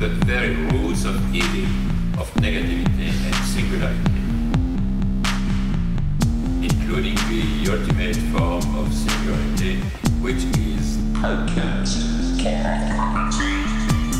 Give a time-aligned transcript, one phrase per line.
[0.00, 1.68] the very roots of evil,
[2.18, 4.22] of negativity and singularity,
[6.64, 9.76] including the ultimate form of singularity,
[10.22, 11.84] which is alchemy,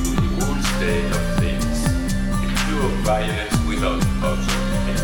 [0.05, 1.79] the whole state of things,
[2.67, 5.01] pure violence without object.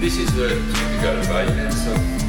[0.00, 2.21] This is the typical violence of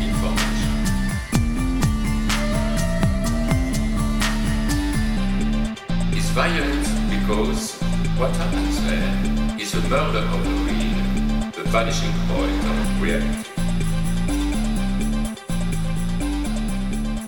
[6.34, 7.80] violent because
[8.18, 13.50] what happens there is a murder of the real, the vanishing point of reality.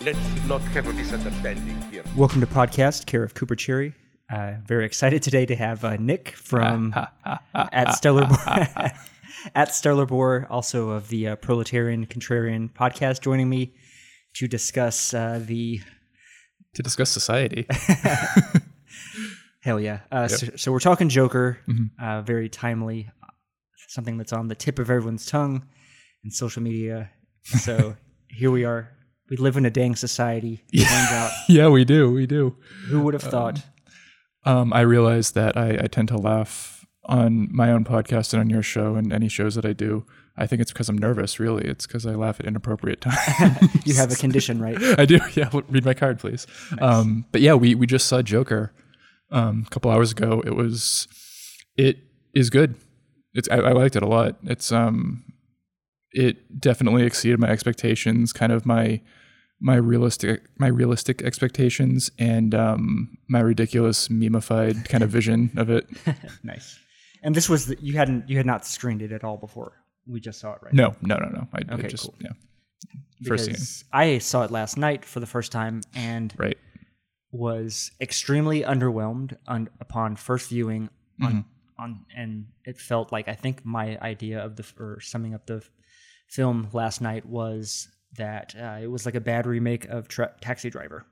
[0.03, 2.01] Let's not have a misunderstanding here.
[2.15, 3.93] Welcome to podcast, care of Cooper Cherry.
[4.27, 6.95] Uh, very excited today to have uh, Nick from
[7.53, 8.27] at Stellar
[9.53, 13.75] at Stellar Boar, also of the uh, Proletarian Contrarian podcast, joining me
[14.33, 15.79] to discuss uh, the
[16.73, 17.67] to discuss society.
[19.65, 20.01] hell yeah.
[20.11, 21.57] Uh, so, so we're talking Joker,
[21.99, 23.09] uh, very timely,
[23.89, 25.65] something that's on the tip of everyone's tongue
[26.23, 27.09] and social media.
[27.41, 27.97] So
[28.29, 28.91] here we are.
[29.27, 30.63] We live in a dang society.
[30.75, 32.11] Turns out, yeah, we do.
[32.11, 32.55] We do.
[32.89, 33.63] who would have thought?
[34.43, 38.51] Um, I realize that I, I tend to laugh on my own podcast and on
[38.51, 40.05] your show and any shows that I do.
[40.37, 41.65] I think it's because I'm nervous, really.
[41.65, 43.85] It's because I laugh at inappropriate times.
[43.85, 44.77] You have a condition, right?
[44.99, 45.19] I do.
[45.33, 45.49] Yeah.
[45.69, 46.45] Read my card, please.
[46.79, 48.71] Um, but yeah, we, we just saw Joker
[49.31, 50.41] um, a couple hours ago.
[50.45, 51.07] It was,
[51.77, 51.97] it
[52.33, 52.75] is good.
[53.33, 54.37] It's, I, I liked it a lot.
[54.43, 55.23] It's, um,
[56.11, 59.01] it definitely exceeded my expectations, kind of my,
[59.59, 65.87] my realistic, my realistic expectations and, um, my ridiculous memeified kind of vision of it.
[66.43, 66.79] Nice.
[67.23, 69.73] And this was the, you hadn't you had not screened it at all before.
[70.05, 70.73] We just saw it, right?
[70.73, 71.47] No, no, no, no.
[71.53, 72.13] I, I Okay, just, cool.
[72.19, 72.29] yeah.
[73.25, 73.53] First scene.
[73.53, 76.57] Because I saw it last night for the first time and Right.
[77.35, 80.89] Was extremely underwhelmed on, upon first viewing
[81.21, 81.83] on Mm-hmm.
[81.83, 85.63] on and it felt like I think my idea of the or summing up the
[86.27, 87.87] film last night was
[88.17, 91.05] that uh, it was like a bad remake of Tra- Taxi Driver.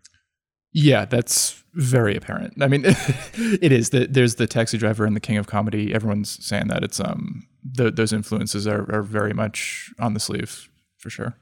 [0.74, 2.62] Yeah, that's very apparent.
[2.62, 3.92] I mean, it is.
[3.92, 5.94] The, there's the taxi driver and the king of comedy.
[5.94, 10.70] Everyone's saying that it's um the, those influences are, are very much on the sleeve
[10.98, 11.36] for sure.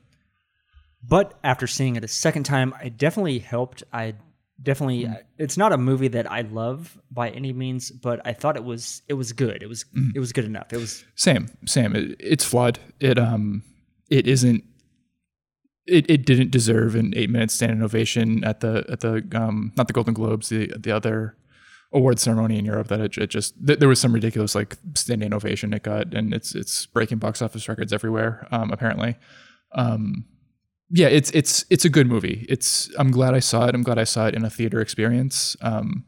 [1.03, 3.83] But after seeing it a second time, I definitely helped.
[3.91, 4.15] I
[4.63, 5.17] definitely Mm.
[5.37, 9.01] it's not a movie that I love by any means, but I thought it was
[9.07, 9.61] it was good.
[9.63, 10.11] It was Mm.
[10.15, 10.71] it was good enough.
[10.73, 11.95] It was Same, same.
[11.95, 12.79] It, it's flawed.
[12.99, 13.63] It um
[14.09, 14.63] it isn't.
[15.87, 19.87] It, it didn't deserve an eight minute standing ovation at the at the um not
[19.87, 21.35] the Golden Globes the the other
[21.93, 25.33] award ceremony in Europe that it, it just th- there was some ridiculous like standing
[25.33, 29.17] ovation it got and it's it's breaking box office records everywhere um apparently
[29.73, 30.23] um
[30.93, 33.97] yeah it's it's it's a good movie it's I'm glad I saw it I'm glad
[33.97, 36.05] I saw it in a theater experience um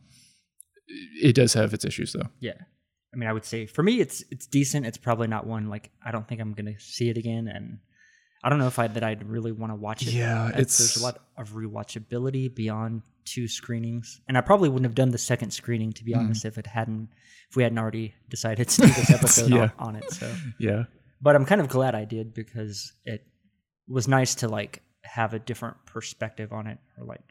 [1.21, 2.53] it does have its issues though yeah.
[3.13, 4.87] I mean, I would say for me, it's it's decent.
[4.87, 7.77] It's probably not one like I don't think I'm gonna see it again, and
[8.43, 10.13] I don't know if I that I'd really want to watch it.
[10.13, 14.95] Yeah, it's- there's a lot of rewatchability beyond two screenings, and I probably wouldn't have
[14.95, 17.09] done the second screening to be honest if it hadn't
[17.51, 19.69] if we hadn't already decided to do this episode Yeah.
[19.77, 20.11] on, on it.
[20.11, 20.33] So.
[20.59, 20.85] yeah
[21.21, 23.27] but I'm kind of glad I did because it
[23.87, 27.21] was nice to like have a different perspective on it or like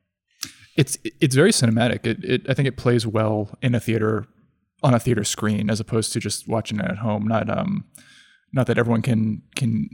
[0.77, 2.07] it's it's very cinematic.
[2.07, 4.27] It, it I think it plays well in a theater
[4.83, 7.27] on a theater screen as opposed to just watching it at home.
[7.27, 7.85] Not um
[8.53, 9.89] not that everyone can can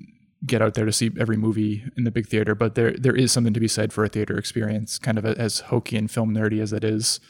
[0.46, 3.32] get out there to see every movie in the big theater, but there there is
[3.32, 6.60] something to be said for a theater experience, kind of as hokey and film nerdy
[6.60, 7.20] as it is.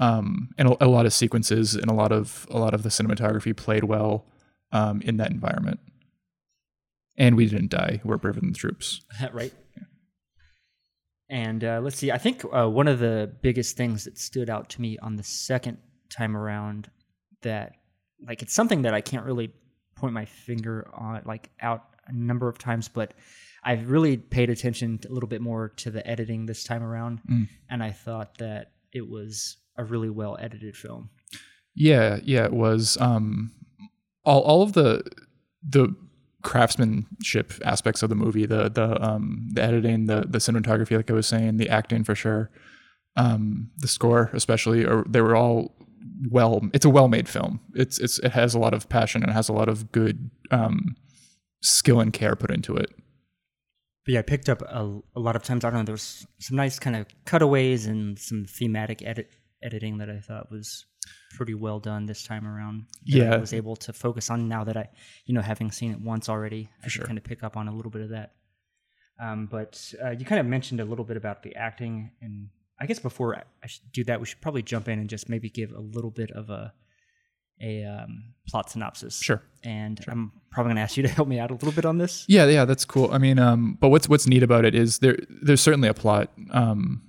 [0.00, 2.88] Um, and a, a lot of sequences and a lot of a lot of the
[2.90, 4.26] cinematography played well
[4.70, 5.80] um, in that environment.
[7.18, 8.00] And we didn't die.
[8.04, 9.02] We're braver than the troops.
[9.32, 9.52] right
[11.28, 14.70] and uh, let's see i think uh, one of the biggest things that stood out
[14.70, 15.76] to me on the second
[16.10, 16.90] time around
[17.42, 17.72] that
[18.26, 19.52] like it's something that i can't really
[19.94, 23.12] point my finger on like out a number of times but
[23.64, 27.20] i've really paid attention a little bit more to the editing this time around
[27.68, 31.10] and i thought that it was a really well edited film
[31.74, 32.96] Yeah, yeah, it was.
[33.00, 33.52] Um,
[34.24, 35.04] all all of the
[35.62, 35.94] the
[36.48, 41.12] craftsmanship aspects of the movie, the the um the editing, the the cinematography, like I
[41.12, 42.50] was saying, the acting for sure,
[43.16, 45.76] um, the score especially, or they were all
[46.30, 46.62] well.
[46.72, 47.60] It's a well made film.
[47.74, 50.96] It's it's it has a lot of passion and has a lot of good um
[51.62, 52.88] skill and care put into it.
[54.06, 55.66] But yeah, I picked up a, a lot of times.
[55.66, 55.84] I don't know.
[55.84, 59.28] There was some nice kind of cutaways and some thematic edit
[59.62, 60.86] editing that I thought was
[61.36, 62.86] pretty well done this time around.
[63.06, 64.88] that I was able to focus on now that I,
[65.26, 67.04] you know, having seen it once already, I sure.
[67.04, 68.32] kind of pick up on a little bit of that.
[69.20, 72.48] Um, but uh, you kind of mentioned a little bit about the acting, and
[72.80, 75.50] I guess before I- should do that, we should probably jump in and just maybe
[75.50, 76.72] give a little bit of a
[77.60, 79.18] a um, plot synopsis.
[79.20, 79.42] Sure.
[79.64, 81.98] And I'm probably going to ask you to help me out a little bit on
[81.98, 82.24] this.
[82.28, 83.10] Yeah, yeah, that's cool.
[83.12, 86.30] I mean, um, but what's what's neat about it is there there's certainly a plot,
[86.50, 87.02] um,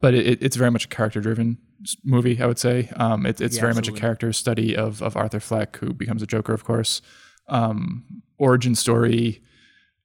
[0.00, 1.58] but it, it's very much a character driven
[2.04, 2.40] movie.
[2.40, 3.92] I would say um, it, it's Yeah, very absolutely.
[3.92, 7.02] much a character study of of Arthur Fleck, who becomes a Joker, of course.
[7.48, 9.42] Um, origin story,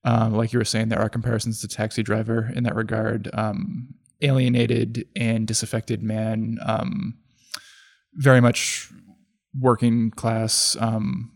[0.06, 3.30] uh, like you were saying, there are comparisons to Taxi Driver in that regard.
[3.34, 7.16] Um, alienated and disaffected man, um,
[8.14, 8.90] very much
[9.60, 11.30] working class, um,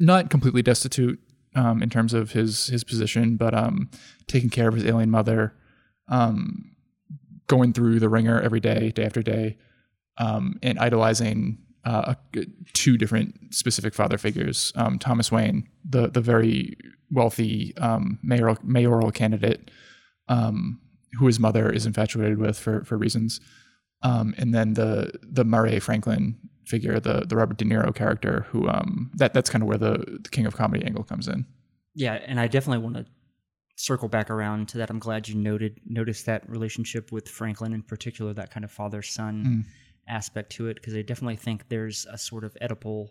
[0.00, 1.20] not completely destitute
[1.54, 3.88] um, in terms of his his position, but um,
[4.26, 5.54] taking care of his alien mother,
[6.08, 6.73] um,
[7.46, 9.56] going through the wringer every day, day after day,
[10.18, 12.14] um, and idolizing uh,
[12.72, 16.76] two different specific father figures: um, Thomas Wayne, the the very
[17.10, 19.70] wealthy um, mayoral mayoral candidate,
[20.28, 20.80] um,
[21.18, 23.40] who his mother is infatuated with for for reasons,
[24.02, 28.68] um, and then the the Murray Franklin figure, the the Robert De Niro character, who
[28.68, 31.46] um, that that's kind of where the, the King of Comedy angle comes in.
[31.94, 33.06] Yeah, and I definitely want to
[33.76, 34.90] circle back around to that.
[34.90, 39.02] I'm glad you noted noticed that relationship with Franklin in particular, that kind of father
[39.02, 39.64] son Mm.
[40.08, 43.08] aspect to it, because I definitely think there's a sort of Oedipal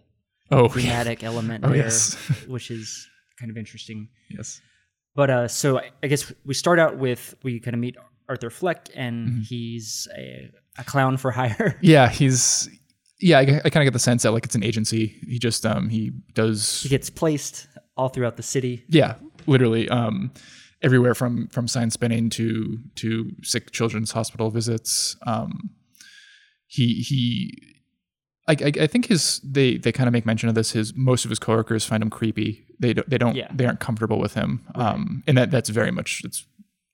[0.52, 2.14] Oh, thematic element Oh, there, yes.
[2.48, 3.08] which is
[3.40, 4.10] kind of interesting.
[4.30, 4.62] yes,
[5.16, 7.96] But uh, so I, I guess we start out with we kind of meet
[8.30, 9.42] Arthur Fleck, and Mm-hmm.
[9.42, 11.78] he's a, a clown for hire.
[11.82, 12.70] yeah, he's
[13.20, 13.40] yeah.
[13.40, 15.20] I, I kind of get the sense that like it's an agency.
[15.28, 17.68] He just um he does he gets placed
[17.98, 18.84] all throughout the city.
[18.90, 20.32] yeah literally um
[20.82, 25.16] everywhere from from sign spinning to to sick children's hospital visits.
[25.26, 25.70] Um
[26.68, 27.70] he he
[28.48, 31.24] I, I, I think his they they kind of make mention of this his most
[31.26, 32.66] of his coworkers find him creepy.
[32.80, 33.50] They don't they don't Yeah.
[33.54, 34.62] they aren't comfortable with him.
[34.76, 36.46] Um and that that's very much it's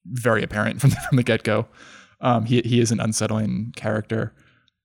[0.06, 1.68] very apparent from the, from the get-go.
[2.22, 4.34] Um he he is an unsettling character.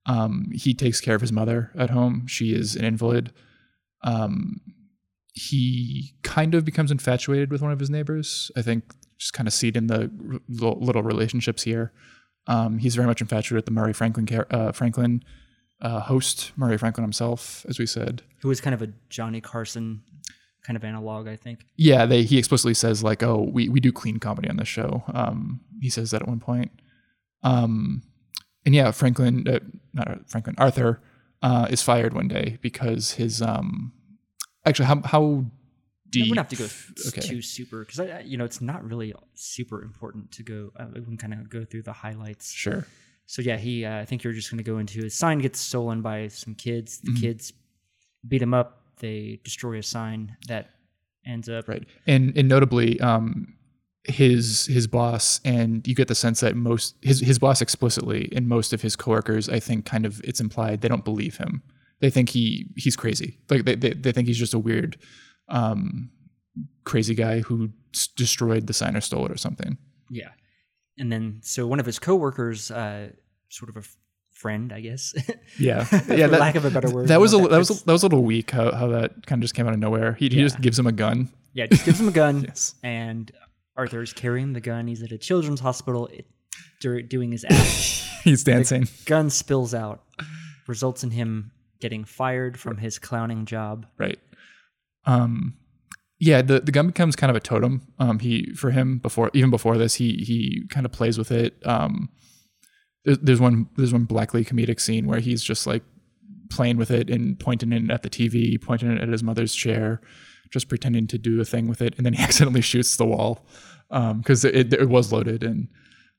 [0.07, 2.27] Um he takes care of his mother at home.
[2.27, 3.33] She is an invalid.
[4.03, 4.61] Um
[5.35, 8.51] he kind of becomes infatuated with one of his neighbors.
[8.57, 11.93] I think just kind of see it in the r- little relationships here.
[12.47, 15.25] Um, he's very much infatuated with the Murray Franklin uh, Franklin
[15.83, 18.23] uh, host, Murray Franklin himself, as we said.
[18.43, 20.03] Who is kind of a Johnny Carson
[20.65, 21.67] kind of analog, I think.
[21.77, 25.03] Yeah, they he explicitly says like, "Oh, we we do clean comedy on this show."
[25.13, 26.71] Um, he says that at one point.
[27.43, 28.03] Um,
[28.65, 29.59] and yeah, Franklin, uh,
[29.93, 31.03] not Franklin, Arthur
[31.43, 33.93] uh, is fired one day because his um,
[34.67, 35.45] actually how how We
[36.11, 36.29] deep?
[36.29, 36.69] don't have to go
[37.09, 37.21] okay.
[37.21, 40.71] too super because you know it's not really super important to go.
[40.79, 42.53] Uh, we can kind of go through the highlights.
[42.53, 42.87] Sure.
[43.27, 43.85] So yeah, he.
[43.85, 46.55] Uh, I think you're just going to go into his sign gets stolen by some
[46.55, 46.99] kids.
[46.99, 47.15] Mm-hmm.
[47.15, 47.53] The kids
[48.27, 48.83] beat him up.
[48.99, 50.71] They destroy a sign that
[51.27, 51.67] ends up.
[51.69, 53.55] right and and notably um
[54.05, 58.47] his his boss and you get the sense that most his his boss explicitly and
[58.47, 61.63] most of his coworkers i think kind of it's implied they don't believe him
[62.05, 64.99] they think he he's crazy like they they, they think he's just a weird
[65.49, 66.11] um
[66.85, 69.79] crazy guy who s- destroyed the sign or stole it or something
[70.11, 70.29] Yeah,
[70.99, 73.09] and then so one of his coworkers, uh,
[73.49, 73.97] sort of a f-
[74.33, 75.15] friend, I guess.
[75.59, 77.09] yeah yeah that, lack of a better word.
[77.09, 79.27] that was a know, that was a, that was a little weak how, how that
[79.27, 81.67] kind of just came out of nowhere he, he just gives him a gun yeah.
[81.67, 82.43] Just gives him a gun.
[82.49, 82.75] Yes.
[82.83, 83.31] and
[83.77, 84.89] Arthur's carrying the gun.
[84.89, 86.27] He's at a children's hospital it,
[87.09, 87.55] doing his act.
[88.25, 90.03] he's dancing gun spills out,
[90.67, 93.87] results in him getting fired from his clowning job.
[93.99, 94.19] right
[95.07, 95.55] um
[96.19, 99.51] yeah the the gun becomes kind of a totem um he for him before even
[99.51, 102.09] before this he he kind of plays with it um
[103.05, 105.83] there's, one there's one blackly comedic scene where he's just like
[106.51, 110.01] playing with it and pointing it at the tv pointing it at his mother's chair
[110.51, 113.45] just pretending to do a thing with it and then he accidentally shoots the wall
[113.91, 115.69] um because it, it was loaded and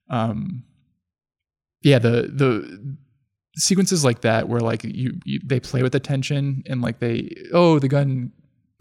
[0.10, 0.64] um
[1.82, 2.98] yeah the the
[3.56, 7.34] sequences like that where like you, you they play with the tension and like they
[7.54, 8.32] oh the gun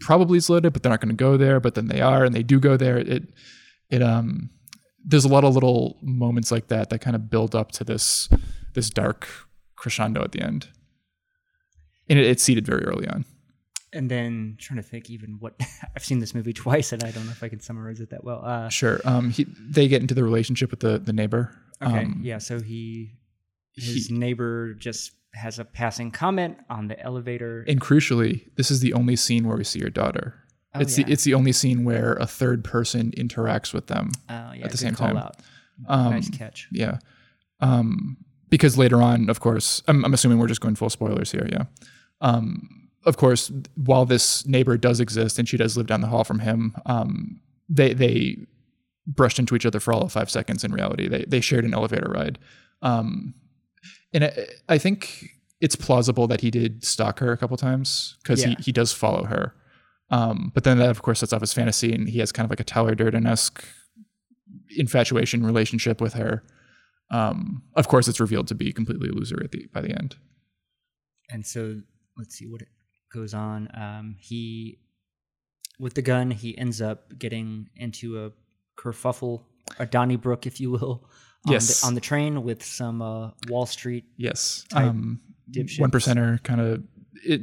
[0.01, 2.35] probably is loaded but they're not going to go there but then they are and
[2.35, 3.23] they do go there it
[3.89, 4.49] it um
[5.05, 8.27] there's a lot of little moments like that that kind of build up to this
[8.73, 9.27] this dark
[9.75, 10.67] crescendo at the end
[12.09, 13.23] and it, it's seated very early on
[13.93, 15.53] And then trying to think even what
[15.95, 18.25] I've seen this movie twice, and I don't know if I can summarize it that
[18.25, 18.43] well.
[18.43, 22.19] Uh, sure um he they get into the relationship with the the neighbor okay, um,
[22.21, 22.39] yeah.
[22.39, 23.13] So he,
[23.75, 27.63] his he- neighbor just has a passing comment on the elevator.
[27.67, 30.33] and crucially this is the only scene where we see your daughter
[30.73, 31.05] Oh, it's yeah.
[31.05, 34.71] the it's the only scene where a third person interacts with them Uh, yeah, at
[34.71, 35.15] the same time.
[35.17, 35.37] Out.
[35.87, 36.67] Um, nice catch.
[36.71, 36.97] Yeah.
[37.61, 38.17] Um,
[38.49, 41.47] because later on, of course, I'm, I'm assuming we're just going full spoilers here.
[41.51, 41.63] Yeah.
[42.21, 46.23] Um, of course, while this neighbor does exist and she does live down the hall
[46.23, 47.39] from him, um,
[47.69, 48.37] they they
[49.07, 50.63] brushed into each other for all of five seconds.
[50.63, 52.37] In reality, they they shared an elevator ride.
[52.81, 53.33] Um,
[54.15, 55.29] and I, I think
[55.61, 58.55] it's plausible that he did stalk her a couple times because Yeah.
[58.57, 59.53] he, he does follow her.
[60.09, 62.49] Um, but then that, of course, sets off his fantasy, and he has kind of
[62.51, 63.63] like a Tyler Durden esque
[64.77, 66.43] infatuation relationship with her.
[67.11, 70.15] Um, of course, it's revealed to be completely illusory at the, by the end.
[71.29, 71.81] and so
[72.17, 72.69] let's see what it
[73.13, 73.69] goes on.
[73.75, 74.79] Um, he,
[75.79, 78.31] with the gun, he ends up getting into a
[78.79, 79.43] kerfuffle,
[79.79, 81.09] a Donnybrook, if you will,
[81.47, 81.81] Yes.
[81.81, 84.05] the, on the train with some uh, Wall Street.
[84.17, 84.65] Yes.
[84.73, 85.19] Um,
[85.77, 86.83] one percenter kind of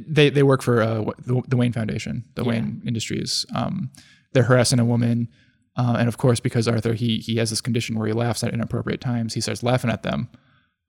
[0.07, 2.49] they they work for uh, the, the Wayne Foundation, the Yeah.
[2.49, 3.45] Wayne Industries.
[3.55, 3.91] Um,
[4.33, 5.29] they're harassing a woman,
[5.77, 8.53] uh, and of course, because Arthur he he has this condition where he laughs at
[8.53, 10.29] inappropriate times, he starts laughing at them,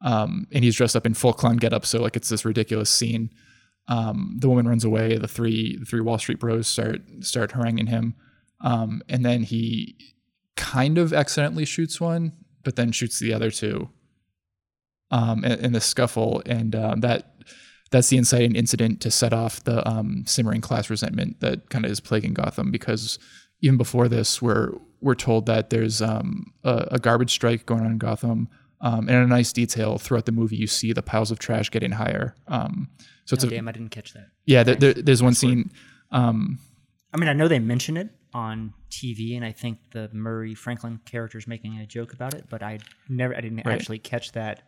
[0.03, 3.31] um, and he's dressed up in full clown getup, so like it's this ridiculous scene.
[3.89, 5.19] Um, the woman runs away.
[5.19, 8.15] The three the three Wall Street bros start start haranguing him,
[8.61, 9.97] um, and then he
[10.57, 12.33] kind of accidentally shoots one,
[12.65, 13.89] but then shoots the other two
[15.11, 17.35] um, in, in the scuffle, and um, that
[17.91, 21.91] that's the inciting incident to set off the um, simmering class resentment that kind of
[21.91, 22.71] is plaguing Gotham.
[22.71, 23.19] Because
[23.61, 27.93] even before this, we're we're told that there's um, a, a garbage strike going on
[27.93, 28.49] in Gotham,
[28.81, 31.71] um, and in a nice detail throughout the movie, you see the piles of trash
[31.71, 32.35] getting higher.
[32.49, 32.89] Um,
[33.27, 34.29] so it's Oh, a damn, I didn't catch that.
[34.47, 34.63] yeah.
[34.65, 35.71] There, there, there's one scene.
[36.11, 36.59] Um,
[37.13, 41.01] I mean, I know they mention it on TV, and I think the Murray Franklin
[41.07, 43.75] character is making a joke about it, but I never, I didn't Right.
[43.81, 44.63] actually catch that.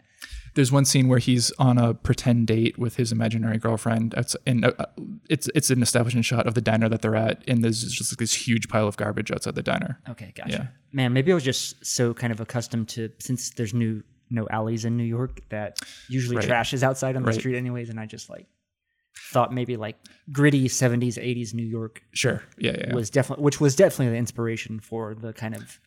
[0.55, 4.15] there's one scene where he's on a pretend date with his imaginary girlfriend.
[4.17, 4.73] It's and uh,
[5.29, 8.19] it's it's an establishing shot of the diner that they're at, and there's just like
[8.19, 10.01] this huge pile of garbage outside the diner.
[10.09, 10.51] Okay, gotcha.
[10.51, 10.67] Yeah.
[10.93, 14.85] Man, maybe I was just so kind of accustomed to since there's new no alleys
[14.87, 16.47] in New York that usually Right.
[16.47, 17.39] trash is outside on the Right.
[17.39, 18.47] street anyways, and I just like
[19.33, 19.97] thought maybe like
[20.33, 22.85] gritty 70s 80s New York Sure, yeah, yeah.
[22.89, 22.95] yeah.
[22.95, 25.81] was definitely which was definitely the inspiration for the kind of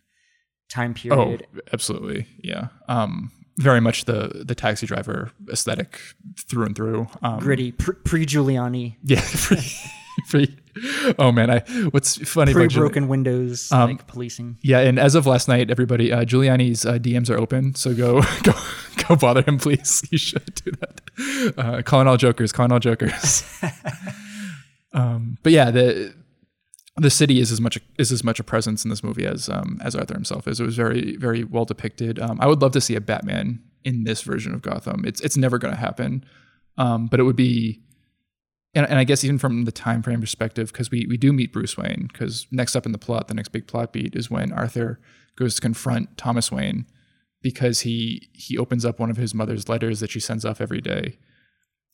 [0.70, 2.68] time period oh, absolutely, yeah.
[2.88, 6.00] Um, very much the the taxi driver aesthetic
[6.50, 7.08] through and through.
[7.22, 9.22] Um, Gritty pre Giuliani, yeah.
[9.34, 9.68] Pretty,
[10.30, 10.58] pretty,
[11.20, 11.60] oh man, I
[11.92, 14.58] what's funny pre Giul- broken windows, Um, like policing.
[14.62, 18.22] Yeah, and as of last night, everybody, uh, Giuliani's uh, DMs are open, so go
[18.44, 18.54] go
[19.08, 20.04] go bother him, please.
[20.12, 21.54] You should do that.
[21.58, 23.44] Uh, calling all jokers, calling all jokers.
[24.94, 26.14] um, but yeah, the
[26.98, 29.80] the city is as much is as much a presence in this movie as um,
[29.84, 30.60] as Arthur himself is.
[30.60, 32.20] It was very very well depicted.
[32.20, 35.06] Um, I would love to see a Batman in this version of Gotham.
[35.06, 36.24] It's it's never going to happen,
[36.78, 37.82] um, but it would be.
[38.74, 41.52] And, and I guess even from the time frame perspective, because we, we do meet
[41.52, 44.52] Bruce Wayne, because next up in the plot, the next big plot beat is when
[44.52, 45.00] Arthur
[45.36, 46.86] goes to confront Thomas Wayne
[47.42, 50.82] because he he opens up one of his mother's letters that she sends off every
[50.82, 51.18] day,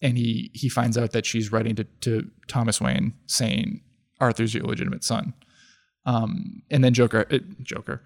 [0.01, 3.81] and he he finds out that she's writing to, to Thomas Wayne saying
[4.19, 5.33] Arthur's your illegitimate son,
[6.05, 8.01] um, and then Joker uh, Joker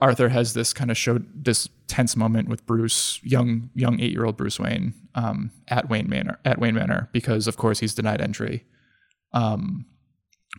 [0.00, 4.24] Arthur has this kind of showed this tense moment with Bruce, young young eight year
[4.24, 8.20] old Bruce Wayne, um, at Wayne Manor at Wayne Manor because of course he's denied
[8.20, 8.64] entry.
[9.32, 9.86] Um,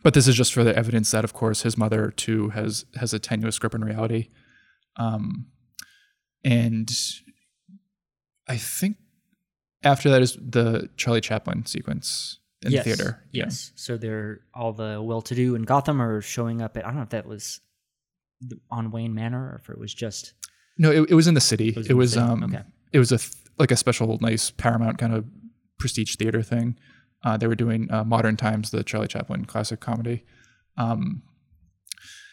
[0.04, 3.14] but this is just for the evidence that of course his mother too has has
[3.14, 4.30] a tenuous grip on reality.
[4.98, 5.48] Um,
[6.44, 6.90] and
[8.48, 8.98] I think
[9.84, 13.24] after that is the Charlie Chaplin sequence in yes, the theater.
[13.32, 13.46] Yeah.
[13.46, 13.72] Yes.
[13.76, 16.86] So they're all the well-to-do in Gotham are showing up at.
[16.86, 17.62] I don't know if that was
[18.72, 20.34] on Wayne Manor or if it was just.
[20.78, 21.70] No, it, it was in the city.
[21.70, 22.32] It was was, the city?
[22.32, 22.64] um Okay.
[22.94, 25.26] it was a th- like a special nice Paramount kind of
[25.80, 26.78] prestige theater thing.
[27.24, 30.24] Uh, they were doing uh, Modern Times, the Charlie Chaplin classic comedy.
[30.78, 31.24] Um,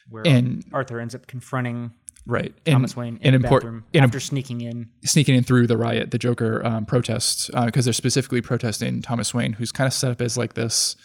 [0.09, 1.93] Where And- Arthur ends up confronting
[2.27, 2.53] right.
[2.67, 4.91] Thomas and, Wayne in and the bathroom after sneaking in.
[5.05, 9.55] sneaking in through the riot, the Joker um, protests because they're specifically protesting Thomas Wayne,
[9.55, 10.97] who's kind of set up as like this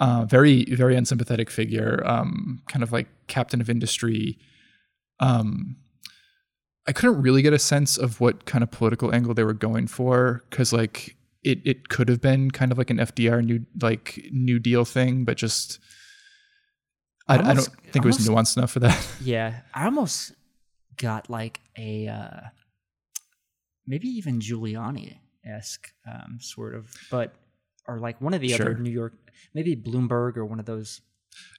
[0.00, 4.38] uh, very very unsympathetic figure, um, kind of like captain of industry.
[5.20, 5.76] Um,
[6.86, 9.86] I couldn't really get a sense of what kind of political angle they were going
[9.86, 14.20] for because like it it could have been kind of like an FDR new like
[14.32, 15.78] New Deal thing, but just.
[17.26, 19.08] I, I don't Almost- think it was nuanced enough for that.
[19.22, 20.34] Yeah, I almost
[20.98, 22.40] got like a uh,
[23.86, 27.34] maybe even Giuliani esque um, sort of, but
[27.88, 28.60] or like one of the Sure.
[28.72, 29.14] other New York,
[29.54, 31.00] maybe Bloomberg or one of those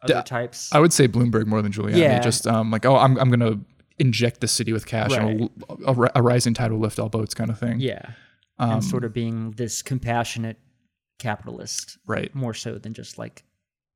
[0.01, 0.73] other types.
[0.73, 1.97] I would say Bloomberg more than Giuliani.
[1.97, 2.19] Yeah.
[2.19, 3.59] Just um, like, oh, I'm I'm gonna
[3.99, 5.51] inject the city with cash, and Right.
[5.85, 7.79] we'll- a, a rising tide will lift all boats, kind of thing.
[7.79, 8.11] yeah,
[8.59, 10.57] Um, and sort of being this compassionate
[11.19, 12.33] capitalist right.
[12.35, 13.43] more so than just like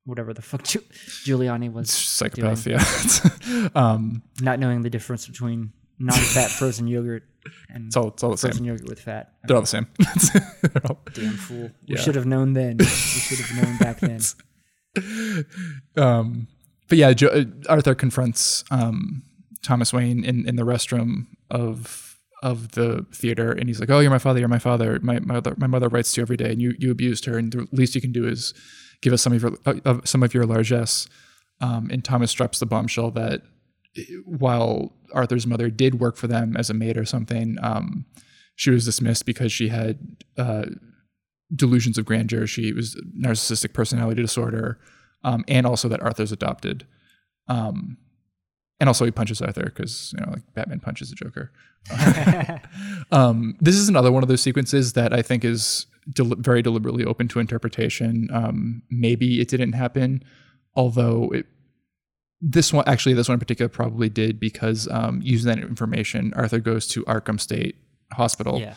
[0.04, 2.66] whatever the fuck Giuliani was Psychopath.
[2.66, 3.68] Yeah.
[3.74, 7.22] um, not knowing the difference between non-fat frozen yogurt
[7.68, 8.66] and it's all it's all the frozen same.
[8.66, 9.34] yogurt with fat.
[9.44, 9.86] They're all the same.
[10.62, 11.70] They're all- Damn fool!
[11.88, 12.00] We Yeah.
[12.00, 12.78] should have known then.
[12.78, 14.20] we should have known back then.
[15.96, 16.48] um,
[16.88, 19.22] but yeah, jo- uh, Arthur confronts um,
[19.64, 22.06] Thomas Wayne in, in the restroom of
[22.42, 24.40] of the theater, and he's like, "Oh, you're my father.
[24.40, 24.98] You're my father.
[25.02, 27.36] My my mother, my mother writes to you every day, and you you abused her,
[27.38, 28.54] and the least you can do is
[29.02, 31.06] give us some of your uh, some of your largesse."
[31.62, 33.42] Um, and Thomas drops the bombshell that
[34.24, 38.04] while Arthur's mother did work for them as a maid or something, um,
[38.54, 39.98] she was dismissed because she had
[40.36, 40.66] uh,
[41.54, 42.46] delusions of grandeur.
[42.46, 44.78] She was narcissistic personality disorder,
[45.24, 46.86] um, and also that Arthur's adopted.
[47.48, 47.96] Um,
[48.78, 51.52] and also he punches Arthur because you know like Batman punches the Joker.
[53.12, 57.04] um, this is another one of those sequences that I think is del- very deliberately
[57.04, 58.28] open to interpretation.
[58.32, 60.22] Um, maybe it didn't happen,
[60.74, 61.46] although it,
[62.40, 66.58] this one actually this one in particular probably did because um, using that information, Arthur
[66.58, 67.76] goes to Arkham State
[68.12, 68.74] Hospital, Yeah.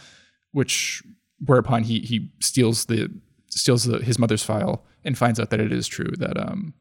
[0.52, 1.02] which
[1.46, 3.10] whereupon he he steals the
[3.50, 6.74] steals the, his mother's file and finds out that it is true that um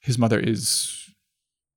[0.00, 1.10] his mother is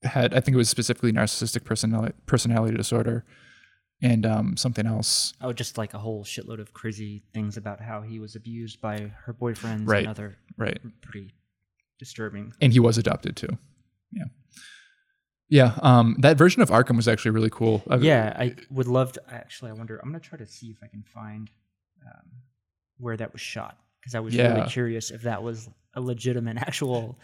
[0.04, 3.26] had I think it was specifically narcissistic personality personality disorder
[4.02, 8.02] and um something else Oh, just like a whole shitload of crazy things about how
[8.02, 10.00] he was abused by her boyfriends Right.
[10.00, 11.34] and other right pretty
[12.00, 12.54] disturbing.
[12.62, 13.58] and he was adopted too
[14.12, 14.24] yeah
[15.50, 19.22] yeah um that version of Arkham was actually really cool Yeah, I would love to.
[19.32, 19.98] Actually, I wonder.
[20.02, 21.50] I'm gonna try to see if I can find
[22.06, 22.28] um,
[22.98, 24.54] where that was shot because I was Yeah.
[24.56, 27.20] really curious if that was a legitimate actual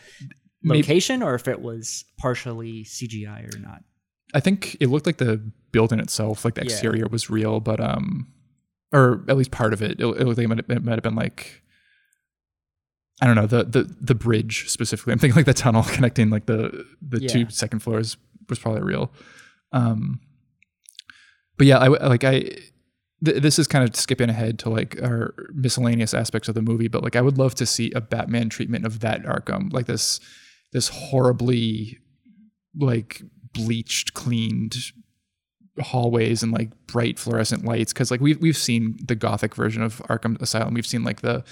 [0.61, 3.83] Maybe- location or if it was partially CGI or not.
[4.33, 5.37] I think it looked like the
[5.71, 6.71] building itself, like the Yeah.
[6.71, 8.27] exterior was real, but um,
[8.91, 9.99] or at least part of it.
[9.99, 11.61] It, it looked like it might, it might have been like,
[13.21, 15.13] I don't know, the the the bridge specifically.
[15.13, 17.27] I'm thinking like the tunnel connecting like the the Yeah.
[17.27, 18.17] two second floors
[18.49, 19.11] was probably real.
[19.71, 20.19] Um,
[21.57, 22.39] but yeah, I like I.
[23.23, 26.87] Th- this is kind of skipping ahead to like our miscellaneous aspects of the movie,
[26.89, 30.19] but like I would love to see a Batman treatment of that Arkham, like this
[30.73, 31.99] this horribly
[32.77, 33.21] like
[33.53, 34.75] bleached, cleaned
[35.79, 37.93] hallways and like bright fluorescent lights.
[37.93, 40.73] Cause like we've we've seen the gothic version of Arkham Asylum.
[40.73, 41.43] We've seen like the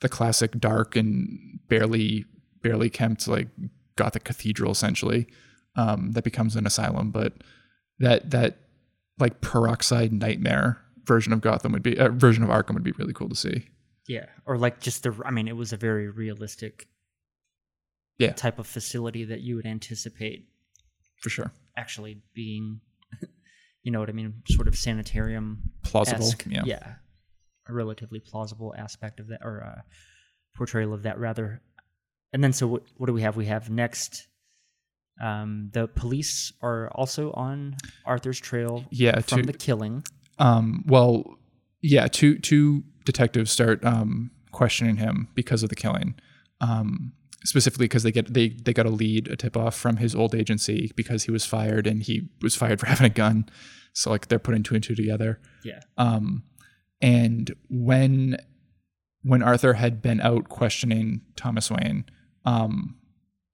[0.00, 2.24] the classic dark and barely
[2.62, 3.48] barely kempt like
[3.96, 5.26] gothic cathedral essentially
[5.76, 7.10] um, that becomes an asylum.
[7.10, 7.34] But
[7.98, 8.58] that that
[9.18, 13.12] like peroxide nightmare version of Gotham would be uh, version of Arkham would be really
[13.12, 13.66] cool to see.
[14.08, 15.14] Yeah, or like just the.
[15.24, 16.88] I mean, it was a very realistic.
[18.18, 18.32] Yeah.
[18.34, 20.46] Type of facility that you would anticipate
[21.22, 21.54] For sure.
[21.78, 22.82] actually being,
[23.82, 26.30] you know what I mean, sort of sanitarium Plausible.
[26.46, 26.64] Yeah.
[26.66, 26.92] yeah,
[27.68, 29.80] a relatively plausible aspect of that or uh,
[30.56, 31.60] portrayal of that rather.
[32.32, 33.36] And then so what, what do we have?
[33.36, 34.26] We have next.
[35.22, 40.04] Um, the police are also on Arthur's trail Yeah, from to- the killing.
[40.38, 41.36] Um, well,
[41.82, 46.14] yeah, two two detectives start um, questioning him because of the killing.
[46.62, 47.12] Um,
[47.44, 50.34] specifically because they get they they got a lead, a tip off from his old
[50.34, 53.46] agency because he was fired and he was fired for having a gun.
[53.92, 55.38] So like they're putting two and two together.
[55.64, 56.44] Yeah, Um,
[57.00, 58.36] and when
[59.22, 62.04] when Arthur had been out questioning Thomas Wayne,
[62.44, 62.96] um,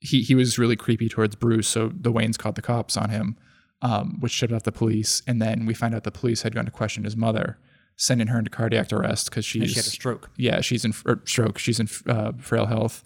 [0.00, 1.68] he he was really creepy towards Bruce.
[1.68, 3.36] So the Waynes called the cops on him,
[3.82, 5.22] um, which shut off the police.
[5.26, 7.58] And then we find out the police had gone to question his mother,
[7.96, 10.30] sending her into cardiac arrest because she's she had a stroke.
[10.36, 11.58] yeah, she's in or stroke.
[11.58, 13.02] She's in uh, frail health.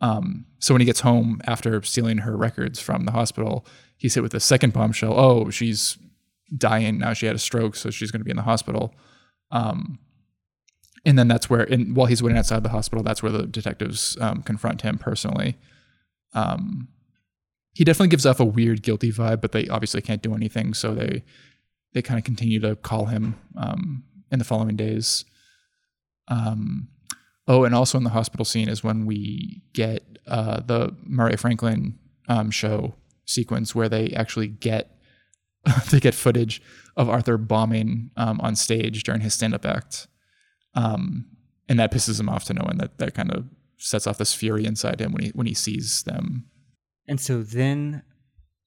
[0.00, 3.64] Um, so when he gets home after stealing her records from the hospital,
[3.96, 5.18] he's hit with a second bombshell.
[5.18, 5.96] Oh, she's
[6.56, 7.12] dying now.
[7.12, 8.94] She had a stroke, so she's going to be in the hospital.
[9.52, 9.98] Um,
[11.04, 14.16] and then that's where, and while he's waiting outside the hospital, that's where the detectives
[14.20, 15.56] um, confront him personally.
[16.32, 16.88] Um,
[17.74, 20.94] he definitely gives off a weird, guilty vibe, but they obviously can't do anything, so
[20.94, 21.22] they
[21.94, 25.24] they kind of continue to call him um, in the following days.
[26.28, 26.88] Um,
[27.46, 31.98] oh, and also in the hospital scene is when we get uh, the Murray Franklin
[32.28, 32.94] um, show
[33.26, 34.98] sequence where they actually get
[35.90, 36.62] they get footage
[36.96, 40.08] of Arthur bombing um, on stage during his stand-up act,
[40.74, 41.26] um,
[41.68, 42.80] and that pisses him off to no end.
[42.80, 43.46] That that kind of
[43.78, 46.46] sets off this fury inside him when he when he sees them.
[47.08, 48.02] And so then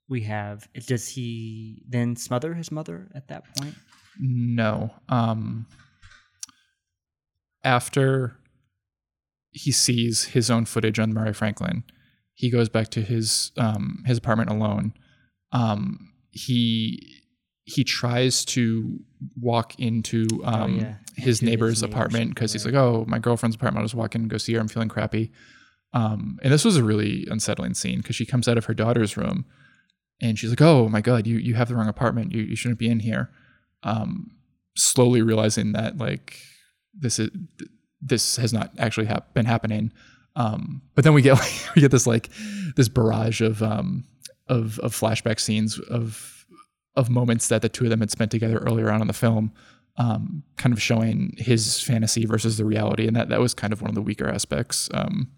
[0.07, 0.67] we have.
[0.73, 3.75] Does he then smother his mother at that point?
[4.19, 4.91] No.
[5.09, 5.67] Um,
[7.63, 8.37] after
[9.51, 11.83] he sees his own footage on Murray Franklin,
[12.33, 14.93] he goes back to his um, his apartment alone.
[15.51, 17.21] Um, he
[17.63, 18.99] he tries to
[19.39, 20.95] walk into um, Oh, yeah.
[21.15, 23.81] his Into his neighbor's neighbor's, apartment because he's like, "Oh, my girlfriend's apartment.
[23.81, 24.59] I'll just walk in and go see her.
[24.59, 25.31] I'm feeling crappy."
[25.93, 29.15] Um, and this was a really unsettling scene because she comes out of her daughter's
[29.17, 29.45] room
[30.21, 32.31] and she's like, "Oh my god, you you have the wrong apartment.
[32.33, 33.31] You you shouldn't be in here."
[33.83, 34.31] Um,
[34.77, 36.37] slowly realizing that like
[36.93, 37.29] this is
[38.01, 39.91] this has not actually hap- been happening.
[40.35, 41.39] Um, but then we get
[41.75, 42.29] we get this like
[42.75, 44.03] this barrage of um
[44.47, 46.45] of of flashback scenes of
[46.95, 49.51] of moments that the two of them had spent together earlier on in the film,
[49.97, 53.81] um, kind of showing his fantasy versus the reality, and that that was kind of
[53.81, 55.31] one of the weaker aspects, um,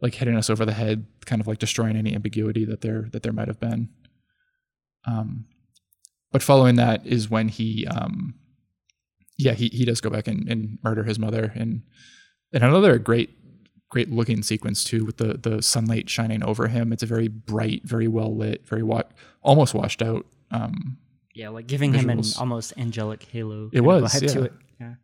[0.00, 3.22] like hitting us over the head, kind of like destroying any ambiguity that there that
[3.22, 3.88] there might have been.
[5.06, 5.46] Um,
[6.32, 8.34] but following that is when he, um,
[9.38, 11.82] yeah, he he does go back and, and murder his mother, and
[12.52, 13.30] and another great
[13.90, 16.92] great looking sequence too with the the sunlight shining over him.
[16.92, 19.02] It's a very bright, very well lit, very wa-
[19.42, 20.24] almost washed out.
[20.50, 20.98] Um,
[21.34, 23.68] Yeah, like giving him an almost angelic halo.
[23.72, 24.44] It was, vibe to yeah.
[24.46, 24.52] it.
[24.80, 24.94] Yeah.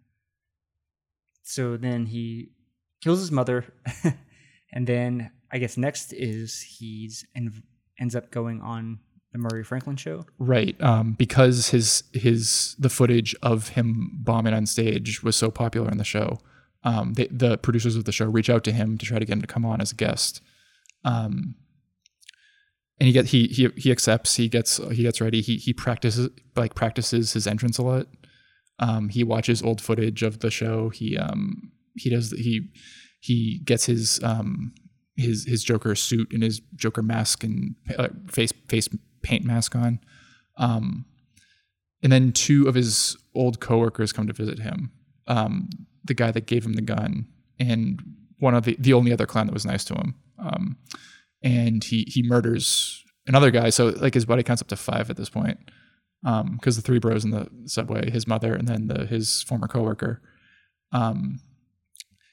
[1.42, 2.50] So then he
[3.02, 3.66] kills his mother,
[4.72, 7.62] and then I guess next is he's and
[8.00, 9.00] ends up going on
[9.32, 10.24] the Murray Franklin show.
[10.38, 15.90] right, um, because his his the footage of him bombing on stage was so popular
[15.90, 16.38] in the show.
[16.86, 19.32] Um, they, the producers of the show reach out to him to try to get
[19.32, 20.40] him to come on as a guest.
[21.04, 21.56] Um,
[23.00, 24.36] and he get he he he accepts.
[24.36, 25.42] He gets he gets ready.
[25.42, 28.06] He he practices like practices his entrance a lot.
[28.78, 30.88] Um, he watches old footage of the show.
[30.90, 32.70] He um he does he
[33.20, 34.72] he gets his um
[35.16, 38.88] his his Joker suit and his Joker mask and uh, face face
[39.22, 39.98] paint mask on.
[40.56, 41.04] Um,
[42.02, 44.92] and then two of his old coworkers come to visit him.
[45.26, 45.68] Um,
[46.04, 47.26] the guy that gave him the gun
[47.58, 48.00] and
[48.38, 50.14] one of the the only other clown that was nice to him.
[50.38, 50.76] Um,
[51.42, 53.70] and he he murders another guy.
[53.70, 55.58] So like his body counts up to five at this point.
[56.24, 59.68] Um, because the three bros in the subway, his mother, and then the his former
[59.68, 60.22] coworker.
[60.92, 61.40] Um,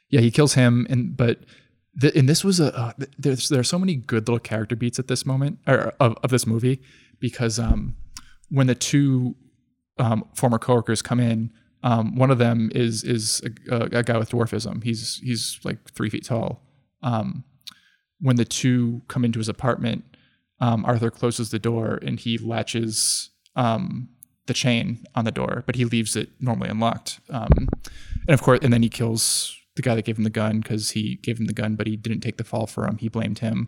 [0.09, 1.39] yeah, he kills him, and but
[2.15, 5.07] and this was a uh, there's there are so many good little character beats at
[5.07, 6.81] this moment or of, of this movie
[7.19, 7.95] because um
[8.49, 9.35] when the two
[9.97, 11.51] um, former coworkers come in,
[11.83, 14.83] um, one of them is is a, a, guy with dwarfism.
[14.83, 16.61] He's he's like three feet tall.
[17.01, 17.43] Um,
[18.21, 20.05] when the two come into his apartment,
[20.61, 24.07] um, Arthur closes the door and he latches um,
[24.47, 27.19] the chain on the door, but he leaves it normally unlocked.
[27.29, 27.67] Um,
[28.27, 30.91] and of course, and then he kills the guy that gave him the gun because
[30.91, 32.97] he gave him the gun, but he didn't take the fall for him.
[32.97, 33.67] He blamed him.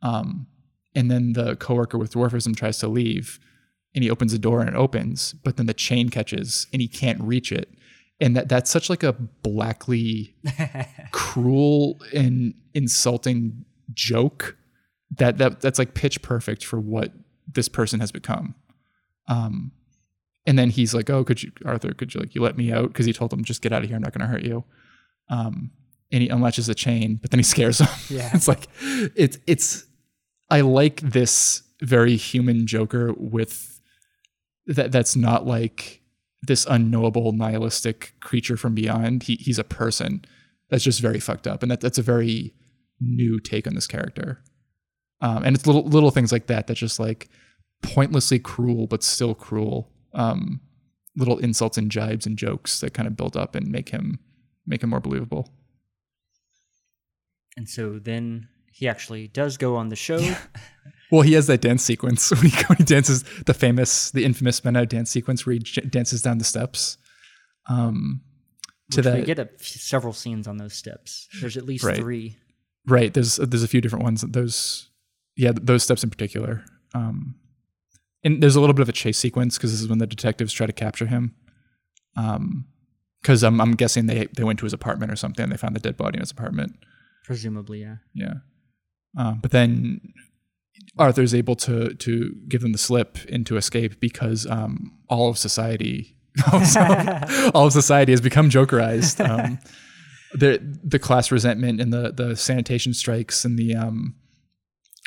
[0.00, 0.46] Um,
[0.94, 3.40] and then the coworker with dwarfism tries to leave,
[3.98, 6.86] and he opens the door and it opens, but then the chain catches and he
[6.86, 7.68] can't reach it.
[8.20, 10.36] And that that's such like a blackly
[11.10, 14.56] cruel and insulting joke
[15.16, 17.12] that that that's like pitch perfect for what
[17.52, 18.54] this person has become.
[19.26, 19.72] Um,
[20.46, 21.92] and then he's like, "Oh, could you, Arthur?
[21.92, 23.88] Could you like you let me out?" Because he told him, "Just get out of
[23.88, 23.96] here.
[23.96, 24.62] I'm not going to hurt you."
[25.28, 25.72] Um,
[26.12, 27.88] and he unlatches the chain, but then he scares him.
[28.16, 28.30] Yeah.
[28.32, 29.86] it's like it's it's.
[30.50, 33.77] I like this very human Joker with
[34.68, 34.92] that.
[34.92, 36.02] That's not like
[36.42, 39.24] this unknowable nihilistic creature from beyond.
[39.24, 40.24] He he's a person
[40.70, 42.54] that's just very fucked up, and that that's a very
[43.00, 44.42] new take on this character.
[45.20, 47.28] Um, and it's little little things like that that just like
[47.82, 49.90] pointlessly cruel but still cruel.
[50.14, 50.60] Um,
[51.16, 54.20] little insults and jibes and jokes that kind of build up and make him
[54.66, 55.52] make him more believable.
[57.56, 60.18] And so then he actually does go on the show.
[61.10, 64.62] Well, he has that dance sequence when he, when he dances the famous, the infamous
[64.64, 66.98] Men Out dance sequence where he j- dances down the steps.
[67.68, 68.22] Um,
[68.90, 71.28] to which that, we get a f- several scenes on those steps.
[71.40, 71.96] There's at least Right.
[71.96, 72.36] three.
[72.86, 73.12] right?
[73.12, 74.22] There's there's a few different ones.
[74.22, 74.88] Those,
[75.36, 76.64] yeah, those steps in particular.
[76.94, 77.34] Um,
[78.24, 80.52] and there's a little bit of a chase sequence because this is when the detectives
[80.52, 81.34] try to capture him.
[82.16, 82.66] Um,
[83.22, 85.42] because I'm I'm guessing they they went to his apartment or something.
[85.44, 86.72] and They found the dead body in his apartment.
[87.24, 87.96] Presumably, yeah.
[88.14, 88.34] Yeah.
[89.16, 90.00] Um, but then
[90.98, 95.38] Arthur's able to to give them the slip and to escape because um, all of
[95.38, 96.16] society,
[97.54, 99.26] all of society has become Jokerized.
[99.26, 99.58] Um,
[100.34, 104.14] the the class resentment and the the sanitation strikes and the um,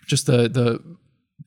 [0.08, 0.80] just the the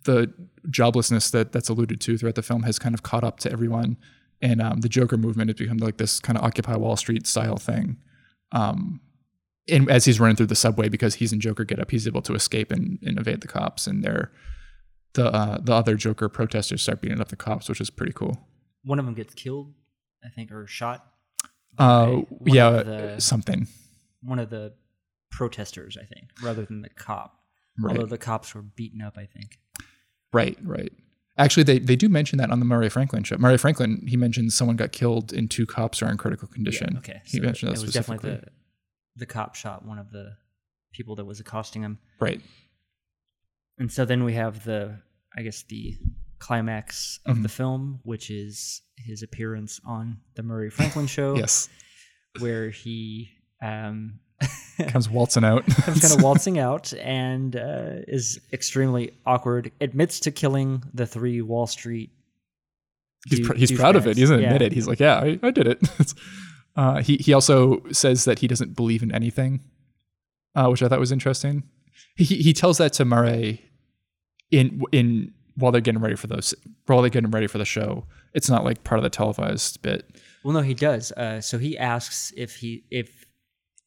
[0.04, 0.32] the
[0.68, 3.96] joblessness that that's alluded to throughout the film has kind of caught up to everyone,
[4.40, 7.56] and um, the Joker movement has become like this kind of Occupy Wall Street style
[7.56, 7.96] thing.
[9.70, 12.34] And as he's running through the subway because he's in Joker getup, he's able to
[12.34, 13.86] escape and, and evade the cops.
[13.86, 14.30] And they're
[15.14, 18.46] the uh, the other Joker protesters start beating up the cops, which is pretty cool.
[18.84, 19.72] One of them gets killed,
[20.24, 21.06] I think, or shot.
[21.78, 23.66] Uh, yeah, the- something.
[24.22, 24.74] One of the
[25.30, 27.40] protesters, I think, rather than the cop.
[27.78, 29.58] Right, Although the cops were beaten up, I think.
[30.32, 30.92] right, right.
[31.36, 33.36] Actually, they, they do mention that on the Murray Franklin show.
[33.36, 36.90] Murray Franklin, he mentions someone got killed and two cops are in critical condition.
[36.92, 37.22] Yeah, okay.
[37.24, 38.40] He so mentioned that it was specifically.
[39.16, 40.36] The cop shot one of the
[40.92, 41.98] people that was accosting him.
[42.20, 42.40] Right.
[43.78, 44.98] And so then we have the,
[45.36, 45.96] I guess, the
[46.38, 47.42] climax of Mm-hmm.
[47.42, 51.68] the film, which is his appearance on the Murray Franklin show, Yes.
[52.38, 53.30] where he
[53.62, 54.20] um,
[54.88, 55.64] Comes waltzing out.
[55.84, 59.70] comes kind of waltzing out and uh, is extremely awkward.
[59.80, 62.10] Admits to killing the three Wall Street
[63.28, 64.16] he's pr- he's proud of it.
[64.16, 64.46] He doesn't douchebags.
[64.46, 64.72] admit it.
[64.72, 65.78] He's like, yeah, I, I did it.
[66.76, 69.62] Uh, he he also says that he doesn't believe in anything,
[70.54, 71.62] uh, which I thought was interesting.
[72.16, 73.62] He he tells that to Murray
[74.50, 76.54] in in while they're getting ready for those
[76.86, 78.06] while they're getting ready for the show.
[78.34, 80.20] It's not like part of the televised bit.
[80.42, 81.12] Well, no, he does.
[81.12, 83.24] Uh, so he asks if he if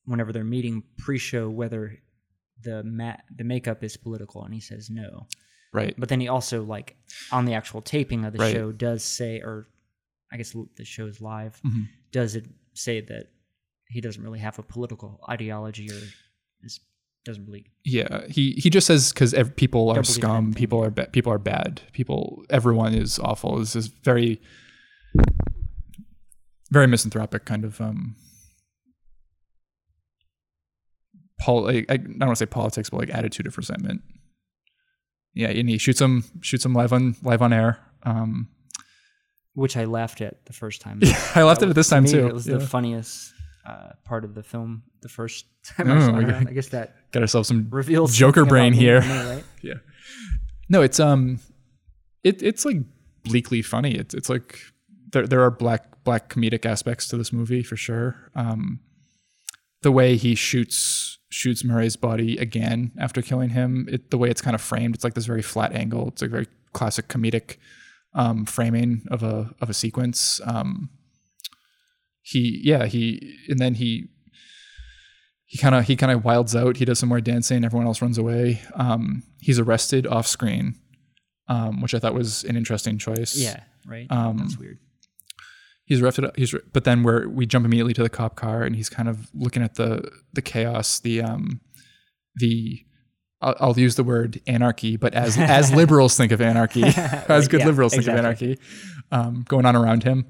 [0.05, 1.97] whenever they're meeting pre-show whether
[2.63, 5.27] the ma- the makeup is political, and he says no.
[5.73, 5.93] Right.
[5.97, 6.95] But then he also like
[7.31, 8.53] on the actual taping of the Right.
[8.53, 9.67] show does say, or
[10.31, 11.59] I guess the show is live.
[11.65, 11.81] Mm-hmm.
[12.13, 12.45] Does it
[12.77, 13.27] say that
[13.89, 15.99] he doesn't really have a political ideology or
[16.63, 16.79] is,
[17.25, 17.65] doesn't really?
[17.83, 21.39] Yeah, he he just says because people are believe scum, people are ba- people are
[21.39, 23.57] bad, people everyone is awful.
[23.59, 24.41] This is very
[26.69, 28.15] very misanthropic kind of um
[31.39, 34.01] pol- like, I, I don't want to say politics, but like attitude of resentment.
[35.33, 37.79] Yeah, and he shoots him shoots him live on live on air.
[38.03, 38.49] Um,
[39.57, 40.99] Which I laughed at the first time.
[41.01, 42.27] Yeah, I laughed at it this To time me, too.
[42.27, 42.57] It was Yeah.
[42.57, 43.33] the funniest
[43.65, 44.83] uh, part of the film.
[45.01, 46.47] The first time I Oh, saw it.
[46.47, 49.01] I guess that Got ourselves some reveals Joker brain here.
[49.01, 49.43] me, right?
[49.63, 49.79] yeah.
[50.69, 51.39] No, it's um,
[52.23, 52.77] it it's like
[53.23, 53.93] bleakly funny.
[53.95, 54.59] It's it's like
[55.11, 58.15] there there are black black comedic aspects to this movie for sure.
[58.35, 58.79] Um,
[59.81, 64.41] the way he shoots shoots Murray's body again after killing him, it, the way it's
[64.41, 66.09] kind of framed, it's like this very flat angle.
[66.09, 67.57] It's like very classic comedic
[68.13, 70.41] um, framing of a of a sequence.
[70.45, 70.89] Um,
[72.21, 74.09] he yeah he and then he
[75.45, 76.77] he kind of he kind of wilds out.
[76.77, 77.63] He does some more dancing.
[77.63, 78.61] Everyone else runs away.
[78.75, 80.75] Um, he's arrested off screen,
[81.47, 83.35] um, which I thought was an interesting choice.
[83.37, 84.07] Yeah, right.
[84.09, 84.79] Um, That's weird.
[85.85, 86.29] he's arrested.
[86.35, 89.29] He's but then where we jump immediately to the cop car, and he's kind of
[89.33, 91.61] looking at the the chaos, the um,
[92.35, 92.83] the
[93.41, 96.83] I'll, I'll use the word anarchy, but as as liberals think of anarchy,
[97.27, 98.19] as good yeah, liberals think exactly.
[98.19, 98.59] of anarchy,
[99.11, 100.25] um, going on around him.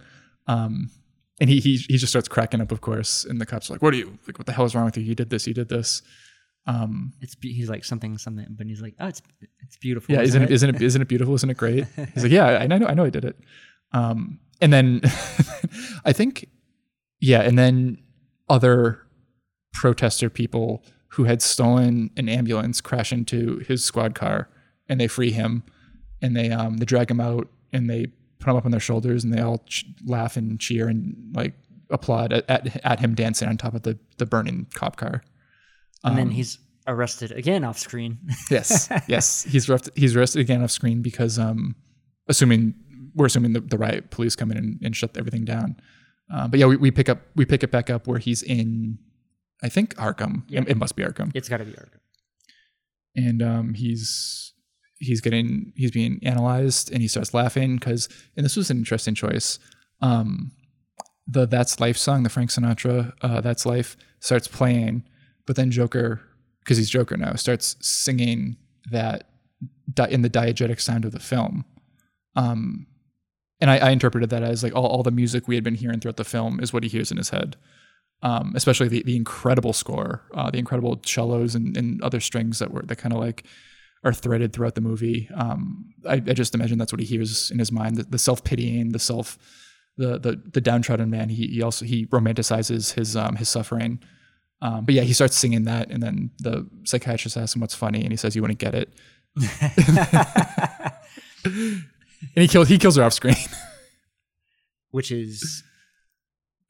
[0.48, 0.92] Um,
[1.40, 3.24] and he, he he just starts cracking up, of course.
[3.24, 4.18] And the cops are like, "What are you?
[4.26, 5.04] Like, what the hell is wrong with you?
[5.04, 5.46] You did this.
[5.48, 6.02] You did this."
[6.66, 9.22] Um, It's be- he's like something something, but he's like, oh, it's
[9.62, 10.14] it's beautiful.
[10.14, 11.34] yeah, isn't it, isn't it isn't it beautiful?
[11.36, 11.86] Isn't it great?
[12.14, 13.38] He's like, yeah, I know, I know, I did it.
[13.94, 15.02] Um, and then
[16.04, 16.50] I think,
[17.22, 18.00] yeah, and then
[18.50, 19.00] other
[19.74, 24.50] protester people who had stolen an ambulance crash into his squad car,
[24.90, 25.64] and they free him,
[26.22, 28.08] and they um they drag him out, and they
[28.40, 31.54] put him up on their shoulders, and they all ch- laugh and cheer and like
[31.90, 35.24] applaud at, at at him dancing on top of the the burning cop car.
[36.04, 38.18] and Um, then he's arrested again off screen.
[38.52, 39.44] Yes, yes.
[39.44, 41.76] He's arrested, he's arrested again off screen because, um,
[42.28, 42.74] assuming
[43.16, 45.76] we're assuming the, the riot police come in and, and shut everything down.
[46.34, 49.00] Uh, but yeah, we, we pick up we pick it back up where he's in,
[49.64, 50.44] I think Arkham.
[50.48, 50.62] Yeah.
[50.62, 52.00] It, it must be Arkham, it's got to be Arkham.
[53.16, 54.54] and um, he's
[55.00, 59.16] he's getting he's being analyzed, and he starts laughing because, and this was an interesting
[59.16, 59.60] choice.
[60.02, 60.52] Um,
[61.28, 65.04] the "That's Life" song, the Frank Sinatra uh, "That's Life" starts playing,
[65.46, 66.22] but then Joker,
[66.60, 68.58] because he's Joker now, starts singing
[68.92, 69.30] that
[69.94, 71.66] di- in the diegetic sound of the film.
[72.36, 72.88] Um,
[73.60, 76.00] and I, I interpreted that as like all, all the music we had been hearing
[76.00, 77.58] throughout the film is what he hears in his head.
[78.24, 82.72] Um, especially the, the incredible score, uh, the incredible cellos and, and other strings that
[82.72, 83.46] were that kind of like
[84.04, 85.30] are threaded throughout the movie.
[85.36, 88.44] Um, I, I just imagine that's what he hears in his mind: the, the self
[88.44, 89.38] pitying, the self,
[89.98, 91.30] the the the downtrodden man.
[91.30, 94.00] He, he also he romanticizes his um, his suffering.
[94.64, 98.02] Um, but yeah, he starts singing that, and then the psychiatrist asks him what's funny,
[98.02, 98.90] and he says, "You want to get it."
[101.46, 101.84] and
[102.34, 103.36] he kills he kills her off screen.
[104.92, 105.64] which is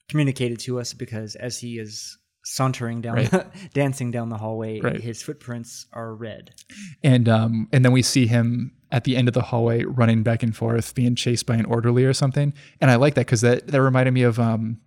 [0.10, 3.46] communicated to us because as he is sauntering down, Right.
[3.74, 5.02] dancing down the hallway, Right.
[5.02, 6.54] his footprints are red.
[7.04, 10.43] and um and then we see him at the end of the hallway running back
[10.43, 13.67] and forth being chased by an orderly or something and i like that because that
[13.67, 14.80] that reminded me of um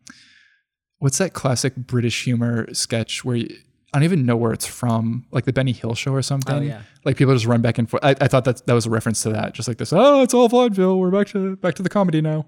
[1.01, 3.49] what's that classic british humor sketch where you,
[3.93, 6.61] i don't even know where it's from like the benny hill show or something Oh,
[6.63, 6.81] yeah.
[7.05, 9.23] like people just run back and forth i, I thought that that was a reference
[9.25, 11.91] to that just like this oh it's all vaudeville we're back to back to the
[11.91, 12.47] comedy now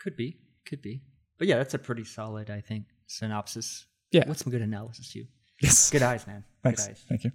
[0.00, 1.02] Could be, could be.
[1.40, 3.86] But yeah, that's a pretty solid, I think, synopsis.
[4.12, 4.28] Yeah.
[4.28, 5.24] What's some good analysis too?
[5.62, 6.44] yes Good eyes, man.
[6.62, 7.04] thanks Good eyes.
[7.08, 7.32] thank you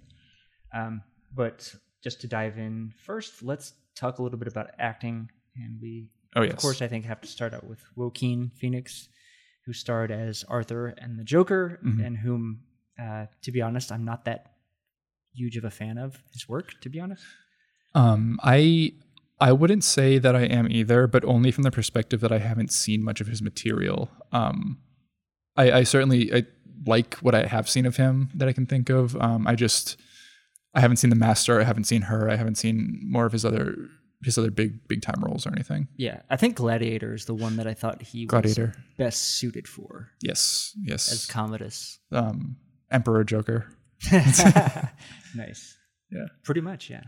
[0.74, 1.02] Um,
[1.34, 5.28] but just to dive in first, let's talk a little bit about acting.
[5.56, 6.52] And we, Oh, yes.
[6.52, 9.08] of course, I think have to start out with Joaquin Phoenix,
[9.64, 12.04] who starred as Arthur and the Joker, Mm-hmm.
[12.04, 12.60] and whom,
[13.02, 14.52] uh, to be honest, I'm not that
[15.34, 16.74] huge of a fan of his work.
[16.82, 17.24] To be honest,
[17.94, 18.92] Um, I
[19.38, 22.72] I wouldn't say that I am either, but only from the perspective that I haven't
[22.72, 24.10] seen much of his material.
[24.32, 24.78] Um,
[25.56, 26.44] I, I certainly I
[26.86, 29.14] like what I have seen of him that I can think of.
[29.20, 29.96] Um, I just
[30.74, 31.60] I haven't seen The Master.
[31.60, 32.30] I haven't seen her.
[32.30, 33.76] I haven't seen more of his other
[34.24, 35.88] his other big big time roles or anything.
[35.96, 38.66] Yeah, I think Gladiator is the one that I thought he Gladiator.
[38.74, 41.12] was best suited for Yes, yes.
[41.12, 41.98] as Commodus.
[42.12, 42.56] um,
[42.90, 43.66] Emperor Joker.
[45.34, 45.76] nice.
[46.10, 46.26] Yeah.
[46.44, 47.02] Pretty much, yeah.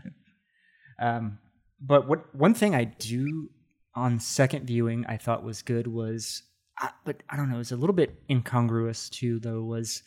[1.01, 1.39] Um,
[1.81, 3.49] but what one thing I do
[3.95, 6.43] on second viewing I thought was good was,
[6.77, 9.39] I, but I don't know, it was a little bit incongruous too.
[9.39, 10.03] Though was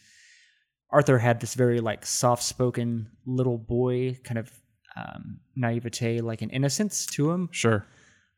[0.91, 4.51] Arthur had this very like soft-spoken little boy kind of
[4.97, 7.87] um, naivete, like an innocence to him, Sure.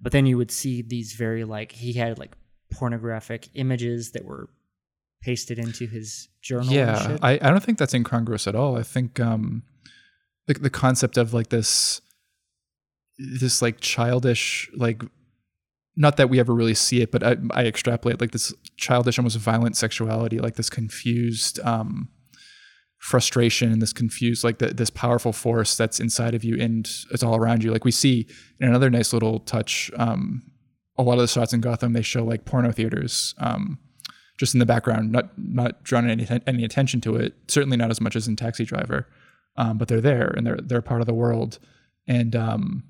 [0.00, 2.32] but then you would see these very like he had like
[2.72, 4.48] pornographic images that were
[5.22, 6.66] pasted into his journal.
[6.68, 7.18] and yeah, shit.
[7.22, 8.76] I, I don't think that's incongruous at all.
[8.76, 9.62] I think um,
[10.46, 12.00] the the concept of like this
[13.18, 15.02] this like childish like
[15.96, 19.38] not that we ever really see it, but I, I extrapolate like this childish, almost
[19.38, 22.08] violent sexuality, like this confused um,
[22.98, 27.22] frustration and this confused, like the, this powerful force that's inside of you and it's
[27.22, 27.70] all around you.
[27.70, 28.26] Like we see
[28.58, 30.42] in another nice little touch, um,
[30.96, 33.78] a lot of the shots in Gotham, they show like porno theaters, um,
[34.38, 37.34] just in the background, not not drawing any any attention to it.
[37.46, 39.06] Certainly not as much as in Taxi Driver,
[39.56, 41.58] um, but they're there and they're they're part of the world.
[42.06, 42.84] And um,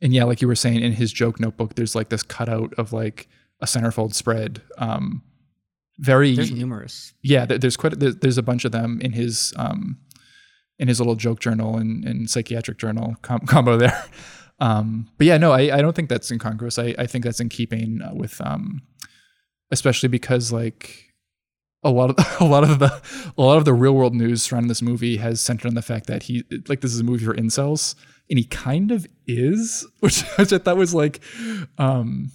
[0.00, 2.92] and yeah, like you were saying in his joke notebook, there's like this cutout of
[2.92, 3.28] like
[3.60, 4.62] a centerfold spread.
[4.78, 5.22] Um,
[5.98, 7.14] very There's numerous.
[7.22, 9.98] yeah, there's quite a, there's a bunch of them in his um
[10.78, 14.04] in his little joke journal and, and psychiatric journal com- combo there.
[14.60, 16.78] Um, but yeah, no, I, I don't think that's incongruous.
[16.78, 18.82] I, I think that's in keeping uh, with um,
[19.70, 21.14] especially because like
[21.86, 23.02] a lot of a lot of the
[23.38, 26.06] a lot of the real world news surrounding this movie has centered on the fact
[26.06, 27.94] that he like this is a movie for incels,
[28.28, 31.20] and he kind of is, which, which I thought was like
[31.78, 32.32] um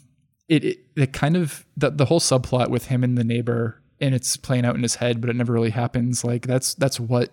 [0.48, 4.16] it, it it kind of the the whole subplot with him and the neighbor and
[4.16, 6.24] it's playing out in his head, but it never really happens.
[6.24, 7.30] Like that's that's what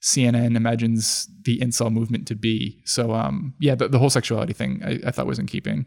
[0.00, 2.82] CNN imagines the incel movement to be.
[2.84, 5.86] So um yeah, the, the whole sexuality thing I, I thought was in keeping.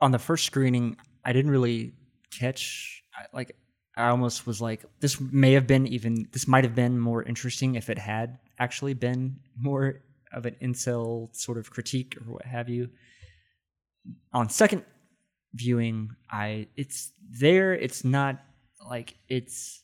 [0.00, 1.94] on the first screening, I didn't really
[2.38, 3.56] catch I- like
[3.96, 7.74] I almost was like this may have been even this might have been more interesting
[7.76, 12.68] if it had actually been more of an incel sort of critique or what have
[12.68, 12.88] you.
[14.32, 14.84] On second
[15.54, 18.40] viewing, I it's there, it's not
[18.90, 19.82] like it's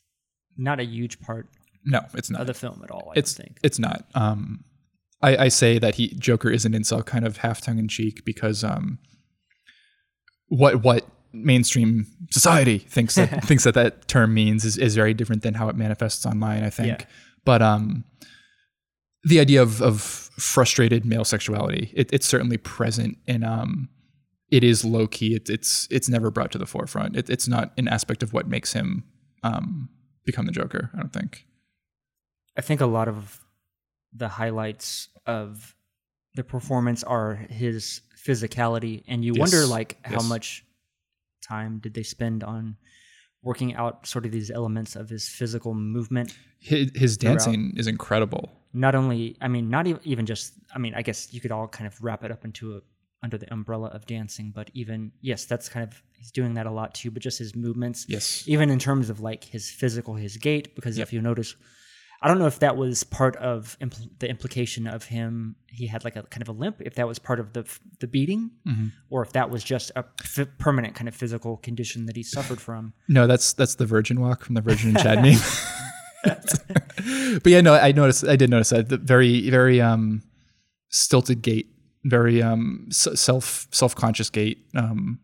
[0.57, 1.47] not a huge part
[1.85, 2.41] No, it's not.
[2.41, 3.57] of the film at all, I it's think.
[3.63, 4.05] it's not.
[4.13, 4.65] Um,
[5.21, 8.25] I, I say that he Joker is an incel, kind of half tongue in cheek,
[8.25, 8.99] because um,
[10.47, 15.43] what what mainstream society thinks that thinks that that term means is, is very different
[15.43, 16.63] than how it manifests online.
[16.63, 17.05] I think, Yeah.
[17.45, 18.03] but um,
[19.23, 23.89] the idea of of frustrated male sexuality it, it's certainly present in um.
[24.49, 25.33] It is low key.
[25.35, 27.15] It, it's it's never brought to the forefront.
[27.15, 29.05] It, it's not an aspect of what makes him
[29.43, 29.87] um,
[30.25, 30.89] become the Joker.
[30.93, 31.45] I don't think.
[32.57, 33.39] I think a lot of
[34.13, 35.73] the highlights of
[36.35, 40.27] the performance are his physicality, and you wonder like how yes.
[40.27, 40.65] much
[41.41, 42.77] time did they spend on
[43.43, 46.35] working out sort of these elements of his physical movement.
[46.59, 48.51] His, his dancing is incredible.
[48.73, 50.53] Not only, I mean, not even even just.
[50.73, 52.81] I mean, I guess you could all kind of wrap it up into a
[53.23, 56.71] under the umbrella of dancing, but even yes, that's kind of he's doing that a
[56.71, 57.11] lot too.
[57.11, 58.43] But just his movements, Yes.
[58.47, 61.07] even in terms of like his physical, his gait, because Yep.
[61.07, 61.55] if you notice,
[62.23, 65.55] I don't know if that was part of impl- the implication of him.
[65.67, 66.77] He had like a kind of a limp.
[66.79, 67.65] If that was part of the
[67.99, 68.87] the beating, Mm-hmm.
[69.09, 72.61] or if that was just a f- permanent kind of physical condition that he suffered
[72.61, 72.93] from.
[73.07, 75.39] No, that's that's the Virgin Walk from the Virgin and Chad meme.
[77.43, 78.25] but yeah, no, I noticed.
[78.27, 80.21] I did notice that the very very um
[80.89, 81.67] stilted gait,
[82.05, 84.59] very um s- self self conscious gait.
[84.75, 85.19] Um,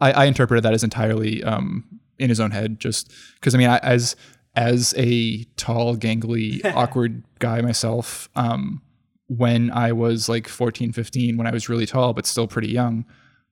[0.00, 1.84] I, I interpreted that as entirely um
[2.18, 4.16] in his own head, just because I mean, I, as
[4.56, 8.82] as a tall, gangly, awkward guy myself, um,
[9.28, 13.04] when I was like 14, 15, when I was really tall but still pretty young,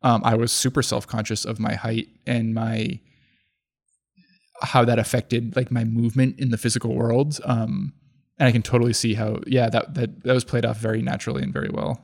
[0.02, 3.00] um, I was super self conscious of my height and my
[4.62, 7.40] how that affected like my movement in the physical world.
[7.44, 7.92] Um,
[8.38, 11.42] and I can totally see how, yeah, that that that was played off very naturally
[11.42, 12.00] and very well.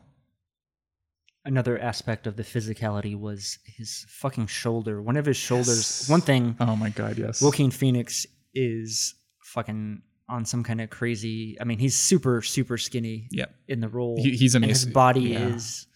[1.44, 5.00] Another aspect of the physicality was his fucking shoulder.
[5.00, 6.02] One of his shoulders.
[6.02, 6.08] Yes.
[6.08, 6.56] One thing.
[6.60, 7.40] Oh my god, yes.
[7.40, 11.56] Joaquin Phoenix is fucking on some kind of crazy.
[11.60, 13.46] I mean, he's super super skinny Yeah.
[13.68, 14.16] in the role.
[14.22, 15.48] He- he's and his body Yeah.
[15.54, 15.86] is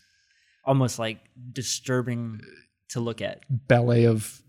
[0.64, 1.20] almost like
[1.52, 2.40] disturbing
[2.90, 3.40] to look at.
[3.68, 4.40] ballet of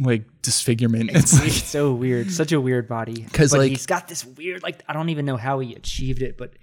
[0.00, 1.10] like disfigurement.
[1.10, 3.22] It's, It's like so weird, such a weird body.
[3.22, 6.36] Because like- he's got this weird, like I don't even know how he achieved it,
[6.36, 6.54] but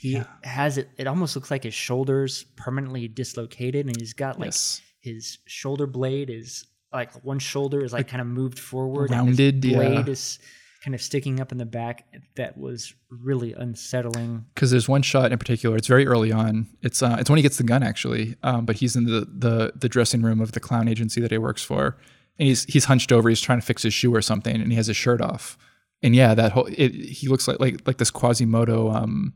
[0.00, 0.88] he has it.
[0.96, 4.80] It almost looks like his shoulders permanently dislocated, and he's got like yes.
[5.00, 9.36] his shoulder blade is like one shoulder is like, kind of moved forward, and his
[9.36, 10.04] blade yeah.
[10.06, 10.38] is
[10.84, 14.46] kind of sticking up in the back that was really unsettling.
[14.54, 15.76] because there's one shot in particular.
[15.76, 16.68] It's very early on.
[16.82, 19.72] It's uh, it's when he gets the gun actually, um, but he's in the, the
[19.76, 21.98] the dressing room of the clown agency that he works for,
[22.38, 23.28] and he's he's hunched over.
[23.28, 25.58] He's trying to fix his shoe or something, and he has his shirt off.
[26.02, 29.34] And yeah, that whole it, he looks like like like this Quasimodo um,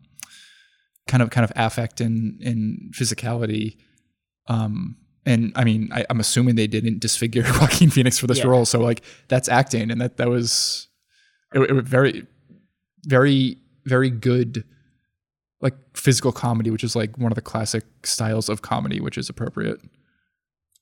[1.08, 3.76] kind of kind of affect and and physicality.
[4.48, 8.46] Um, and I mean, I, I'm assuming they didn't disfigure Joaquin Phoenix for this Yeah.
[8.46, 10.88] role, so like that's acting, and that that was
[11.54, 12.26] it, it was very
[13.04, 14.64] very very good
[15.60, 19.28] like physical comedy which is like one of the classic styles of comedy which is
[19.28, 19.80] appropriate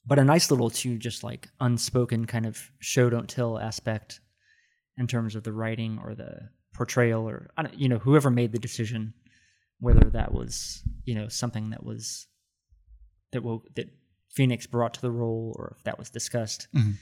[0.07, 4.21] but a nice little too just like unspoken kind of show don't tell aspect
[4.99, 8.53] in terms of the writing or the portrayal or I don't, you know whoever made
[8.53, 9.15] the decision
[9.81, 12.27] whether that was you know something that was
[13.33, 13.87] that will that
[14.35, 16.95] Phoenix brought to the role or if that was discussed Mhm.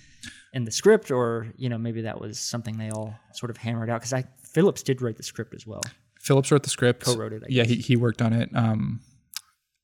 [0.55, 3.91] in the script or you know maybe that was something they all sort of hammered
[3.91, 5.83] out because I Phillips did write the script as well.
[6.21, 7.05] Phillips wrote the script.
[7.05, 7.73] Co-wrote it I yeah guess.
[7.77, 8.49] he, he worked on it.
[8.55, 9.01] Um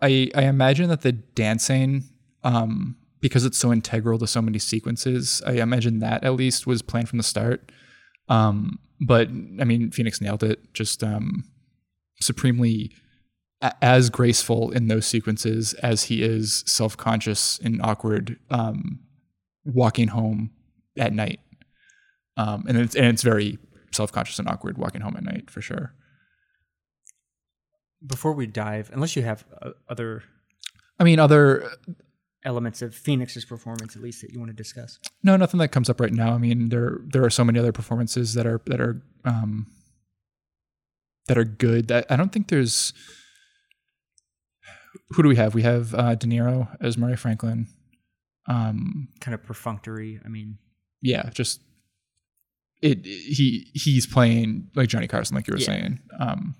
[0.00, 2.04] i i imagine that the dancing
[2.42, 6.82] um because it's so integral to so many sequences i imagine that at least was
[6.82, 7.70] planned from the start.
[8.28, 10.72] Um but i mean phoenix nailed it.
[10.72, 11.44] Just um
[12.20, 12.92] supremely
[13.80, 19.00] as graceful in those sequences as he is self-conscious and awkward um
[19.64, 20.50] walking home
[20.98, 21.40] at night
[22.36, 23.58] um and it's and it's very
[23.92, 25.94] self-conscious and awkward walking home at night for sure
[28.06, 30.22] before we dive unless you have uh, other
[30.98, 31.70] I mean, other
[32.44, 35.88] elements of Phoenix's performance at least that you want to discuss no, nothing that comes
[35.88, 36.32] up right now.
[36.32, 39.66] I mean, there there are so many other performances that are that are um,
[41.26, 41.88] that are good.
[41.88, 42.92] That I don't think there's.
[45.10, 45.54] Who do we have?
[45.54, 47.66] We have uh, De Niro as Murray Franklin.
[48.46, 50.20] Um, kind of perfunctory.
[50.24, 50.58] I mean,
[51.00, 51.60] yeah, just
[52.82, 53.04] it.
[53.04, 55.66] He he's playing like Johnny Carson, like you were Yeah.
[55.66, 56.00] saying.
[56.18, 56.54] Um,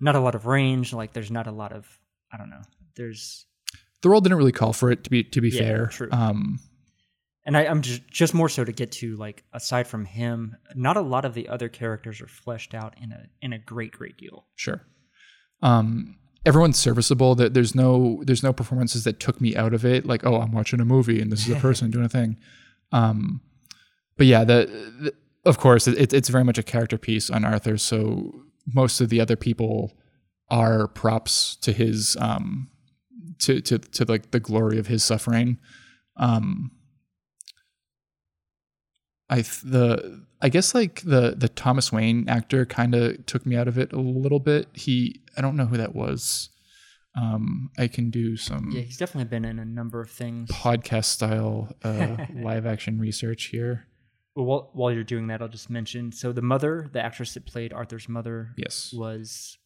[0.00, 0.92] not a lot of range.
[0.92, 1.86] Like, there's not a lot of.
[2.32, 2.62] I don't know.
[2.96, 3.46] There's,
[4.02, 5.86] the role didn't really call for it to be to be Yeah, fair.
[5.86, 6.08] true.
[6.12, 6.58] Um,
[7.46, 10.96] and I, I'm just just more so to get to like aside from him, not
[10.96, 14.16] a lot of the other characters are fleshed out in a in a great great
[14.18, 14.46] deal.
[14.56, 14.82] Sure.
[15.62, 17.34] Um, everyone's serviceable.
[17.34, 20.06] That there's no there's no performances that took me out of it.
[20.06, 22.36] Like, oh, I'm watching a movie and this is a person doing a thing.
[22.92, 23.40] Um,
[24.16, 24.66] but yeah, the,
[25.00, 25.14] the
[25.44, 27.76] of course it, it's very much a character piece on Arthur.
[27.78, 29.92] So most of the other people
[30.50, 32.70] are props to his um,
[33.40, 35.58] to to to like the glory of his suffering.
[36.16, 36.70] Um,
[39.28, 43.56] I th- the I guess like the the Thomas Wayne actor kind of took me
[43.56, 44.68] out of it a little bit.
[44.74, 46.50] He I don't know who that was.
[47.16, 50.50] Um, I can do some Yeah, he's definitely been in a number of things.
[50.50, 53.86] podcast style uh, live action research here.
[54.34, 56.10] Well, while, while you're doing that, I'll just mention.
[56.10, 58.92] So the mother, the actress that played Arthur's mother, Yes.
[58.92, 59.58] was.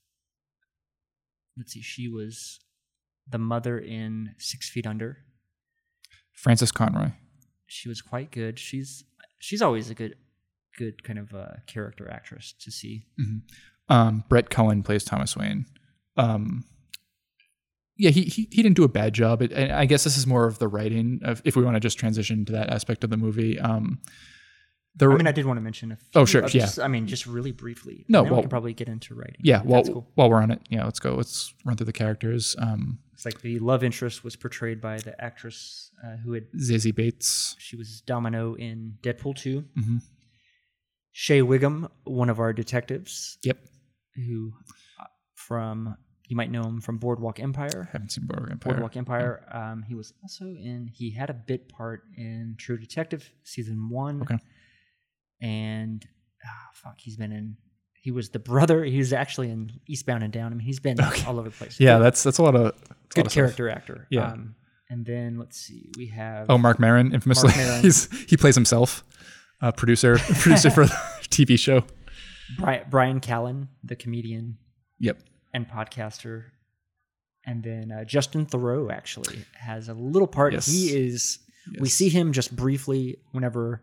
[1.57, 2.61] Let's see, she was
[3.29, 5.19] the mother in Six Feet Under.
[6.33, 7.13] Frances Conroy.
[7.67, 8.59] She was quite good.
[8.59, 9.05] She's
[9.39, 10.17] she's always a good,
[10.79, 13.05] good kind of uh, character actress to see.
[13.89, 15.67] Um, Brett Cullen plays Thomas Wayne.
[16.17, 16.65] Um,
[17.97, 19.43] yeah, he, he he didn't do a bad job.
[19.43, 21.21] It, I guess this is more of the writing.
[21.25, 23.99] Of, if we want to just transition to that aspect of the movie, um,
[24.95, 26.85] the I mean, I did want to mention a few Oh, sure, others, yeah.
[26.85, 28.05] I mean, just really briefly.
[28.09, 29.41] No, and well- we could probably get into writing.
[29.43, 29.61] yeah.
[29.61, 30.07] if While that's cool.
[30.15, 31.15] while we're on it, yeah, let's go.
[31.17, 32.55] Let's run through the characters.
[32.59, 36.93] Um, It's like the love interest was portrayed by the actress uh, who had Zazie
[36.93, 37.57] Beetz.
[37.59, 40.03] she was Domino in Deadpool 2 Mhm.
[41.21, 43.59] Shea Whigham, one of our detectives, Yep.
[44.15, 44.53] who
[45.01, 45.05] uh,
[45.35, 45.97] from
[46.29, 47.89] you might know him from Boardwalk Empire.
[47.93, 48.73] Haven't seen Boardwalk Empire.
[48.73, 49.45] Boardwalk Empire.
[49.51, 50.89] Um, he was also in.
[50.95, 54.23] He had a bit part in True Detective season one.
[54.23, 54.39] Okay.
[55.41, 56.07] And
[56.47, 57.57] ah, fuck, he's been in.
[57.95, 58.85] He was the brother.
[58.85, 60.53] He was actually in Eastbound and Down.
[60.53, 61.81] I mean, he's been all over the place.
[61.81, 63.35] Yeah, Good- that's that's a lot of that's a lot good of stuff.
[63.35, 64.07] character actor.
[64.11, 64.31] Yeah.
[64.33, 64.55] Um,
[64.91, 66.47] and then let's see, we have.
[66.49, 67.83] Oh, Marc Maron, infamously, Maron.
[67.83, 69.05] he's he plays himself,
[69.61, 70.93] uh, producer producer for the
[71.29, 71.85] TV show.
[72.59, 74.57] Brian, Brian Callen, the comedian
[75.01, 75.19] Yep.
[75.55, 76.45] and podcaster.
[77.45, 80.53] And then uh, Justin Theroux actually has a little part.
[80.53, 80.67] Yes.
[80.67, 81.39] He is,
[81.81, 83.83] we see him just briefly whenever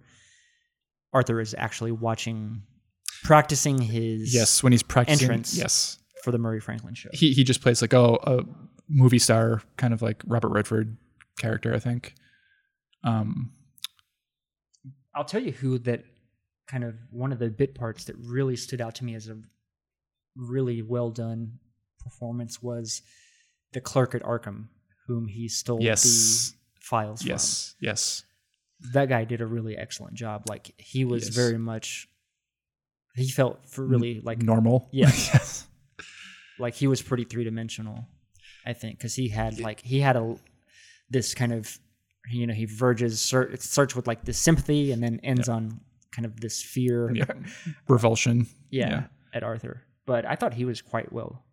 [1.13, 2.61] Arthur is actually watching,
[3.23, 5.23] practicing his Yes, when he's practicing.
[5.25, 5.57] Entrance.
[5.57, 7.09] Yes, for the Murray Franklin show.
[7.13, 8.39] he he just plays like oh a
[8.89, 10.97] movie star kind of like Robert Redford
[11.39, 12.13] character, I think.
[13.03, 13.51] Um,
[15.15, 16.03] I'll tell you who that
[16.67, 19.37] kind of one of the bit parts that really stood out to me as a
[20.35, 21.59] really well done
[22.03, 23.01] performance was
[23.73, 24.67] the clerk at Arkham,
[25.07, 26.03] whom he stole Yes.
[26.51, 27.29] the files from.
[27.29, 28.23] yes, yes,
[28.93, 30.43] that guy did a really excellent job.
[30.49, 31.35] Like he was Yes.
[31.35, 32.07] very much
[33.15, 34.89] he felt for really like normal.
[34.91, 35.07] Yeah.
[35.33, 35.65] yes.
[36.59, 38.05] like he was pretty three dimensional,
[38.65, 40.35] I think, because he had like he had a
[41.09, 41.79] this kind of
[42.29, 45.79] you know he verges it starts with like this sympathy and then ends on
[46.11, 47.11] kind of this fear.
[47.13, 47.25] Yeah.
[47.87, 48.47] Revulsion.
[48.69, 49.03] yeah, Yeah.
[49.33, 49.83] at Arthur.
[50.05, 51.43] But I thought he was quite well,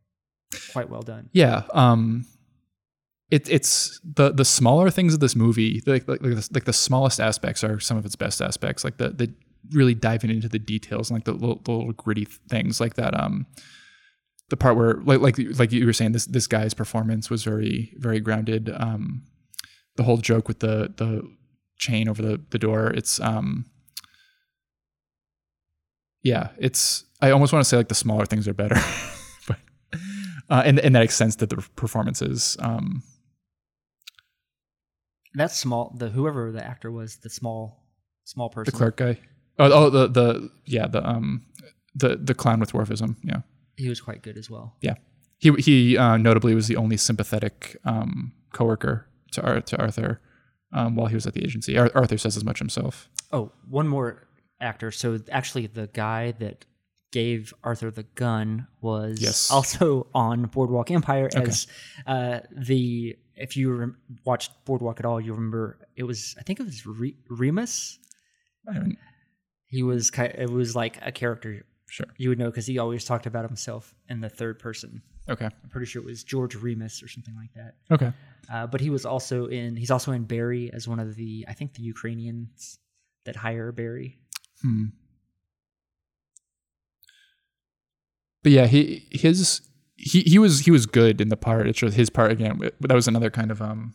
[0.73, 1.29] quite well done.
[1.33, 1.63] Yeah.
[1.73, 2.27] Um
[3.31, 6.73] it, it's the the smaller things of this movie, like like, like, the, like the
[6.73, 8.85] smallest aspects are some of its best aspects.
[8.85, 9.33] Like the the
[9.71, 13.19] really diving into the details and like the little, the little gritty things like that.
[13.19, 13.47] Um,
[14.51, 17.95] the part where like like like you were saying, this this guy's performance was very
[17.97, 18.71] very grounded.
[18.77, 19.23] Um,
[19.97, 21.23] the whole joke with the the
[21.79, 22.91] chain over the the door.
[22.91, 23.67] It's um,
[26.23, 27.05] yeah, it's.
[27.21, 28.77] I almost want to say like the smaller things are better,
[29.49, 29.59] but
[30.51, 32.57] uh, and and that extends to the performances.
[32.61, 33.03] Um,
[35.35, 37.85] That small, the whoever the actor was, the small,
[38.25, 38.73] small person.
[38.73, 38.77] the.
[38.79, 39.19] Clark guy.
[39.59, 41.47] Oh, oh, the the yeah, the um,
[41.95, 43.17] the the clown with dwarfism.
[43.23, 43.43] Yeah,
[43.77, 44.77] He was quite good as well.
[44.81, 44.95] yeah.
[45.39, 50.21] He he uh, notably was the only sympathetic um, coworker to Ar- to Arthur
[50.73, 51.77] um, while he was at the agency.
[51.79, 53.09] Ar- Arthur says as much himself.
[53.33, 54.27] Oh, one more
[54.61, 54.91] actor.
[54.91, 56.65] So actually, the guy that
[57.13, 59.51] gave Arthur the gun was Yes.
[59.51, 61.67] also on Boardwalk Empire as
[62.07, 63.17] uh, the.
[63.35, 66.35] If you rem- watched Boardwalk at all, you remember it was.
[66.39, 67.99] I think it was Re- Remus.
[68.69, 68.97] I mean,
[69.67, 70.11] He was.
[70.17, 72.07] It was like a character sure.
[72.19, 75.03] you would know because he always talked about himself in the third person.
[75.29, 75.45] Okay.
[75.45, 77.75] I'm pretty sure it was George Remus or something like that.
[77.93, 78.13] Okay.
[78.53, 79.77] Uh, but he was also in.
[79.77, 81.45] He's also in Barry as one of the.
[81.49, 82.79] I think the Ukrainians
[83.25, 84.19] that hire Barry.
[84.63, 84.87] Hmm.
[88.43, 89.61] But yeah, he his
[89.97, 91.69] he he was he was good in the part.
[91.69, 92.59] It's just his part again.
[92.59, 93.95] But that was another kind of um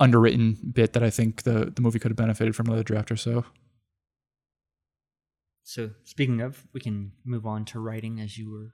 [0.00, 3.16] underwritten bit that I think the the movie could have benefited from another draft or
[3.16, 3.44] so.
[5.64, 8.72] So speaking of, we can move on to writing as you were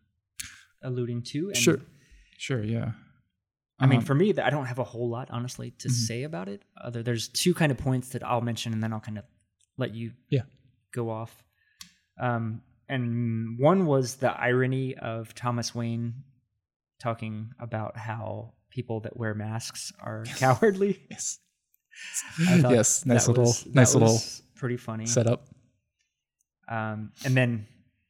[0.85, 1.49] alluding to.
[1.49, 1.81] And Sure.
[2.39, 2.63] Sure.
[2.63, 2.93] Yeah.
[3.81, 5.93] I mean, Um, for me, I don't have a whole lot, honestly, to Mhm.
[5.93, 6.63] say about it.
[6.81, 9.25] Other there's two kind of points that I'll mention, and then I'll kind of
[9.77, 10.43] let you Yeah.
[10.93, 11.43] go off.
[12.21, 16.23] Um, and one was the irony of Thomas Wayne
[17.01, 21.03] talking about how people that wear masks are cowardly.
[21.11, 21.41] yes.
[22.39, 23.05] Yes.
[23.07, 24.19] Nice little was- nice little
[24.55, 25.07] pretty funny.
[25.07, 25.49] setup.
[26.69, 27.67] Um, and then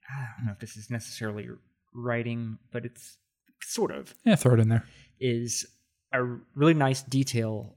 [0.08, 1.48] I don't know if this is necessarily
[1.94, 3.16] writing, but it's
[3.62, 4.36] sort of Yeah.
[4.36, 4.84] Throw it in there.
[5.20, 5.64] is
[6.12, 6.22] a
[6.54, 7.76] really nice detail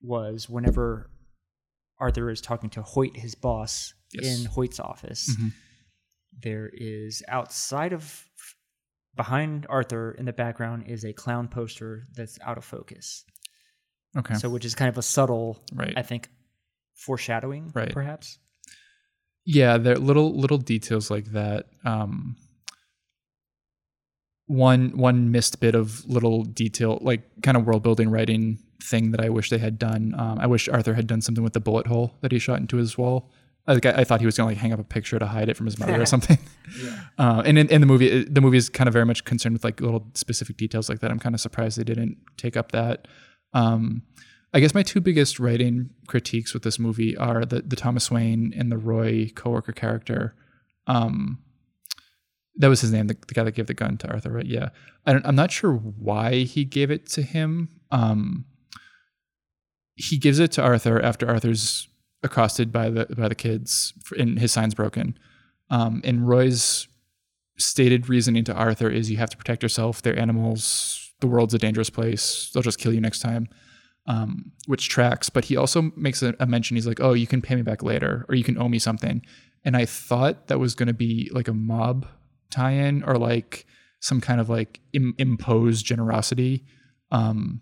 [0.00, 1.10] was whenever
[1.98, 4.40] Arthur is talking to Hoyt, his boss, Yes.
[4.40, 5.52] in Hoyt's office, Mhm.
[6.32, 8.24] there is outside of
[9.16, 13.24] behind Arthur in the background is a clown poster that's out of focus.
[14.16, 14.34] Okay.
[14.34, 15.92] So which is kind of a subtle, right.
[15.96, 16.30] I think,
[16.94, 17.92] foreshadowing, Right.
[17.92, 18.38] perhaps.
[19.44, 22.36] yeah there little little details like that um
[24.48, 29.20] one one missed bit of little detail like kind of world building writing thing that
[29.20, 30.14] i wish they had done.
[30.16, 32.76] Um, i wish arthur had done something with the bullet hole that he shot into
[32.78, 33.30] his wall.
[33.66, 35.56] Like I, I thought he was gonna like hang up a picture to hide it
[35.56, 36.38] from his mother or something.
[36.82, 37.00] Yeah.
[37.18, 39.64] uh, and in, in the movie the movie is kind of very much concerned with
[39.64, 41.10] like little specific details like that.
[41.10, 43.06] I'm kind of surprised they didn't take up that.
[43.52, 44.02] Um,
[44.54, 48.54] I guess my two biggest writing critiques with this movie are the the Thomas Wayne
[48.56, 50.34] and the Roy coworker character.
[50.86, 51.40] Um,
[52.58, 54.46] that was his name, the, the guy that gave the gun to Arthur, right?
[54.46, 54.70] Yeah,
[55.06, 57.68] I I'm not sure why he gave it to him.
[57.90, 58.44] Um,
[59.94, 61.88] he gives it to Arthur after Arthur's
[62.22, 65.18] accosted by the by the kids and his sign's broken.
[65.70, 66.88] Um, and Roy's
[67.58, 70.02] stated reasoning to Arthur is you have to protect yourself.
[70.02, 71.12] They're animals.
[71.20, 72.50] The world's a dangerous place.
[72.52, 73.48] They'll just kill you next time
[74.08, 75.30] um, which tracks.
[75.30, 76.76] But he also makes a, a mention.
[76.76, 79.24] He's like, "Oh, you can pay me back later, or you can owe me something."
[79.64, 82.06] And I thought that was going to be like a mob
[82.50, 83.66] tie-in, or like
[84.00, 86.64] some kind of like Im- imposed generosity.
[87.10, 87.60] Um,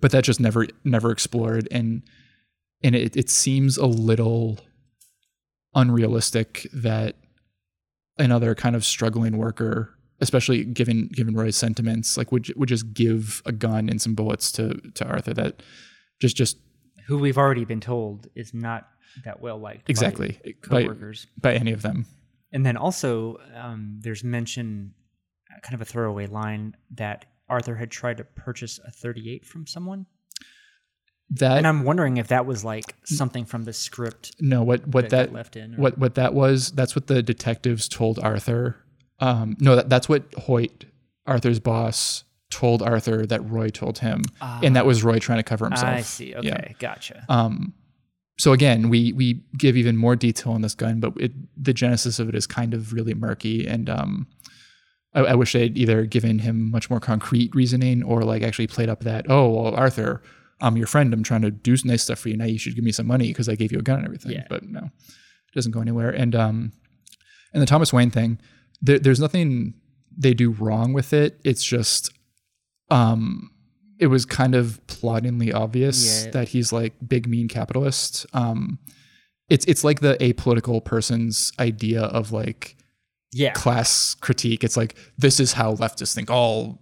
[0.00, 2.02] but that just never never explored, and
[2.82, 4.58] and it, it seems a little
[5.74, 7.16] unrealistic that
[8.18, 13.42] another kind of struggling worker especially given given Roy's sentiments, like would would just give
[13.46, 15.34] a gun and some bullets to to Arthur.
[15.34, 15.62] That
[16.20, 16.58] just just
[17.06, 18.88] Who we've already been told is not
[19.24, 19.88] that well liked.
[19.90, 21.26] exactly by, coworkers.
[21.40, 22.06] by any of them.
[22.52, 24.94] And then also, um, there's mention,
[25.54, 29.66] uh, kind of a throwaway line that Arthur had tried to purchase a 38 from
[29.66, 30.06] someone,
[31.30, 35.10] That and I'm wondering if that was like something from the script no, what what
[35.10, 35.74] that, that left in.
[35.74, 36.72] or- what what that was.
[36.72, 38.76] That's what the detectives told Arthur.
[39.20, 40.86] Um, no, that, that's what Hoyt,
[41.26, 45.66] Arthur's boss, told Arthur that Roy told him, and that was Roy trying to cover
[45.66, 45.88] himself.
[45.88, 46.34] Ah, I see.
[46.34, 46.72] Okay, Yeah.
[46.78, 47.24] gotcha.
[47.28, 47.74] Um,
[48.40, 51.32] so again, we we give even more detail on this gun, but it,
[51.62, 53.66] the genesis of it is kind of really murky.
[53.66, 54.26] And um,
[55.12, 58.88] I, I wish they'd either given him much more concrete reasoning or like actually played
[58.88, 60.22] up that oh well Arthur,
[60.58, 61.12] I'm your friend.
[61.12, 62.36] I'm trying to do nice stuff for you.
[62.38, 64.32] Now you should give me some money because I gave you a gun and everything.
[64.32, 64.46] Yeah.
[64.48, 66.08] But no, it doesn't go anywhere.
[66.08, 66.72] And um,
[67.52, 68.40] and the Thomas Wayne thing,
[68.80, 69.74] there, there's nothing
[70.16, 71.38] they do wrong with it.
[71.44, 72.10] It's just
[72.88, 73.50] um
[74.00, 76.30] it was kind of ploddingly obvious Yeah.
[76.32, 78.26] that he's like big mean capitalist.
[78.32, 78.78] Um
[79.48, 82.76] it's it's like the apolitical person's idea of like
[83.32, 83.52] Yeah.
[83.52, 84.64] class critique.
[84.64, 86.80] It's like this is how leftists think all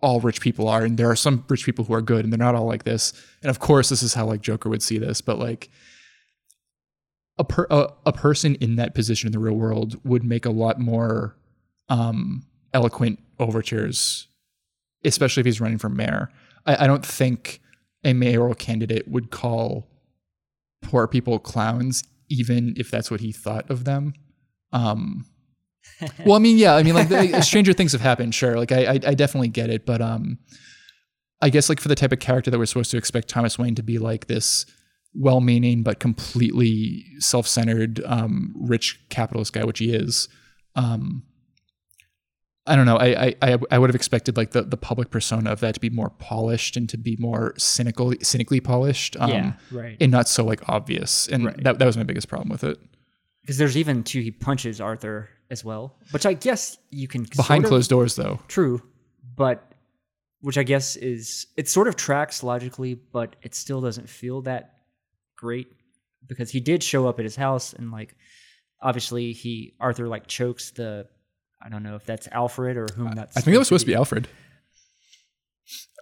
[0.00, 2.38] all rich people are, and there are some rich people who are good, and they're
[2.38, 3.12] not all like this.
[3.42, 5.68] And of course, this is how like Joker would see this, but like
[7.38, 10.50] a per, a, a person in that position in the real world would make a
[10.50, 11.36] lot more
[11.90, 14.28] um, eloquent overtures,
[15.04, 16.30] especially if he's running for mayor.
[16.66, 17.60] I, I don't think
[18.04, 19.88] a mayoral candidate would call
[20.82, 24.14] poor people clowns, even if that's what he thought of them.
[24.72, 25.26] Um,
[26.24, 28.56] well, I mean, yeah, I mean, like the, stranger things have happened, sure.
[28.56, 30.38] Like I, I, I definitely get it, but um,
[31.40, 33.74] I guess like for the type of character that we're supposed to expect Thomas Wayne
[33.76, 34.66] to be, like this
[35.14, 40.28] well-meaning but completely self-centered, um, rich capitalist guy, which he is.
[40.74, 41.22] Um,
[42.66, 42.96] I don't know.
[42.96, 45.90] I, I I would have expected like the, the public persona of that to be
[45.90, 49.52] more polished and to be more cynical, cynically polished, um, yeah.
[49.70, 49.96] Right.
[50.00, 51.28] and not so like obvious.
[51.28, 51.62] And Right.
[51.64, 52.78] that that was my biggest problem with it.
[53.42, 57.46] Because there's even two he punches Arthur as well, which I guess you can Behind
[57.46, 58.40] sort of- closed doors, though.
[58.48, 58.82] True,
[59.36, 59.62] but
[60.40, 64.78] which I guess is it sort of tracks logically, but it still doesn't feel that
[65.36, 65.68] great
[66.26, 68.16] because he did show up at his house and like
[68.82, 71.06] obviously he Arthur like chokes the
[71.66, 73.90] I don't know if that's Alfred or whom that's I think that was supposed to
[73.90, 74.28] be Alfred.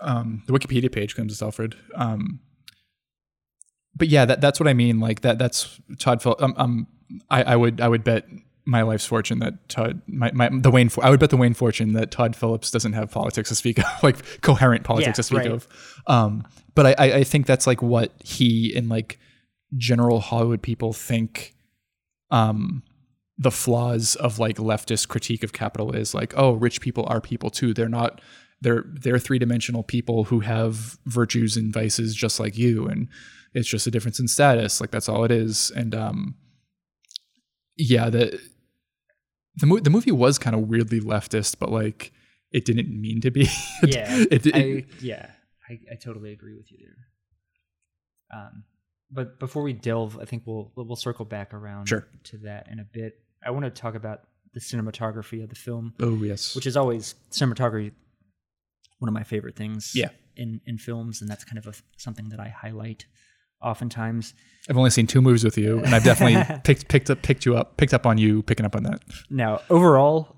[0.02, 1.74] Um, the Wikipedia page comes as Alfred.
[1.94, 2.40] Um,
[3.96, 5.00] but yeah, that that's what I mean.
[5.00, 5.38] Like that.
[5.38, 6.22] That's Todd.
[6.22, 6.86] Phil- um, um,
[7.30, 8.26] I, I would I would bet
[8.66, 10.90] my life's fortune that Todd, my, my the Wayne.
[11.02, 13.84] I would bet the Wayne fortune that Todd Phillips doesn't have politics to speak of,
[14.02, 15.50] like coherent politics Yeah, to speak right.
[15.50, 15.66] of.
[16.06, 19.18] Um, but I, I I think that's like what he and like
[19.78, 21.54] general Hollywood people think.
[22.30, 22.82] Um,
[23.39, 27.51] the flaws of like leftist critique of capital is like oh rich people are people
[27.51, 28.20] too they're not
[28.61, 33.09] they're they're three-dimensional people who have virtues and vices just like you and
[33.53, 36.37] it's just a difference in status like that's all it is and um
[37.76, 38.41] yeah the
[39.57, 42.12] the, mo- the movie was kind of weirdly leftist but like
[42.53, 43.43] it didn't mean to be
[43.82, 45.30] yeah, it, it, I, yeah,
[45.68, 48.39] I, I totally agree with you there.
[48.41, 48.62] Um,
[49.11, 52.07] but before we delve, I think we'll we'll circle back around Sure.
[52.24, 53.18] to that in a bit.
[53.45, 54.20] I want to talk about
[54.53, 57.92] the cinematography of the film, oh yes which is always cinematography,
[58.99, 59.92] one of my favorite things.
[59.95, 60.11] Yeah.
[60.36, 63.07] in in films, and that's kind of a, something that I highlight
[63.62, 64.34] oftentimes.
[64.68, 67.57] i've only seen two movies with you and i've definitely picked picked up picked you
[67.57, 70.36] up picked up on you picking up on that Now, overall,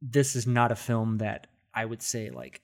[0.00, 2.60] this is not a film that I would say like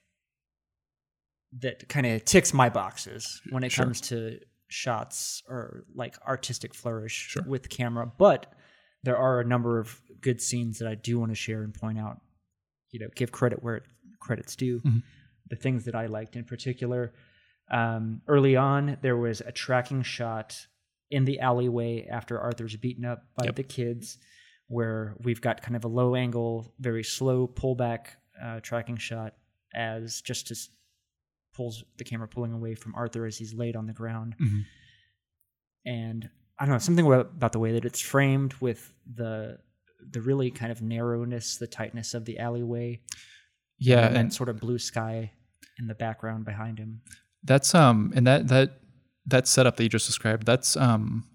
[1.59, 3.85] that kind of ticks my boxes when it Sure.
[3.85, 7.43] comes to shots or like artistic flourish Sure.
[7.43, 8.05] with camera.
[8.17, 8.53] But
[9.03, 11.97] there are a number of good scenes that I do want to share and point
[11.99, 12.21] out.
[12.91, 13.81] You know, give credit where
[14.19, 14.81] credit's due.
[14.81, 15.03] Mhm.
[15.49, 17.13] The things that I liked in particular.
[17.71, 20.67] Um, early on, there was a tracking shot
[21.11, 23.55] in the alleyway after Arthur's beaten up by Yep.
[23.55, 24.17] the kids,
[24.67, 29.35] where we've got kind of a low angle, very slow pullback uh, tracking shot
[29.73, 30.69] as just to s-
[31.53, 34.35] pulls the camera pulling away from Arthur as he's laid on the ground.
[34.39, 34.65] Mhm.
[35.85, 36.29] And
[36.59, 39.59] I don't know something about the way that it's framed with the
[40.11, 42.99] the really kind of narrowness, the tightness of the alleyway,
[43.77, 45.31] yeah and, and sort of blue sky
[45.77, 47.01] in the background behind him.
[47.43, 48.79] That's um and that that
[49.25, 51.25] that setup that you just described, that's um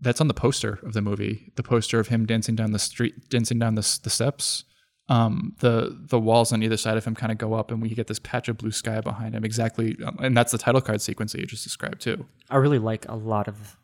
[0.00, 1.52] that's on the poster of the movie.
[1.56, 4.64] The poster of him dancing down the street dancing down the the steps.
[5.08, 7.88] Um the the walls on either side of him kind of go up and we
[7.90, 11.00] get this patch of blue sky behind him exactly um, and that's the title card
[11.00, 12.26] sequence that you just described too.
[12.50, 13.78] I really like a lot of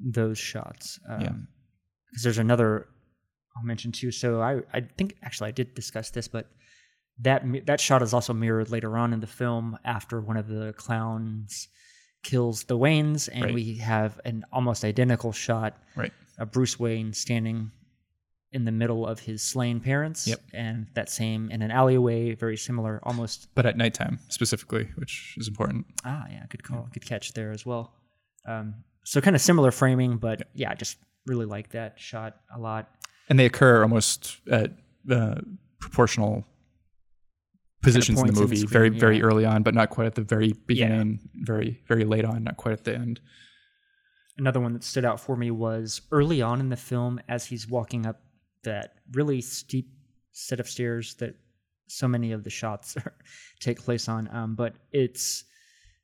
[0.00, 0.98] those shots.
[1.08, 1.32] Um, Yeah.
[2.10, 2.88] Because there's another
[3.56, 4.10] I'll mention too.
[4.12, 6.46] So I I think actually I did discuss this, but
[7.20, 10.72] that that shot is also mirrored later on in the film after one of the
[10.76, 11.68] clowns
[12.22, 13.54] kills the Waynes, and Right.
[13.54, 16.12] we have an almost identical shot Right.
[16.38, 17.70] of Bruce Wayne standing
[18.52, 20.40] in the middle of his slain parents, Yep.
[20.52, 25.46] and that same in an alleyway, very similar, almost But at nighttime specifically, which is
[25.48, 25.86] important.
[26.04, 27.94] Ah, yeah, good call, good catch there as well.
[28.46, 32.58] Um, so kind of similar framing, but yeah, I just really like that shot a
[32.58, 32.90] lot.
[33.30, 34.72] And they occur almost at
[35.10, 35.36] uh,
[35.80, 36.44] proportional
[37.80, 39.22] positions in the points in the movie, screen, very very yeah.
[39.22, 42.72] early on, but not quite at the very beginning, very very late on, not quite
[42.72, 43.20] at the end.
[44.36, 47.66] another one that stood out for me was early on in the film as he's
[47.66, 48.20] walking up
[48.64, 49.88] that really steep
[50.32, 51.34] set of stairs that
[51.86, 52.94] so many of the shots
[53.60, 54.28] take place on.
[54.30, 55.44] Um, but it's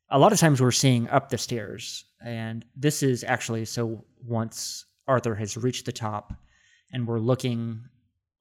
[0.09, 4.85] a lot of times we're seeing up the stairs, and this is actually so once
[5.07, 6.33] Arthur has reached the top,
[6.93, 7.81] and we're looking,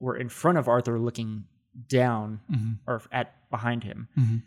[0.01, 1.45] we're in front of Arthur looking
[1.89, 2.79] down Mhm.
[2.87, 4.09] or at behind him.
[4.17, 4.43] Mhm.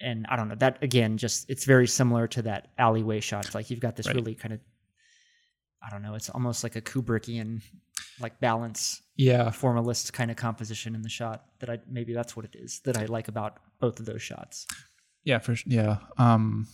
[0.00, 3.46] And I don't know that again, just it's very similar to that alleyway shot.
[3.46, 4.14] It's like you've got this Right.
[4.16, 4.60] really kind of,
[5.82, 7.62] I don't know, it's almost like a Kubrickian
[8.20, 9.50] like balance Yeah.
[9.50, 12.96] formalist kind of composition in the shot that I maybe that's what it is that
[12.96, 14.66] I like about both of those shots.
[15.24, 15.98] Yeah, for yeah.
[16.18, 16.66] Um,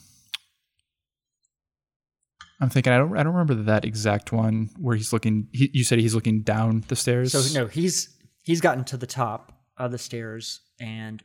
[2.61, 5.49] I'm thinking I don't I don't remember that exact one where he's looking.
[5.53, 7.33] He, you said he's looking down the stairs.
[7.33, 11.23] So no, he's he's gotten to the top of the stairs and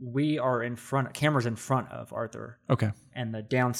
[0.00, 2.90] we are in front cameras in front of Arthur Okay.
[3.14, 3.74] and the down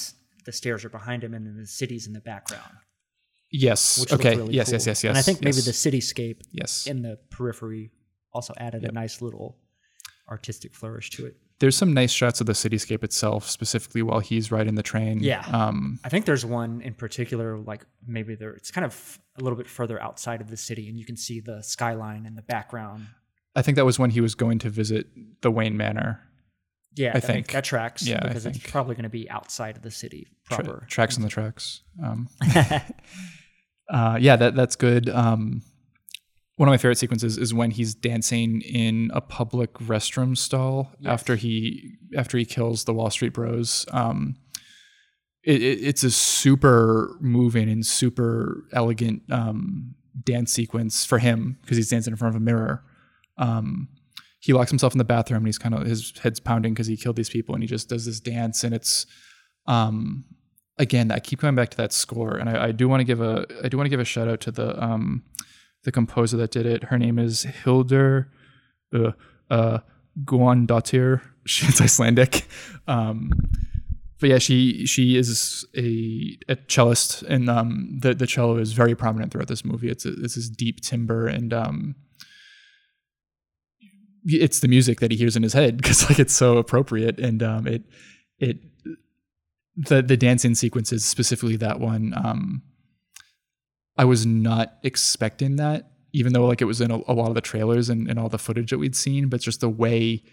[0.45, 2.71] the stairs are behind him and then the city's in the background.
[3.51, 4.05] Yes.
[4.11, 4.35] Okay.
[4.35, 4.73] really yes, cool.
[4.73, 4.85] yes.
[4.87, 5.03] Yes.
[5.03, 5.09] Yes.
[5.09, 6.85] And I think maybe the cityscape Yes.
[6.87, 7.91] in the periphery
[8.33, 8.91] also added Yep.
[8.91, 9.57] a nice little
[10.29, 11.37] artistic flourish to it.
[11.59, 15.19] There's some nice shots of the cityscape itself, specifically while he's riding the train.
[15.21, 15.45] Yeah.
[15.51, 15.99] Um.
[16.03, 19.67] I think there's one in particular, like maybe there, it's kind of a little bit
[19.67, 23.07] further outside of the city, and you can see the skyline in the background.
[23.55, 25.07] I think that was when he was going to visit
[25.41, 26.19] the Wayne Manor.
[26.95, 27.51] Yeah, I that, think.
[27.51, 28.05] that tracks.
[28.05, 30.85] Yeah, because it's probably going to be outside of the city Tra- proper.
[30.87, 31.81] tracks on the tracks.
[32.03, 32.29] Um.
[33.89, 35.09] uh, yeah, that that's good.
[35.09, 35.61] Um,
[36.55, 41.35] one of my favorite sequences is when he's dancing in a public restroom stall after
[41.35, 43.85] he after he kills the Wall Street Bros.
[43.91, 44.35] Um,
[45.43, 51.77] it, it, it's a super moving and super elegant um, dance sequence for him because
[51.77, 52.83] he's dancing in front of a mirror.
[53.37, 53.89] Um,
[54.39, 56.97] he locks himself in the bathroom and he's kind of his head's pounding because he
[56.97, 59.05] killed these people and he just does this dance and it's
[59.67, 60.25] um
[60.77, 63.21] again i keep coming back to that score and i, I do want to give
[63.21, 65.23] a i do want to give a shout out to the um
[65.83, 66.85] the composer that did it.
[66.85, 68.29] Her name is hildur
[68.93, 69.11] uh,
[69.49, 69.79] uh
[71.45, 72.47] she's icelandic.
[72.87, 73.31] Um
[74.19, 78.95] but yeah she she is a, a cellist and um the the cello is very
[78.95, 79.89] prominent throughout this movie.
[79.89, 81.95] It's a, it's this deep timber, and um
[84.25, 87.43] it's the music that he hears in his head because like it's so appropriate and
[87.43, 87.83] um it
[88.39, 88.59] it
[89.75, 92.13] the the dancing sequences specifically that one.
[92.15, 92.61] Um
[93.97, 97.35] i was not expecting that even though like it was in a, a lot of
[97.35, 100.23] the trailers and, and all the footage that we'd seen but just the way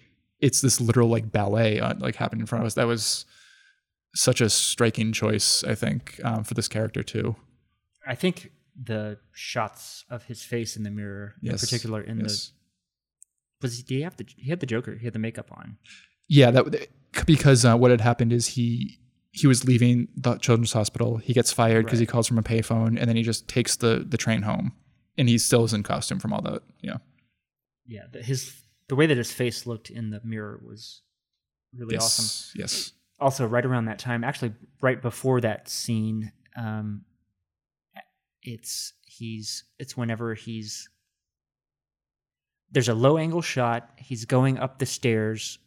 [0.40, 3.24] it's this literal like ballet uh, like happening in front of us that was
[4.14, 7.36] such a striking choice i think um, for this character too
[8.06, 8.50] I think
[8.82, 12.48] the shots of his face in the mirror, in particular, in yes.
[12.48, 12.52] the
[13.62, 15.76] was he, did he have the he had the Joker, he had the makeup on.
[16.28, 16.88] Yeah, that
[17.26, 18.98] because uh, what had happened is he
[19.32, 21.18] he was leaving the children's hospital.
[21.18, 24.04] He gets fired because he calls from a payphone, and then he just takes the
[24.06, 24.72] the train home,
[25.16, 26.62] and he still is in costume from all that.
[26.80, 26.96] Yeah,
[27.86, 31.02] Yeah, the, his the way that his face looked in the mirror was
[31.76, 32.60] really yes, awesome.
[32.60, 37.02] yes, also right around that time actually right before that scene um
[38.42, 40.88] it's he's it's whenever he's
[42.70, 45.58] there's a low angle shot he's going up the stairs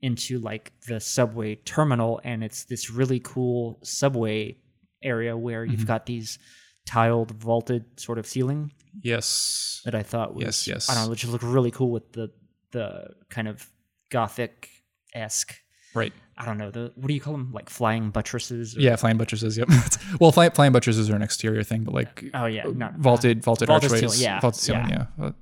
[0.00, 4.56] into like the subway terminal and it's this really cool subway
[5.02, 5.86] area where you've Mhm.
[5.86, 6.38] got these
[6.86, 8.72] tiled vaulted sort of ceiling
[9.02, 10.90] yes, that I thought was Yes, yes.
[10.90, 12.30] I don't know, which looked really cool with the
[12.70, 13.68] the kind of
[14.10, 14.68] gothic
[15.14, 15.54] esque
[15.94, 16.12] right.
[16.36, 18.76] I don't know the what do you call them like flying buttresses?
[18.78, 19.58] Yeah, flying buttresses.
[19.58, 19.68] Yep.
[20.20, 22.64] well, fly, flying buttresses are an exterior thing, but like Oh yeah.
[22.72, 24.88] Not, vaulted vaulted, vaulted archways, ceiling, yeah, vaulted ceiling.
[24.90, 25.06] Yeah.
[25.20, 25.32] Uh,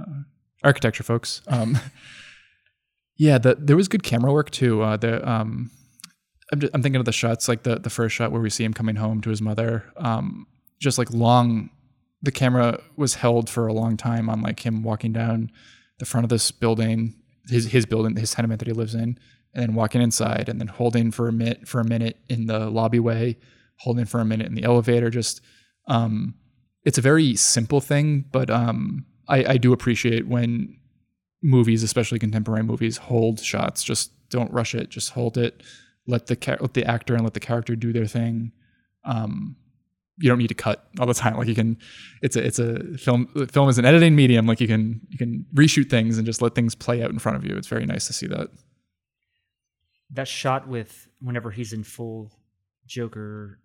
[0.00, 0.04] uh,
[0.62, 1.40] architecture, folks.
[1.48, 1.78] Um,
[3.18, 4.80] yeah, the, there was good camera work too.
[4.82, 5.70] Uh, the um,
[6.52, 8.64] I'm, just, I'm thinking of the shots, like the the first shot where we see
[8.64, 9.84] him coming home to his mother.
[9.96, 10.46] Um,
[10.80, 11.70] just like long,
[12.22, 15.50] the camera was held for a long time on like him walking down
[15.98, 17.14] the front of this building,
[17.48, 19.18] his his building, his tenement that he lives in,
[19.52, 22.70] and then walking inside, and then holding for a minute for a minute in the
[22.70, 23.36] lobby way,
[23.80, 25.10] holding for a minute in the elevator.
[25.10, 25.40] Just
[25.88, 26.34] um,
[26.84, 30.78] it's a very simple thing, but um, I, I do appreciate when
[31.42, 33.82] movies, especially contemporary movies, hold shots.
[33.84, 34.88] Just don't rush it.
[34.90, 35.62] Just hold it.
[36.06, 38.52] Let the char- let the actor and let the character do their thing.
[39.04, 39.56] Um,
[40.20, 41.36] you don't need to cut all the time.
[41.38, 41.78] Like you can,
[42.22, 43.26] it's a it's a film.
[43.50, 44.46] Film is an editing medium.
[44.46, 47.36] Like you can you can reshoot things and just let things play out in front
[47.36, 47.56] of you.
[47.56, 48.48] It's very nice to see that.
[50.12, 52.32] that shot with whenever he's in full
[52.86, 53.60] Joker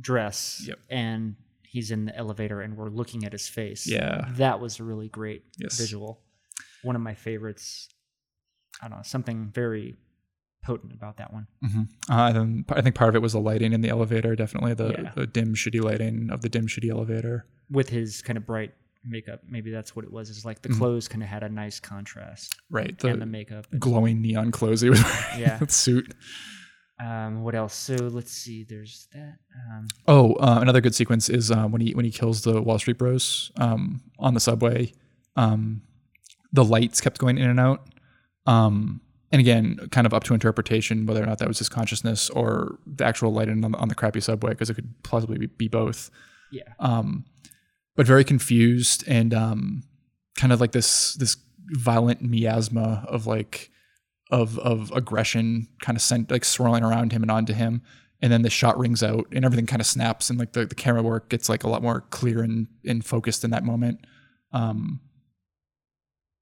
[0.00, 0.78] dress Yep.
[0.90, 3.86] and he's in the elevator and we're looking at his face.
[3.86, 4.26] Yeah.
[4.32, 5.78] That was a really great Yes.
[5.78, 6.20] visual.
[6.82, 7.88] One of my favorites.
[8.82, 9.96] I don't know, something very
[10.62, 11.46] potent about that one.
[11.64, 14.34] Uh, and then I think part of it was the lighting in the elevator.
[14.36, 15.12] Definitely the, Yeah.
[15.14, 17.46] the dim, shitty lighting of the dim, shitty elevator.
[17.70, 18.74] With his kind of bright
[19.04, 20.28] makeup, maybe that's what it was.
[20.28, 22.98] Is like the clothes kind of had a nice contrast, Right.
[22.98, 23.66] The, and the makeup.
[23.78, 25.18] glowing neon clothes he was wearing.
[25.40, 25.58] Yeah.
[25.60, 26.12] with suit.
[27.02, 27.74] Um, what else?
[27.74, 28.64] So let's see.
[28.64, 29.36] There's that.
[29.70, 32.78] Um, Oh, uh, another good sequence is um, when he when he kills the Wall
[32.78, 34.92] Street Bros um, on the subway.
[35.36, 35.82] Um,
[36.52, 37.88] the lights kept going in and out,
[38.46, 39.00] um,
[39.32, 42.78] and again, kind of up to interpretation whether or not that was his consciousness or
[42.86, 45.68] the actual lighting on the, on the crappy subway because it could plausibly be, be
[45.68, 46.10] both.
[46.50, 46.62] yeah.
[46.78, 47.24] Um,
[47.96, 49.82] but very confused and um,
[50.36, 51.36] kind of like this this
[51.70, 53.70] violent miasma of like
[54.30, 57.82] of of aggression kind of sent like swirling around him and onto him
[58.22, 60.74] and then the shot rings out and everything kind of snaps and like the, the
[60.74, 64.06] camera work gets like a lot more clear and, and focused in that moment
[64.52, 65.00] um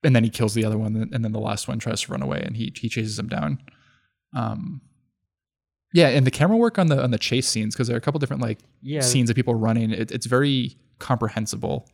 [0.05, 2.22] and then he kills the other one and then the last one tries to run
[2.22, 3.59] away and he he chases him down
[4.34, 4.80] um
[5.92, 8.02] yeah and the camera work on the on the chase scenes because there are a
[8.02, 9.00] couple different like Yeah.
[9.00, 11.88] scenes of people running it, it's very comprehensible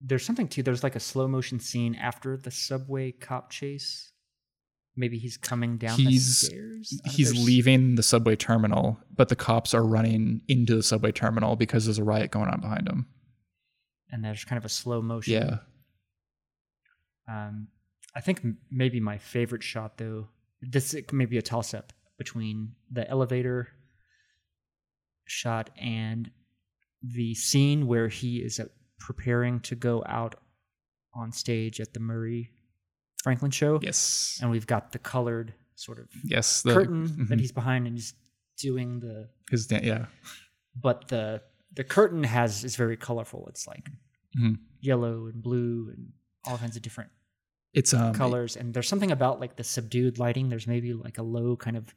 [0.00, 0.62] There's something too.
[0.62, 4.12] There's like a slow motion scene after the subway cop chase.
[4.96, 7.00] Maybe he's coming down He's- the stairs.
[7.04, 11.56] He's there's- leaving the subway terminal but the cops are running into the subway terminal
[11.56, 13.06] because there's a riot going on behind him
[14.12, 15.32] and there's kind of a slow motion.
[15.34, 15.58] yeah
[17.28, 17.68] Um,
[18.14, 20.28] I think m- maybe my favorite shot though.
[20.62, 23.68] This may be a toss up between the elevator
[25.26, 26.30] shot and
[27.02, 28.64] the scene where he is uh,
[28.98, 30.34] preparing to go out
[31.14, 32.50] on stage at the Murray
[33.22, 33.78] Franklin show.
[33.82, 37.40] yes And we've got the colored sort of yes the curtain that mhm.
[37.40, 38.14] he's behind and he's
[38.58, 40.06] doing the his dan- yeah
[40.80, 41.40] but the
[41.74, 43.46] the curtain has is very colorful.
[43.48, 43.88] It's like
[44.38, 44.58] Mhm.
[44.80, 46.08] yellow and blue and
[46.44, 47.10] all kinds of different
[47.74, 48.56] it's um colors.
[48.56, 50.48] And there's something about like the subdued lighting.
[50.48, 51.94] There's maybe like a low kind of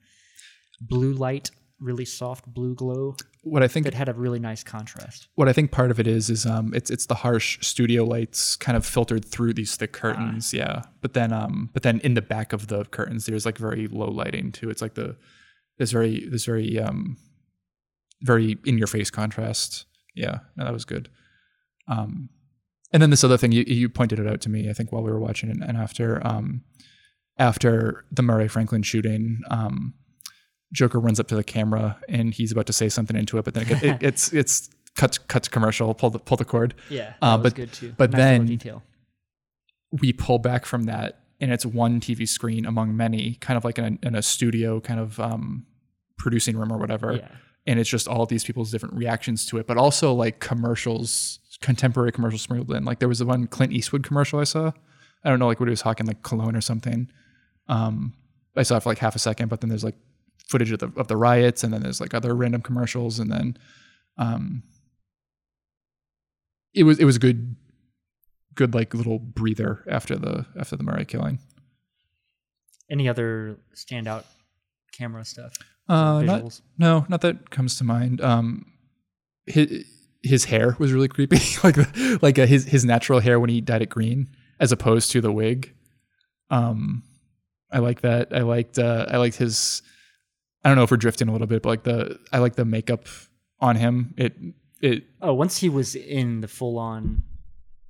[0.79, 5.27] blue light, really soft blue glow what i think it had a really nice contrast.
[5.35, 8.55] what I think part of it is is um it's it's the harsh studio lights
[8.55, 10.83] kind of filtered through these thick curtains, yeah.
[11.01, 14.09] But then um but then in the back of the curtains there's like very low
[14.09, 14.69] lighting too.
[14.69, 15.15] It's like the
[15.79, 17.17] this very this very um
[18.21, 19.85] very in your face contrast.
[20.15, 21.09] Yeah, no, that was good.
[21.87, 22.29] Um
[22.93, 25.03] and then this other thing you you pointed it out to me I think while
[25.03, 26.63] we were watching it and after um
[27.37, 29.93] after the Murray Franklin shooting um
[30.73, 33.53] Joker runs up to the camera and he's about to say something into it, but
[33.53, 36.73] then it, it, it's it's cut cut to commercial, pull the pull the cord.
[36.89, 37.93] Yeah, Uh, but- good too.
[37.97, 38.81] but then- detail.
[40.01, 43.77] We pull back from that, and it's one TV screen among many, kind of like
[43.77, 45.65] in a, in a studio kind of um,
[46.17, 47.15] producing room or whatever.
[47.17, 47.27] Yeah.
[47.67, 52.11] And it's just all these people's different reactions to it, but also like commercials, contemporary
[52.11, 52.85] commercials sprinkled in.
[52.85, 54.71] Like there was the one Clint Eastwood commercial I saw.
[55.23, 57.09] I don't know, like what he was hawking, like cologne or something.
[57.67, 58.13] Um,
[58.55, 59.95] I saw it for like half a second, but then there's like
[60.47, 63.57] footage of the of the riots, and then there's like other random commercials, and then
[64.17, 64.63] um,
[66.73, 67.55] it was it was a good
[68.55, 71.39] good like little breather after the after the Murray killing.
[72.89, 74.25] Any other standout
[74.91, 75.53] camera stuff?
[75.87, 78.21] Uh, not, no, not that comes to mind.
[78.21, 78.65] Um,
[79.45, 79.85] his
[80.23, 81.77] his hair was really creepy, like
[82.21, 85.31] like uh, his his natural hair when he dyed it green, as opposed to the
[85.31, 85.73] wig.
[86.49, 87.03] Um,
[87.71, 88.35] I like that.
[88.35, 89.81] I liked uh, I liked his.
[90.63, 92.65] I don't know if we're drifting a little bit, but like the I like the
[92.65, 93.07] makeup
[93.59, 94.13] on him.
[94.17, 94.35] It
[94.81, 97.23] it Oh, once he was in the full on,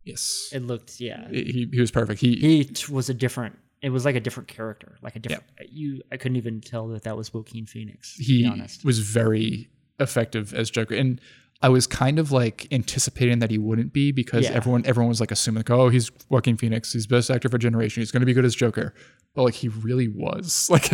[0.04, 1.28] yes, it looked yeah.
[1.30, 2.22] he he was perfect.
[2.22, 3.58] He, He t- was a different.
[3.82, 5.44] It was like a different character, like a different.
[5.60, 5.66] Yeah.
[5.72, 8.16] You, I couldn't even tell that that was Joaquin Phoenix.
[8.18, 9.70] To he be honest, was very
[10.00, 11.20] effective as Joker, and
[11.64, 14.52] I was kind of like anticipating that he wouldn't be because Yeah.
[14.54, 18.02] everyone everyone was like assuming like, oh, he's Joaquin Phoenix, he's best actor for generation,
[18.02, 18.94] he's going to be good as Joker,
[19.36, 20.86] but like he really was like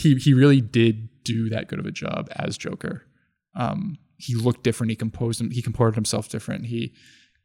[0.00, 3.06] he he really did do that good of a job as Joker.
[3.56, 4.90] Um, he looked different.
[4.90, 5.50] He composed him.
[5.50, 6.66] He comported himself different.
[6.66, 6.94] He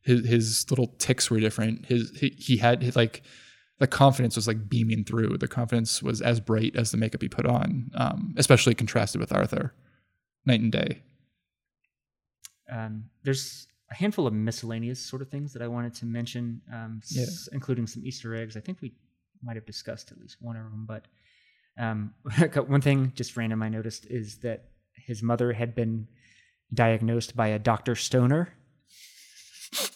[0.01, 1.85] his his little ticks were different.
[1.87, 3.23] His he, he had his, like
[3.79, 5.37] the confidence was like beaming through.
[5.37, 9.31] The confidence was as bright as the makeup he put on, um, especially contrasted with
[9.33, 9.73] Arthur,
[10.45, 11.01] night and day.
[12.71, 16.99] Um, there's a handful of miscellaneous sort of things that I wanted to mention, um,
[17.03, 18.55] s- including some Easter eggs.
[18.55, 18.93] I think we
[19.41, 21.05] might have discussed at least one of them, but
[21.77, 22.13] um,
[22.67, 26.07] one thing just random I noticed is that his mother had been
[26.73, 28.53] diagnosed by a Doctor Stoner,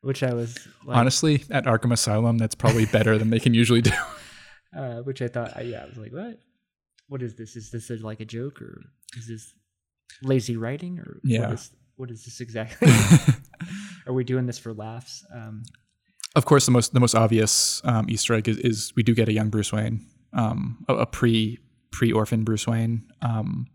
[0.00, 3.82] which I was like, Honestly, at Arkham Asylum, that's probably better than they can usually
[3.82, 3.92] do.
[4.76, 6.40] uh, which I thought, yeah, I was like, what?
[7.08, 7.54] What is this?
[7.54, 8.82] Is this a, like a joke or
[9.16, 9.52] is this
[10.22, 11.48] lazy writing or Yeah.
[11.48, 12.88] What is, what is this exactly?
[14.06, 15.24] Are we doing this for laughs?
[15.32, 15.62] Um,
[16.36, 19.28] of course, the most the most obvious um, Easter egg is, is we do get
[19.28, 20.06] a young Bruce Wayne.
[20.32, 21.60] um, a, a pre
[21.92, 23.04] pre orphan Bruce Wayne.
[23.22, 23.66] Um,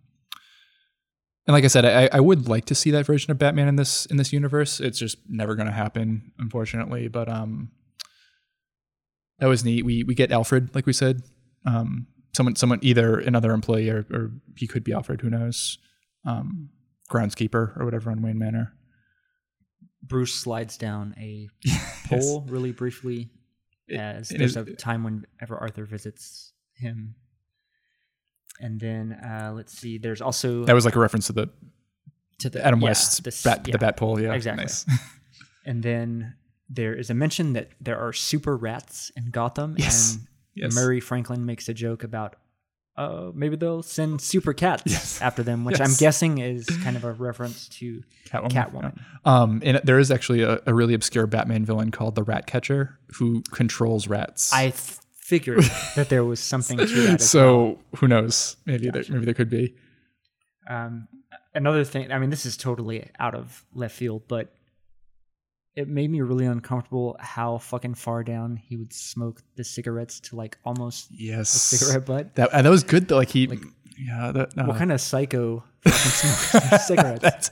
[1.47, 3.75] and like I said, I, I would like to see that version of Batman in
[3.75, 4.79] this in this universe.
[4.79, 7.07] It's just never going to happen, unfortunately.
[7.07, 7.71] But um,
[9.39, 9.83] that was neat.
[9.83, 11.23] We we get Alfred, like we said.
[11.65, 15.21] Um, someone someone either another employee or, or he could be Alfred.
[15.21, 15.79] Who knows?
[16.25, 16.69] Um,
[17.09, 18.73] groundskeeper or whatever on Wayne Manor.
[20.03, 22.07] Bruce slides down a Yes.
[22.07, 23.29] pole really briefly
[23.93, 27.15] as it there's is- a time whenever Arthur visits him.
[28.61, 31.49] And then uh, let's see, there's also That was like a reference to the
[32.39, 34.19] to the Adam yeah, West's this- bat, yeah, the bat pole.
[34.19, 34.63] Yeah, exactly.
[34.65, 34.85] Nice.
[35.65, 36.35] And then
[36.69, 39.75] there is a mention that there are super rats in Gotham.
[39.77, 40.15] Yes.
[40.15, 40.73] And Yes.
[40.75, 42.35] Murray Franklin makes a joke about,
[42.99, 45.21] uh, maybe they'll send super cats Yes.
[45.27, 48.51] after them, which I'm guessing is kind of a reference to Catwoman.
[48.51, 48.99] Catwoman.
[49.23, 52.99] Um, and there is actually a, a really obscure Batman villain called the Rat Catcher
[53.17, 54.51] who controls rats.
[54.53, 55.63] I th- figured
[55.95, 57.21] that there was something to that.
[57.35, 57.77] So well.
[57.97, 58.57] who knows?
[58.65, 59.75] Maybe there, maybe there could be.
[60.69, 61.07] Um,
[61.55, 64.53] another thing, I mean, this is totally out of left field, but
[65.75, 70.35] it made me really uncomfortable how fucking far down he would smoke the cigarettes to
[70.35, 71.53] like almost Yes.
[71.53, 72.35] a cigarette butt.
[72.35, 73.17] That and that was good though.
[73.17, 73.63] Like he, like,
[73.97, 74.31] yeah.
[74.31, 77.51] That, uh, What kind of psycho fucking smokes cigarettes?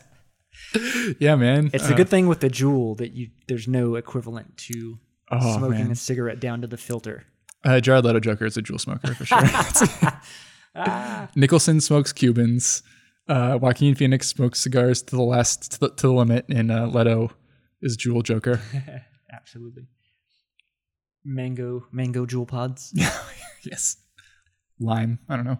[1.20, 1.70] yeah, man.
[1.74, 5.00] It's Uh, a good thing with the Juul that you there's no equivalent to
[5.32, 5.92] Oh, smoking man.
[5.92, 7.24] a cigarette down to the filter.
[7.64, 9.40] Uh, Jared Leto Joker is a Juul smoker for sure.
[10.76, 11.28] Ah.
[11.36, 12.84] Nicholson smokes Cubans.
[13.28, 16.86] Uh, Joaquin Phoenix smokes cigars to the last to the, to the limit, and uh,
[16.86, 17.32] Leto
[17.82, 18.60] is Juul Joker.
[19.34, 19.88] Absolutely.
[21.26, 22.94] Mango, mango Juul pods.
[23.64, 23.98] yes,
[24.80, 25.20] lime.
[25.28, 25.60] I don't know.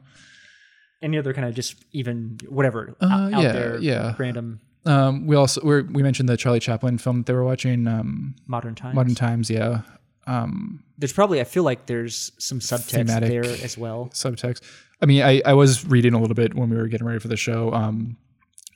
[1.02, 4.16] Any other kind of just even whatever Uh, out, out yeah, there, yeah.
[4.18, 7.88] random Um, we also we mentioned the Charlie Chaplin film that they were watching.
[7.88, 8.96] Um, modern times.
[8.96, 9.50] Modern Times.
[9.50, 9.82] Yeah.
[10.26, 14.10] Um, There's probably I feel like there's some subtext there as well.
[14.14, 14.62] subtext.
[15.02, 17.28] I mean, I, I was reading a little bit when we were getting ready for
[17.28, 17.72] the show.
[17.72, 18.18] Um,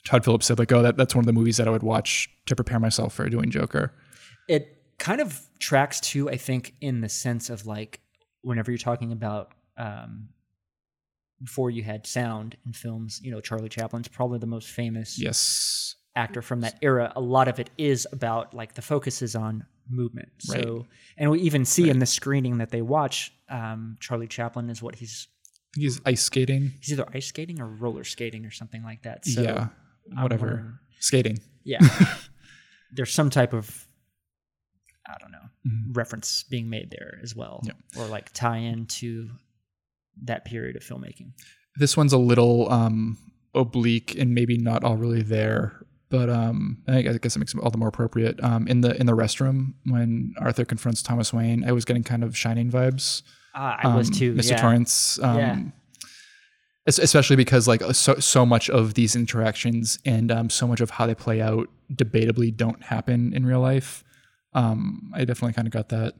[0.06, 2.30] Todd Phillips said like, oh, that, that's one of the movies that I would watch
[2.48, 3.94] to prepare myself for doing Joker.
[4.48, 8.02] It kind of tracks too, I think, in the sense of like
[8.42, 10.30] whenever you're talking about um,
[11.44, 15.96] before you had sound in films, you know, Charlie Chaplin's probably the most famous Yes.
[16.16, 17.12] actor from that era.
[17.16, 20.30] A lot of it is about like the focus is on movement.
[20.50, 20.64] Right.
[20.64, 20.86] So,
[21.18, 24.96] and we even see in the screening that they watch, um, Charlie Chaplin is what
[24.96, 25.28] he's.
[25.76, 26.74] He's ice skating.
[26.82, 29.26] he's either ice skating or roller skating or something like that.
[29.26, 29.68] So, yeah.
[30.06, 30.46] Whatever.
[30.48, 31.40] wondering- Skating.
[31.64, 31.80] yeah,
[32.92, 33.88] there's some type of
[35.08, 35.38] I don't know
[35.68, 35.96] Mhm.
[35.96, 37.78] reference being made there as well, Yep.
[37.98, 39.30] or like tie into
[40.24, 41.34] that period of filmmaking.
[41.78, 43.18] This one's a little um,
[43.56, 47.72] oblique and maybe not all really there, but um, I guess it makes it all
[47.72, 48.42] the more appropriate.
[48.44, 52.24] Um, in the in the restroom when Arthur confronts Thomas Wayne, I was getting kind
[52.24, 53.24] of Shining vibes.
[53.56, 54.34] Ah, I was um, too.
[54.34, 54.52] Mr.
[54.52, 54.58] yeah.
[54.62, 55.20] Torrance.
[55.20, 55.64] Um, Yeah.
[56.88, 60.90] Es- Especially because like so so much of these interactions and um, so much of
[60.90, 64.04] how they play out debatably don't happen in real life.
[64.54, 66.16] Um, I definitely kind of got that.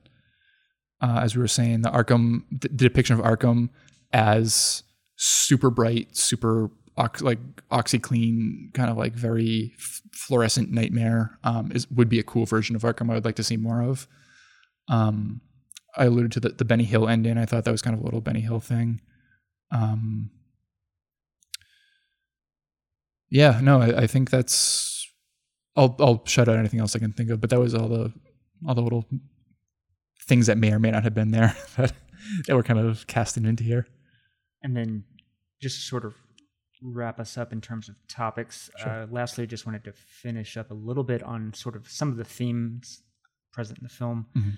[1.02, 3.70] Uh, as we were saying, the Arkham, the, the depiction of Arkham
[4.14, 4.84] as
[5.16, 7.40] super bright, super ox, like
[7.72, 12.76] OxiClean, kind of like very f- fluorescent nightmare, um, is would be a cool version
[12.76, 13.10] of Arkham.
[13.10, 14.08] I would like to see more of.
[14.90, 15.42] Um,
[15.98, 17.38] I alluded to the, the Benny Hill ending.
[17.38, 19.02] I thought that was kind of a little Benny Hill thing.
[19.72, 20.30] Um,
[23.32, 25.08] yeah, no, I, I think that's.
[25.76, 28.12] I'll I'll shut out anything else I can think of, but that was all the
[28.68, 29.06] all the little
[30.28, 31.94] things that may or may not have been there that,
[32.48, 33.88] that were kind of casting into here.
[34.62, 35.04] And then
[35.62, 36.14] just to sort of
[36.84, 40.70] wrap us up in terms of topics, uh, lastly, I just wanted to finish up
[40.72, 43.02] a little bit on sort of some of the themes
[43.54, 44.28] present in the film.
[44.36, 44.58] Mhm.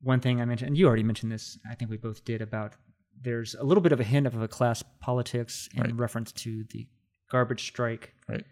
[0.00, 2.74] One thing I mentioned, and you already mentioned this, I think we both did, about
[3.20, 5.94] there's a little bit of a hint of a class politics in Right.
[5.94, 6.86] reference to the
[7.32, 8.14] garbage strike.
[8.28, 8.44] Right.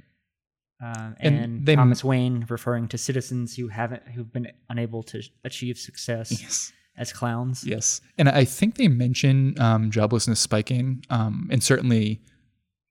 [0.83, 5.22] Um, And and they- Thomas Wayne referring to citizens who haven't who've been unable to
[5.45, 6.72] achieve success Yes.
[6.97, 7.64] as clowns.
[7.74, 12.22] Yes, and I think they mention um, joblessness spiking, um, and certainly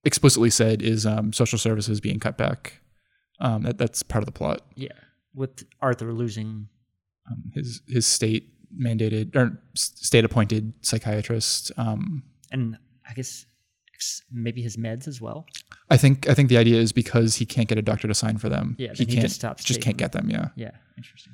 [0.04, 2.82] explicitly said is um, social services being cut back.
[3.40, 4.62] Um, that that's part of the plot.
[4.76, 4.98] Yeah,
[5.34, 6.70] with Arthur losing
[7.30, 8.54] Um, his his state
[8.88, 11.72] mandated or state appointed psychiatrist.
[11.78, 12.22] Um,
[12.52, 12.78] and
[13.10, 13.46] I guess
[14.32, 15.46] maybe his meds as well.
[15.90, 18.38] I think I think the idea is because he can't get a doctor to sign
[18.38, 18.76] for them.
[18.80, 20.30] Yeah, he he can't just stops just can't get them.
[20.30, 21.34] Yeah, Yeah, interesting.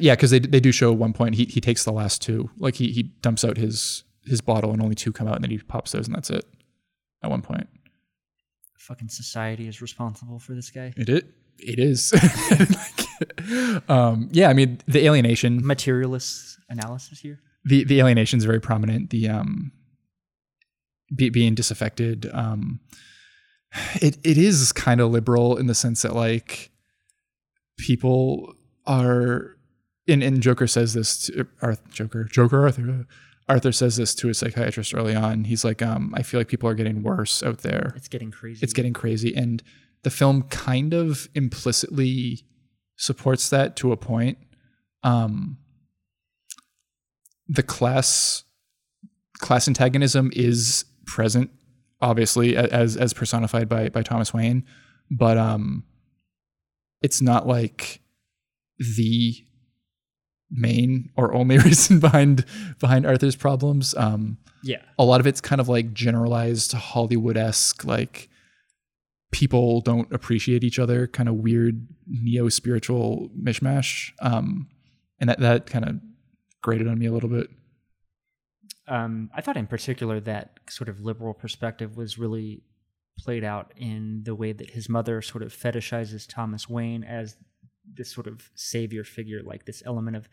[0.00, 2.50] yeah, because they they do show one point he he takes the last two.
[2.58, 5.50] Like he he dumps out his his bottle and only two come out, and then
[5.50, 6.44] he pops those, and that's it.
[7.22, 7.68] At one point.
[8.78, 10.92] Fucking society is responsible for this guy.
[10.96, 11.24] It it
[11.58, 12.12] it is.
[12.12, 15.64] Like, um, yeah, I mean the alienation.
[15.64, 17.38] Materialist analysis here.
[17.64, 19.10] the the alienation is very prominent.
[19.10, 19.70] The um,
[21.14, 22.30] be, being disaffected.
[22.32, 22.80] Um,
[24.00, 26.70] it it is kind of liberal in the sense that like
[27.78, 28.54] people
[28.86, 29.56] are.
[30.08, 33.06] And, and Joker says this to Arthur, Joker, Joker Arthur.
[33.48, 35.44] Arthur says this to a psychiatrist early on.
[35.44, 37.92] He's like, um, I feel like people are getting worse out there.
[37.96, 38.60] It's getting crazy.
[38.62, 39.34] It's getting crazy.
[39.34, 39.62] And
[40.02, 42.44] the film kind of implicitly
[42.96, 44.38] supports that to a point.
[45.02, 45.58] Um,
[47.48, 48.44] the class
[49.40, 51.50] class antagonism is present,
[52.00, 54.64] obviously, as as personified by by Thomas Wayne,
[55.10, 55.84] but um,
[57.02, 58.00] it's not like
[58.78, 59.34] the
[60.50, 62.44] main or only reason behind
[62.78, 63.94] behind Arthur's problems.
[63.96, 64.82] Um, yeah.
[64.96, 68.28] a lot of it's kind of like generalized Hollywood esque, like
[69.32, 74.12] people don't appreciate each other, kind of weird neo spiritual mishmash.
[74.20, 74.68] Um,
[75.18, 76.00] and that that kind of
[76.62, 77.48] grated on me a little bit.
[78.88, 82.62] Um, I thought in particular that sort of liberal perspective was really
[83.18, 87.36] played out in the way that his mother sort of fetishizes Thomas Wayne as
[87.94, 90.28] this sort of savior figure, like this element of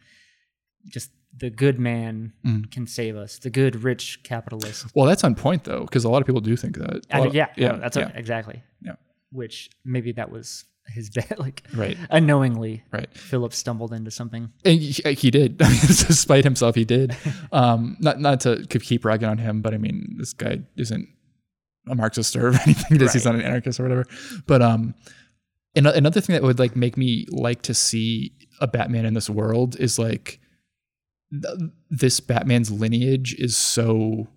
[0.87, 2.71] just the good man Mm.
[2.71, 4.87] can save us, the good rich capitalist.
[4.95, 7.05] Well, that's on point though, because a lot of people do think that.
[7.11, 8.63] A I lot- mean, yeah, yeah, yeah, that's yeah, what- exactly.
[8.81, 8.93] Yeah.
[9.31, 13.11] Which maybe that was his bad, like right, unknowingly, right.
[13.15, 14.51] Philip stumbled into something.
[14.65, 17.15] And he, he did, despite himself, he did.
[17.51, 21.07] Um, not not to keep ragging on him, but I mean, this guy isn't
[21.87, 22.97] a Marxist or anything.
[22.99, 24.05] This he's not an anarchist or whatever.
[24.45, 24.93] But um,
[25.75, 29.29] an- another thing that would like make me like to see a Batman in this
[29.29, 30.39] world is like
[31.31, 34.27] th- this Batman's lineage is so.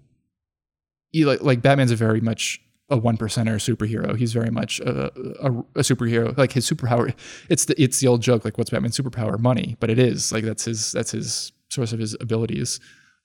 [1.15, 2.62] Like, like Batman's a very much
[2.93, 4.17] a one percenter superhero.
[4.17, 5.07] He's very much a,
[5.41, 6.37] a, a superhero.
[6.37, 7.15] Like his superpower,
[7.49, 8.45] it's the it's the old joke.
[8.45, 9.39] Like, what's Batman's superpower?
[9.39, 12.79] Money, but it is like that's his that's his source of his abilities.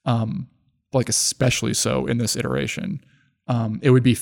[0.04, 0.48] Um,
[0.92, 3.04] like especially so in this iteration.
[3.46, 4.16] Um, it would be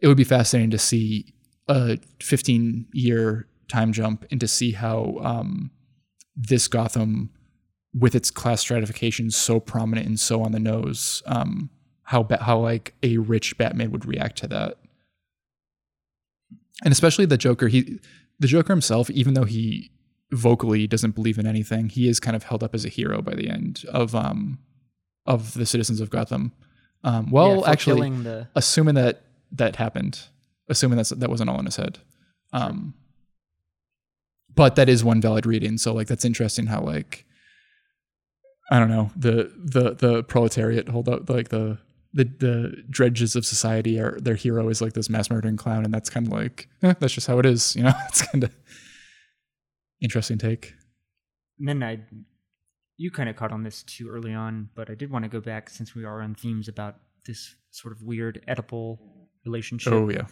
[0.00, 1.34] it would be fascinating to see
[1.68, 5.70] a 15 year time jump and to see how um,
[6.36, 7.30] this Gotham,
[7.94, 11.70] with its class stratification so prominent and so on the nose, um,
[12.06, 14.78] how ba- how like a rich Batman would react to that,
[16.84, 17.68] and especially the Joker.
[17.68, 18.00] He
[18.38, 19.90] the Joker himself, even though he
[20.32, 23.34] vocally doesn't believe in anything, he is kind of held up as a hero by
[23.34, 24.58] the end of um
[25.26, 26.52] of the citizens of Gotham.
[27.04, 30.20] Um, well, Yeah, actually, the assuming that that happened,
[30.68, 31.98] assuming that that wasn't all in his head.
[32.52, 32.94] Um,
[34.54, 35.76] but that is one valid reading.
[35.78, 37.24] So like that's interesting how like
[38.70, 41.78] I don't know the the the proletariat hold up like the
[42.16, 45.94] the the dredges of society are their hero is like this mass murdering clown, and
[45.94, 47.76] that's kind of like eh, that's just how it is.
[47.76, 48.52] You know, it's kind of
[50.00, 50.74] interesting take.
[51.58, 52.00] And then I,
[52.96, 55.40] you kind of caught on this too early on, but I did want to go
[55.40, 56.96] back since we are on themes about
[57.26, 58.98] this sort of weird Oedipal
[59.44, 60.26] relationship Oh yeah,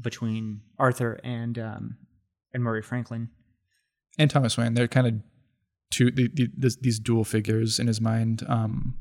[0.00, 1.96] between Arthur and um,
[2.52, 3.30] and Murray Franklin.
[4.18, 4.74] and Thomas Wayne.
[4.74, 5.14] They're kind of
[5.90, 8.42] two the, the, this, these dual figures in his mind.
[8.48, 8.96] Um,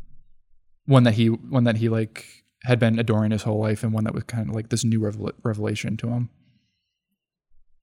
[0.85, 2.25] one that he one that he like
[2.63, 4.99] had been adoring his whole life, and one that was kind of like this new
[4.99, 6.29] revel- revelation to him.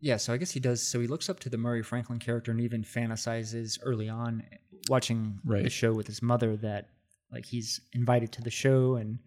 [0.01, 0.83] Yeah, so I guess he does.
[0.83, 4.43] So he looks up to the Murray Franklin character and even fantasizes early on,
[4.89, 6.89] watching the show with his mother, that
[7.31, 9.19] like he's invited to the show, and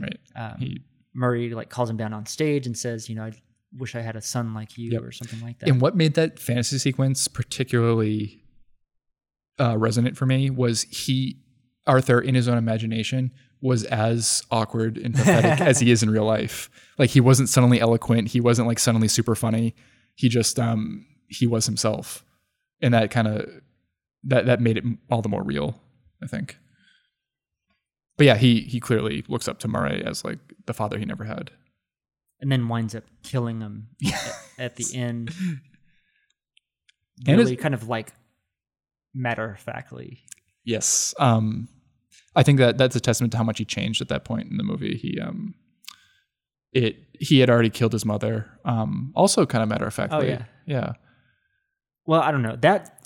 [0.00, 0.18] Right.
[0.34, 0.80] um, He
[1.14, 3.32] Murray like calls him down on stage and says, you know, I
[3.76, 5.02] wish I had a son like you, Yep.
[5.02, 5.68] or something like that.
[5.68, 8.42] and what made that fantasy sequence particularly
[9.60, 11.38] uh, resonant for me was he
[11.86, 16.24] Arthur in his own imagination was as awkward and pathetic as he is in real
[16.24, 16.70] life.
[16.98, 18.28] Like he wasn't suddenly eloquent.
[18.28, 19.74] He wasn't like suddenly super funny.
[20.14, 22.24] He just um he was himself,
[22.80, 23.48] and that kind of
[24.24, 25.80] that that made it all the more real.
[26.22, 26.58] I think.
[28.16, 31.24] But yeah, he he clearly looks up to Murray as like the father he never
[31.24, 31.50] had.
[32.40, 35.32] and then winds up killing him at, at the end.
[37.26, 38.12] And Really, it's- kind of like
[39.14, 40.20] matter of factly.
[40.64, 41.14] Yes.
[41.18, 41.68] Um,
[42.36, 44.56] I think that that's a testament to how much he changed at that point in
[44.56, 44.96] the movie.
[44.96, 45.54] He um,
[46.72, 48.50] it he had already killed his mother.
[48.64, 50.18] Um, also kind of matter of factly.
[50.18, 50.44] Oh, yeah.
[50.66, 50.92] Yeah.
[52.06, 52.62] Well, I don't know that.
[52.62, 53.00] that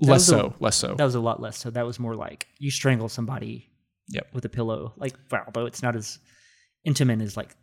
[0.00, 0.54] Less was a- so.
[0.60, 0.94] less so.
[0.96, 1.56] That was a lot less.
[1.58, 3.70] So that was more like you strangle somebody
[4.08, 4.28] Yep.
[4.34, 4.92] with a pillow.
[4.96, 6.18] Like, well, although it's not as
[6.84, 7.54] intimate as like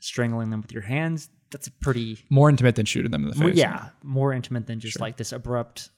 [0.00, 1.28] strangling them with your hands.
[1.50, 3.40] That's a pretty More intimate than shooting them in the face.
[3.42, 5.00] more, yeah, more intimate than just Sure.
[5.06, 5.90] like this abrupt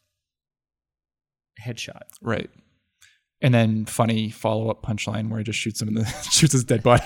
[1.64, 2.02] headshot.
[2.22, 2.50] Right.
[3.42, 6.64] And then funny follow up punchline where he just shoots him in the shoots his
[6.64, 7.04] dead body.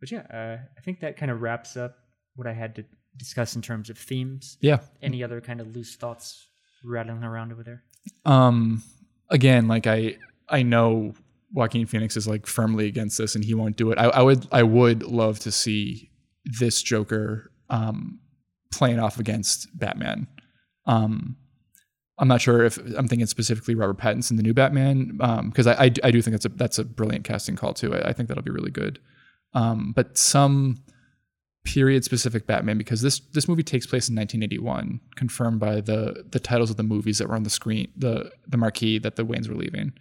[0.00, 1.96] But yeah, uh, I think that kind of wraps up
[2.34, 2.84] what I had to
[3.16, 4.58] discuss in terms of themes.
[4.60, 4.80] yeah.
[5.00, 6.48] Any other kind of loose thoughts
[6.84, 7.82] rattling around over there?
[8.26, 8.82] Um,
[9.30, 10.16] again, like I
[10.48, 11.14] I know
[11.52, 13.98] Joaquin Phoenix is like firmly against this, and he won't do it.
[13.98, 16.10] I, I would I would love to see
[16.44, 18.20] this Joker um,
[18.72, 20.26] playing off against Batman.
[20.86, 21.36] Um,
[22.18, 25.90] I'm not sure if I'm thinking specifically Robert Pattinson, the new Batman, because I, I
[26.04, 27.94] I do think that's a that's a brilliant casting call too.
[27.94, 29.00] I, I think that'll be really good.
[29.52, 30.82] Um, but some
[31.64, 36.38] period specific Batman because this this movie takes place in 1981, confirmed by the the
[36.38, 39.48] titles of the movies that were on the screen, the the marquee that the Waynes
[39.48, 39.92] were leaving.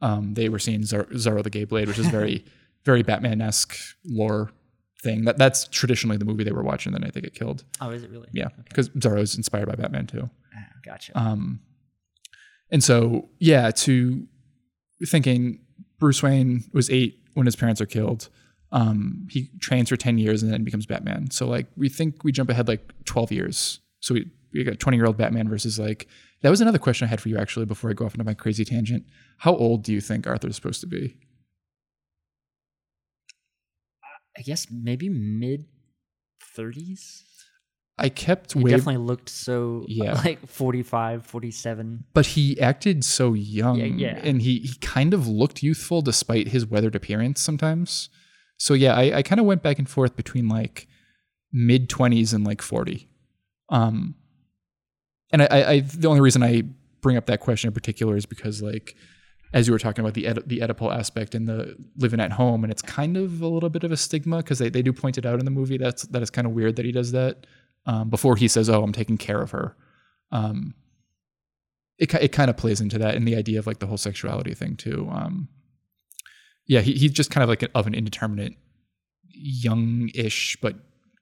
[0.00, 2.44] Um, they were seeing Zar- Zorro the Gay Blade, which is very
[2.84, 4.50] very Batman esque lore
[5.02, 5.24] thing.
[5.26, 7.62] That that's traditionally the movie they were watching the night they get killed.
[7.80, 8.28] Oh, is it really?
[8.32, 10.28] Yeah, because Zorro is inspired by Batman too.
[10.84, 11.18] Gotcha.
[11.18, 11.60] Um,
[12.70, 14.26] and so, yeah, to
[15.06, 15.60] thinking
[15.98, 18.28] Bruce Wayne was eight when his parents are killed.
[18.72, 21.30] Um, he trains for 10 years and then becomes Batman.
[21.30, 23.80] So, like, we think we jump ahead like 12 years.
[24.00, 26.08] So, we, we got 20 year old Batman versus like,
[26.42, 28.34] that was another question I had for you actually before I go off into my
[28.34, 29.04] crazy tangent.
[29.38, 31.16] How old do you think Arthur's supposed to be?
[34.36, 35.66] I guess maybe mid
[36.56, 37.22] 30s.
[37.98, 40.14] I kept He definitely looked so Yeah.
[40.14, 42.04] like 45, 47.
[42.14, 44.20] but he acted so young Yeah, yeah.
[44.22, 48.08] and he, he kind of looked youthful despite his weathered appearance sometimes.
[48.56, 50.88] So yeah, I, I kind of went back and forth between like
[51.52, 53.08] mid twenties and like 40.
[53.68, 54.14] Um,
[55.32, 56.62] and I, I, the only reason I
[57.02, 58.96] bring up that question in particular is because like,
[59.52, 62.64] as you were talking about the Oedi- the Oedipal aspect and the living at home,
[62.64, 65.18] and it's kind of a little bit of a stigma because they, they do point
[65.18, 65.76] it out in the movie.
[65.76, 67.46] That's that is kind of weird that he does that
[67.86, 69.76] um, before he says, "Oh, I'm taking care of her."
[70.30, 70.74] Um,
[71.98, 74.54] it it kind of plays into that and the idea of like the whole sexuality
[74.54, 75.08] thing too.
[75.10, 75.48] Um,
[76.66, 78.54] yeah, he, he's just kind of like of an indeterminate,
[79.28, 80.76] young-ish but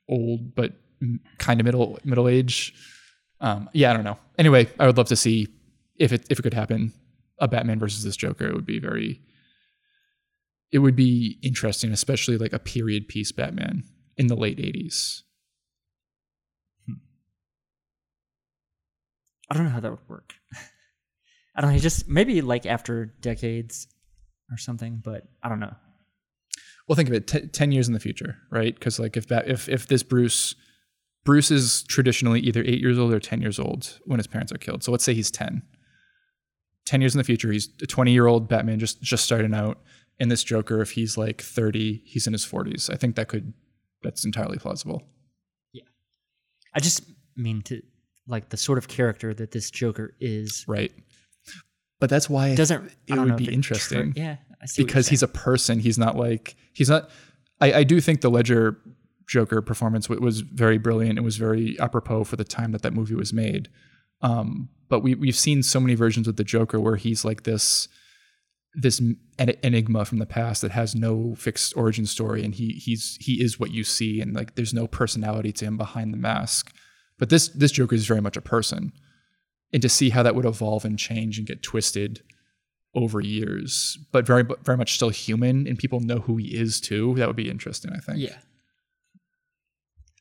[0.09, 0.75] old, but
[1.39, 2.75] kind of middle middle age.
[3.41, 4.19] Um, yeah, I don't know.
[4.39, 5.49] Anyway, I would love to see
[5.97, 6.93] if it if it could happen,
[7.39, 8.49] a Batman versus this Joker.
[8.49, 9.21] It would be very.
[10.73, 13.83] It would be interesting, especially like a period piece Batman
[14.17, 15.23] in the late '80s.
[19.51, 20.35] I don't know how that would work.
[21.57, 21.75] I don't know.
[21.75, 23.89] He just maybe like after decades
[24.51, 25.75] or something, but I don't know.
[26.87, 28.75] Well, think of it: t- ten years in the future, right?
[28.75, 30.55] Because like if that if if this Bruce,
[31.25, 34.59] Bruce is traditionally either eight years old or ten years old when his parents are
[34.59, 34.83] killed.
[34.83, 35.63] So let's say he's ten.
[36.87, 39.79] Ten years in the future, he's a twenty-year-old Batman just just starting out.
[40.19, 42.91] And this Joker, if he's like thirty, he's in his forties.
[42.91, 43.53] I think that could
[44.03, 45.03] that's entirely plausible.
[45.73, 45.85] Yeah,
[46.75, 47.03] I just
[47.37, 47.83] mean to
[48.31, 50.93] like the sort of character that this Joker is Right.
[52.01, 52.91] But that's why doesn't.
[53.07, 54.15] it would be interesting.
[54.15, 55.79] Tra- yeah, I see because he's a person.
[55.79, 57.11] He's not like he's not.
[57.61, 58.79] I, I do think the Ledger
[59.29, 61.19] Joker performance wa- was very brilliant.
[61.19, 63.69] It was very apropos for the time that that movie was made.
[64.23, 67.87] Um, but we we've seen so many versions of the Joker where he's like this
[68.75, 69.03] this
[69.39, 73.61] enigma from the past that has no fixed origin story, and he he's he is
[73.61, 76.73] what you see, and like there's no personality to him behind the mask.
[77.21, 78.93] But this this Joker is very much a person,
[79.73, 82.23] and to see how that would evolve and change and get twisted
[82.95, 87.15] over years, but very very much still human, and people know who he is too.
[87.17, 87.93] That would be interesting.
[87.95, 88.19] I think.
[88.19, 88.39] Yeah.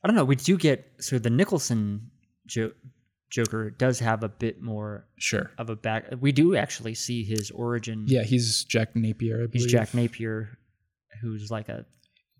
[0.02, 0.24] I don't know.
[0.24, 2.10] We do get so the Nicholson
[2.46, 2.72] jo-
[3.30, 5.50] Joker does have a bit more Sure.
[5.58, 6.06] of a back.
[6.20, 8.04] We do actually see his origin.
[8.08, 9.46] Yeah, he's Jack Napier.
[9.52, 9.66] He's.
[9.66, 10.58] Jack Napier,
[11.20, 11.84] who's like a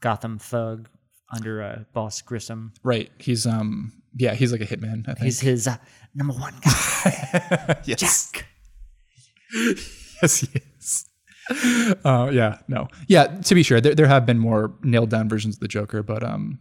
[0.00, 0.88] Gotham thug
[1.32, 2.72] under uh, Boss Grissom.
[2.82, 3.10] Right.
[3.18, 3.92] He's um.
[4.16, 5.08] Yeah, he's like a hitman.
[5.08, 5.24] I think.
[5.24, 5.76] He's his uh,
[6.14, 8.30] number one guy, yes.
[8.32, 8.46] Jack.
[10.22, 11.06] yes, he is.
[12.04, 13.26] Uh, yeah, no, yeah.
[13.26, 16.22] To be sure, there there have been more nailed down versions of the Joker, but
[16.22, 16.58] um,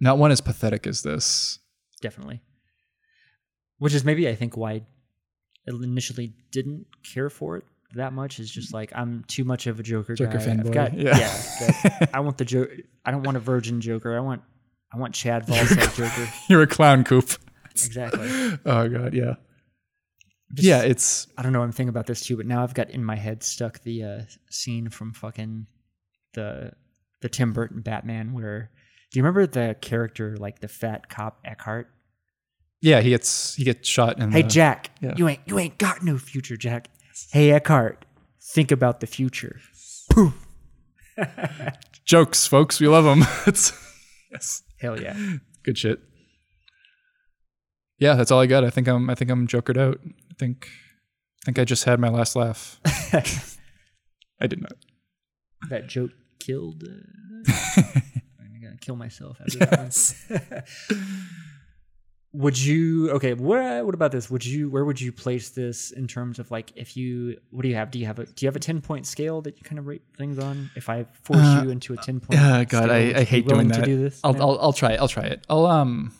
[0.00, 1.58] not one as pathetic as this.
[2.00, 2.40] Definitely.
[3.78, 7.64] Which is maybe I think why I initially didn't care for it
[7.94, 8.40] that much.
[8.40, 10.44] Is just like I'm too much of a Joker, Joker guy.
[10.44, 11.18] fanboy, I've got, yeah.
[11.18, 11.98] yeah.
[12.00, 12.72] Got- I want the Joker.
[13.04, 14.16] I don't want a virgin Joker.
[14.16, 14.42] I want
[14.92, 16.32] I want Chad Volsek Joker.
[16.48, 17.30] You're a clown, Coop.
[17.70, 18.28] Exactly.
[18.66, 19.34] Oh god, yeah,
[20.54, 20.82] Just- yeah.
[20.82, 21.62] It's I don't know.
[21.62, 24.20] I'm thinking about this too, but now I've got in my head stuck the uh,
[24.50, 25.66] scene from fucking
[26.34, 26.72] the
[27.22, 28.70] the Tim Burton Batman where.
[29.10, 31.86] Do you remember the character like the fat cop Eckhardt?
[32.80, 33.00] yeah.
[33.02, 34.32] He gets he gets shot in.
[34.32, 35.12] Hey the, Jack, yeah.
[35.16, 36.88] you ain't you ain't got no future, Jack.
[37.30, 38.06] Hey Eckhardt,
[38.54, 39.60] think about the future.
[40.10, 40.34] Poof.
[42.06, 42.80] jokes, folks.
[42.80, 43.22] We love them.
[43.46, 43.72] it's
[44.30, 45.36] yes, Hell yeah.
[45.62, 46.00] good shit.
[47.98, 48.64] Yeah, that's all I got.
[48.64, 50.00] I think I'm I think I'm jokered out.
[50.04, 50.68] I think
[51.42, 52.80] I think I just had my last laugh.
[54.40, 54.72] I did not.
[55.70, 56.10] that joke
[56.40, 56.82] killed.
[56.82, 57.52] Uh,
[58.40, 59.78] I'm gonna kill myself after that
[60.90, 60.98] one.
[62.34, 63.34] would you okay?
[63.34, 64.30] What what about this?
[64.30, 67.68] Would you where would you place this in terms of like if you what do
[67.68, 67.90] you have?
[67.90, 69.86] Do you have a do you have a ten point scale that you kind of
[69.86, 70.70] rate things on?
[70.74, 73.46] If I force Uh, you into a ten point, Yeah, God, scale, I, I hate
[73.46, 73.80] doing that.
[73.80, 74.40] To do this, I'll.
[74.40, 75.00] I'll I'll try it.
[75.00, 75.44] I'll try it.
[75.50, 76.12] I'll um.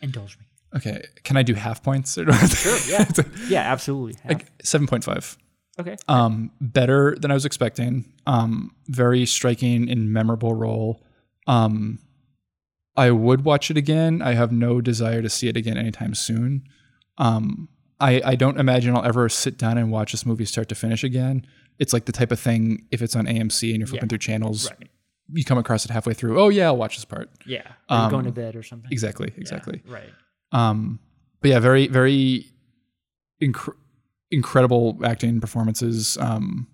[0.00, 0.44] indulge me.
[0.74, 2.16] Okay, can I do half points?
[2.16, 2.78] Or sure.
[2.88, 3.04] Yeah,
[3.48, 4.16] yeah, absolutely.
[4.26, 5.36] Like seven point five.
[5.78, 8.04] okay, Um, better than I was expecting.
[8.26, 11.02] Um, very striking and memorable role.
[11.46, 11.98] Um,
[12.96, 14.20] I would watch it again.
[14.22, 16.64] I have no desire to see it again anytime soon.
[17.18, 17.68] Um,
[18.00, 21.02] I, I don't imagine I'll ever sit down and watch this movie start to finish
[21.04, 21.46] again.
[21.78, 24.08] It's like the type of thing if it's on AMC and you're flipping Yeah.
[24.10, 24.88] through channels, right.
[25.32, 26.38] you come across it halfway through.
[26.40, 27.30] Oh yeah, I'll watch this part.
[27.46, 28.90] Yeah, you're going to Um, bed or something.
[28.92, 29.82] Exactly, Yeah, exactly.
[29.86, 30.10] right.
[30.52, 30.98] Um,
[31.40, 32.46] but yeah, very, very
[33.42, 33.74] inc-
[34.30, 36.16] incredible acting performances.
[36.18, 36.66] Um,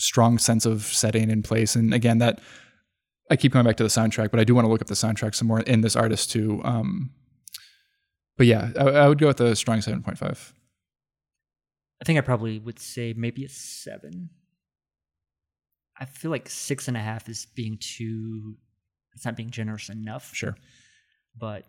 [0.00, 2.40] strong sense of setting in place, and again, that
[3.30, 4.94] I keep coming back to the soundtrack, but I do want to look up the
[4.94, 6.60] soundtrack some more in this artist too.
[6.64, 7.10] Um,
[8.36, 10.54] but yeah, I, I would go with a strong seven point five.
[12.00, 14.30] I think I probably would say maybe a seven.
[16.00, 18.56] I feel like six and a half is being too.
[19.14, 20.30] It's not being generous enough.
[20.32, 20.56] Sure,
[21.36, 21.64] but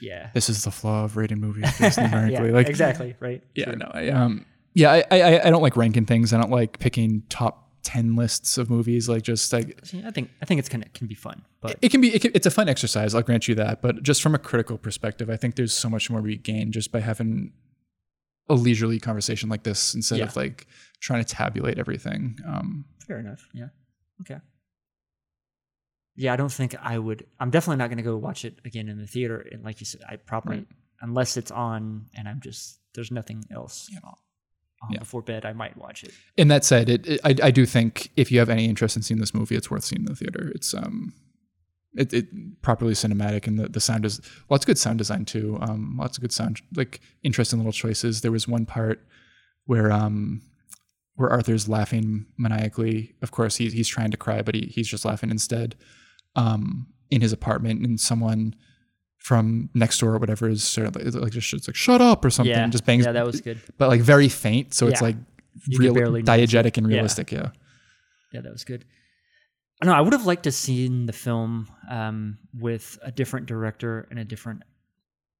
[0.00, 2.48] yeah, this is the flaw of rating movies based numerically.
[2.48, 3.42] yeah, like exactly right.
[3.54, 3.76] Yeah, True.
[3.76, 6.32] no, I um, yeah, I, I I don't like ranking things.
[6.32, 9.08] I don't like picking top ten lists of movies.
[9.08, 11.78] Like just like See, I think I think it's kind of can be fun, but
[11.82, 14.20] it can be it can, it's a fun exercise i'll grant you that but just
[14.22, 17.52] from a critical perspective i think there's so much more we gain just by having
[18.48, 20.24] a leisurely conversation like this instead Yeah.
[20.26, 20.66] of like
[21.00, 23.46] trying to tabulate everything um fair enough.
[23.54, 23.68] Yeah.
[24.22, 24.40] Okay.
[26.16, 27.26] Yeah, I don't think I would.
[27.40, 29.44] I'm definitely not going to go watch it again in the theater.
[29.50, 30.66] And like you said, I probably Right.
[31.00, 33.90] unless it's on and I'm just there's nothing else
[34.86, 34.98] on Yeah.
[35.00, 36.12] before bed, I might watch it.
[36.38, 39.02] and that said it, it I, I do think if you have any interest in
[39.02, 41.12] seeing this movie it's worth seeing in the theater it's um
[41.96, 42.26] it, it
[42.62, 44.20] properly cinematic and the, the sound is
[44.50, 48.20] lots of good sound design too um lots of good sound like interesting little choices
[48.20, 49.06] there was one part
[49.66, 50.42] where um
[51.16, 53.14] where Arthur's laughing maniacally.
[53.22, 55.76] Of course, he's he's trying to cry, but he he's just laughing instead.
[56.34, 58.56] Um, in his apartment, and someone
[59.24, 62.22] from next door or whatever is sort of like, like just it's like shut up
[62.26, 63.06] or something, yeah, just bangs.
[63.06, 63.58] Yeah, that was good.
[63.78, 65.16] but like very faint, so it's like
[65.66, 67.32] You real barely diegetic and realistic.
[67.32, 67.48] Yeah.
[68.32, 68.84] Yeah, that was good.
[69.82, 74.06] I know I would have liked to seen the film um, with a different director
[74.10, 74.62] and a different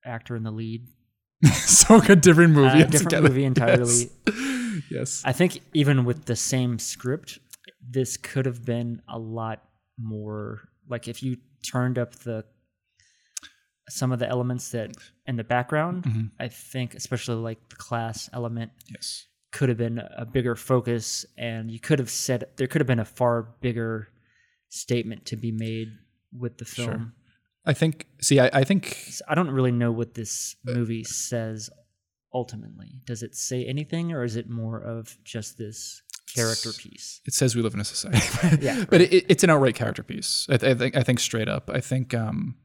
[0.02, 0.88] actor in the lead.
[1.52, 2.82] so good, different movie.
[2.82, 3.28] Uh, different altogether.
[3.28, 4.10] movie entirely.
[4.26, 4.82] Yes.
[4.90, 5.22] yes.
[5.26, 7.38] I think even with the same script,
[7.86, 9.62] this could have been a lot
[9.98, 12.44] more like if you turned up the
[13.88, 14.92] some of the elements that
[15.26, 16.04] in the background.
[16.04, 16.30] Mhm.
[16.40, 19.26] I think especially like the class element Yes.
[19.52, 22.98] could have been a bigger focus, and you could have said there could have been
[23.00, 24.08] a far bigger
[24.68, 25.88] statement to be made
[26.32, 26.88] with the film.
[26.90, 27.12] Sure.
[27.66, 28.06] I think.
[28.20, 31.70] See, I, I think I don't really know what this movie says
[32.32, 33.00] ultimately.
[33.06, 36.02] Does it say anything, or is it more of just this
[36.34, 37.20] character piece?
[37.26, 38.58] it says we live in a society.
[38.64, 40.46] Yeah, but it, it's an outright character piece.
[40.50, 40.96] I, th- I think.
[40.96, 41.70] I think straight up.
[41.72, 42.56] I think um,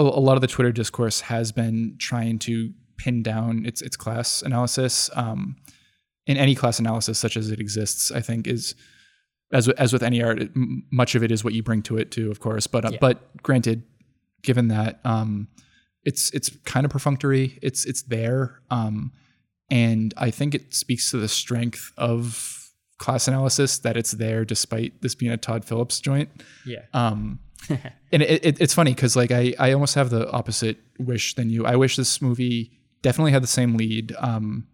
[0.00, 4.42] a, lot of the Twitter discourse has been trying to pin down its its class
[4.42, 5.10] analysis.
[5.14, 5.56] Um,
[6.26, 8.74] in any class analysis such as it exists, I think is
[9.52, 11.82] as with- as with any art, it, m- much of it is what you bring
[11.82, 12.66] to it too, of course.
[12.66, 12.98] But uh, Yeah.
[13.00, 13.82] but granted,
[14.42, 15.48] given that um,
[16.04, 19.12] it's it's kind of perfunctory, it's it's there, um,
[19.70, 25.02] and I think it speaks to the strength of class analysis that it's there despite
[25.02, 26.28] this being a Todd Phillips joint.
[26.64, 26.82] Yeah.
[26.94, 31.34] Um, and it, it, it's funny because like I, I almost have the opposite wish
[31.34, 31.66] than you.
[31.66, 32.72] I wish this movie
[33.02, 34.14] definitely had the same lead.
[34.18, 34.66] Um,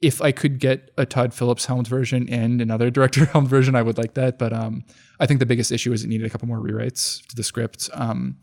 [0.00, 3.82] if I could get a Todd Phillips helmed version and another director helmed version, I
[3.82, 4.38] would like that.
[4.38, 4.84] But um,
[5.18, 7.90] I think the biggest issue is it needed a couple more rewrites to the script,
[7.94, 8.38] um,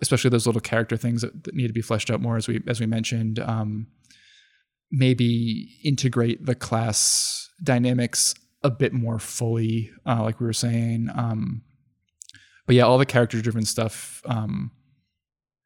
[0.00, 2.62] especially those little character things that, that need to be fleshed out more, as we
[2.66, 3.38] as we mentioned.
[3.38, 3.88] Um,
[4.90, 11.08] maybe integrate the class dynamics a bit more fully, uh, like we were saying.
[11.14, 11.62] Um,
[12.68, 14.70] but yeah, all the character driven stuff um,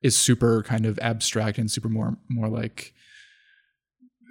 [0.02, 2.94] is super kind of abstract and super more more like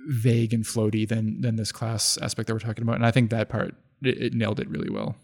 [0.08, 2.96] vague and floaty than than this class aspect that we're talking about.
[2.96, 5.16] And I think that part it, it nailed it really well.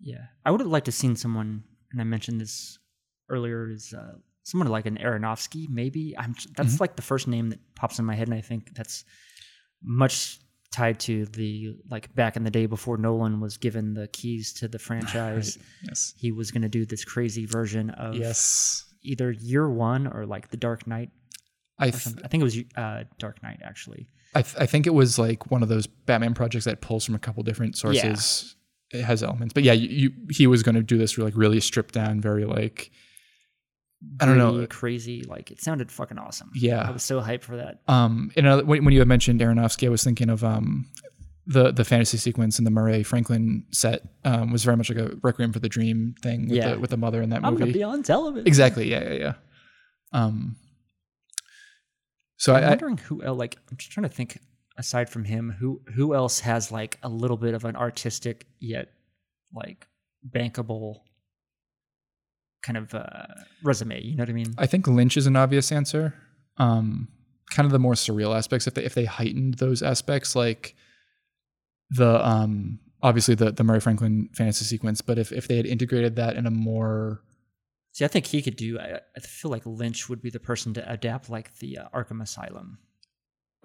[0.00, 2.78] Yeah, I would have liked to seen someone, and I mentioned this
[3.28, 4.14] earlier, is uh,
[4.44, 5.66] someone like an Aronofsky.
[5.68, 6.34] Maybe I'm.
[6.56, 6.82] That's Mm-hmm.
[6.82, 9.04] like the first name that pops in my head, and I think that's
[9.82, 10.38] much
[10.72, 14.68] tied to the like back in the day before Nolan was given the keys to
[14.68, 15.58] the franchise.
[15.82, 16.14] Yes.
[16.16, 18.84] He was going to do this crazy version of Yes.
[19.02, 21.10] either Year One or like The Dark Knight.
[21.78, 24.08] I th- I think it was uh, Dark Knight actually.
[24.34, 27.14] I, th- I think it was like one of those Batman projects that pulls from
[27.14, 28.54] a couple different sources.
[28.92, 31.60] It has elements, but yeah, you, you he was going to do this like really
[31.60, 32.90] stripped down, very like
[34.20, 34.66] I don't know.
[34.66, 35.22] crazy.
[35.22, 36.50] Like it sounded fucking awesome.
[36.54, 36.82] Yeah.
[36.88, 37.80] I was so hyped for that.
[37.86, 40.86] Um, and another, when, when you had mentioned Aronofsky, I was thinking of um,
[41.46, 45.16] the the fantasy sequence in the Murray Franklin set um, was very much like a
[45.22, 46.74] Requiem for the Dream thing with, Yeah.
[46.74, 47.52] the, with the mother in that movie.
[47.54, 48.46] I'm gonna be on television.
[48.46, 48.88] exactly.
[48.90, 49.32] Yeah, yeah, yeah.
[50.12, 50.56] Um,
[52.36, 53.38] so I'm I, I wondering who else.
[53.38, 54.38] Like I'm just trying to think.
[54.78, 58.88] Aside from him, who who else has like a little bit of an artistic yet
[59.54, 59.86] like
[60.26, 61.00] bankable
[62.62, 63.26] kind of uh,
[63.62, 64.00] resume?
[64.02, 64.54] You know what I mean?
[64.58, 66.14] I think Lynch is an obvious answer.
[66.56, 67.08] Um,
[67.50, 70.74] kind of the more surreal aspects if they if they heightened those aspects, like
[71.90, 76.16] the um obviously the the Murray Franklin fantasy sequence, but if if they had integrated
[76.16, 77.22] that in a more
[77.92, 78.78] See, I think he could do.
[78.78, 82.22] I, I feel like Lynch would be the person to adapt like the uh, Arkham
[82.22, 82.78] Asylum.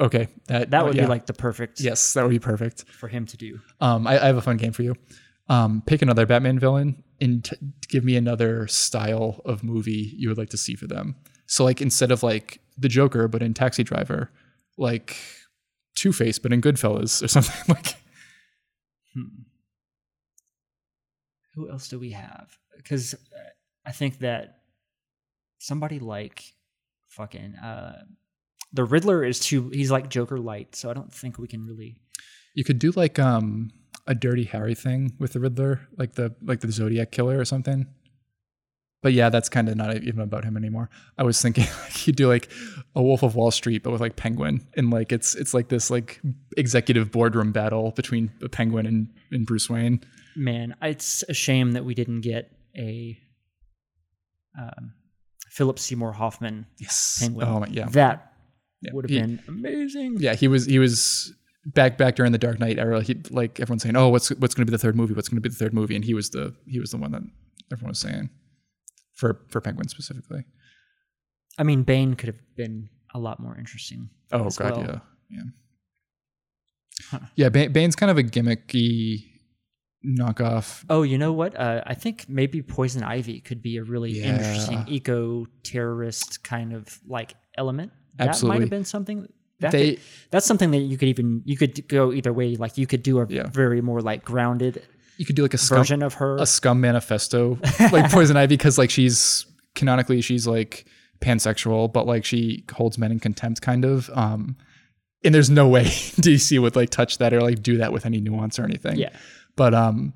[0.01, 1.03] okay that That would yeah.
[1.03, 2.85] be like the perfect yes that would be perfect.
[2.89, 3.59] for him to do.
[3.80, 4.95] Um, I, I have a fun game for you.
[5.47, 7.56] Um, pick another Batman villain and t-
[7.88, 11.16] give me another style of movie you would like to see for them.
[11.48, 14.32] So, like, instead of like the Joker, but in Taxi Driver,
[14.78, 15.18] like
[15.96, 17.96] Two Face, but in Goodfellas or something like.
[19.14, 19.44] Hmm.
[21.56, 22.58] Who else do we have?
[22.76, 23.50] Because uh,
[23.86, 24.60] I think that
[25.60, 26.44] somebody like
[27.08, 28.04] fucking uh,
[28.74, 29.70] the Riddler is too.
[29.70, 31.98] He's like Joker light, so I don't think we can really.
[32.54, 33.72] You could do like um
[34.07, 37.88] a Dirty Harry thing with the Riddler, like the like the Zodiac killer or something.
[39.03, 40.90] But yeah, that's kind of not even about him anymore.
[41.18, 42.49] I was thinking like you do like
[42.95, 45.90] a Wolf of Wall Street, but with like Penguin, and like it's it's like this
[45.91, 46.19] like
[46.57, 50.02] executive boardroom battle between the Penguin and, and Bruce Wayne.
[50.36, 53.18] Man, it's a shame that we didn't get a
[54.60, 54.94] um,
[55.49, 57.18] Philip Seymour Hoffman Yes.
[57.22, 57.48] Penguin.
[57.48, 57.88] Oh yeah.
[57.90, 58.34] that
[58.82, 58.91] Yeah.
[58.94, 60.18] would have He- been amazing.
[60.19, 61.34] Yeah, he was he was
[61.66, 63.02] back back during the Dark Knight era.
[63.02, 65.14] He like everyone's saying, "Oh, what's what's going to be the third movie?
[65.14, 67.12] What's going to be the third movie?" And he was the he was the one
[67.12, 67.22] that
[67.72, 68.30] everyone was saying
[69.14, 70.46] for for Penguin specifically.
[71.58, 74.10] I mean, Bane could have been a lot more interesting.
[74.32, 74.82] Oh god, well.
[74.82, 75.44] yeah, yeah,
[77.10, 77.20] Huh.
[77.36, 77.50] yeah.
[77.50, 79.26] Bane, Bane's kind of a gimmicky
[80.06, 80.84] knockoff.
[80.90, 81.58] Oh, you know what?
[81.60, 84.36] Uh, I think maybe Poison Ivy could be a really Yeah.
[84.36, 87.92] interesting eco terrorist kind of like element.
[88.16, 89.28] That might have been something.
[89.61, 92.56] That They could- that's something that you could even you could go either way.
[92.56, 93.48] Like you could do a Yeah.
[93.48, 94.82] very more like grounded
[95.18, 96.36] you could do like a scum, version of her.
[96.36, 97.57] a scum manifesto
[97.94, 100.86] like Poison Ivy because like she's canonically she's like
[101.22, 104.10] pansexual, but like she holds men in contempt, kind of.
[104.14, 104.57] Um,
[105.23, 105.84] and there's no way
[106.19, 108.98] DC would like touch that or like do that with any nuance or anything.
[108.98, 109.10] yeah,
[109.56, 110.14] But um,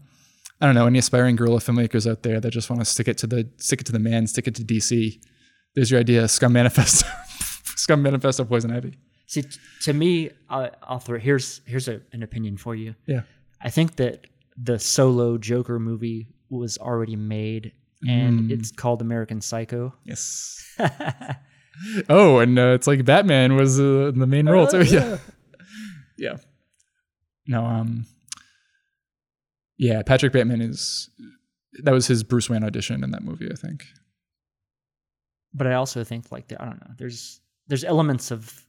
[0.60, 3.18] I don't know any aspiring guerrilla filmmakers out there that just want to stick it
[3.20, 5.18] to the stick it to the man, stick it to DC.
[5.76, 7.08] There's your idea, scum manifesto,
[7.78, 8.98] scum manifesto, Poison Ivy.
[9.30, 12.96] See, t- to me, I, I'll throw here's here's a, an opinion for you.
[13.06, 13.22] Yeah.
[13.62, 14.26] I think that
[14.58, 17.72] the solo Joker movie was already made,
[18.08, 18.52] and Mm.
[18.52, 19.94] it's called American Psycho.
[20.04, 20.58] Yes.
[22.10, 24.84] oh, and uh, it's like Batman was uh, in the main role too.
[24.90, 25.18] Yeah.
[26.18, 26.38] yeah.
[27.48, 28.06] No, um,
[29.78, 31.10] yeah, Patrick Bateman is
[31.84, 33.84] that was his Bruce Wayne audition in that movie, I think.
[35.54, 36.94] but I also think like I don't know.
[36.98, 38.66] There's there's elements of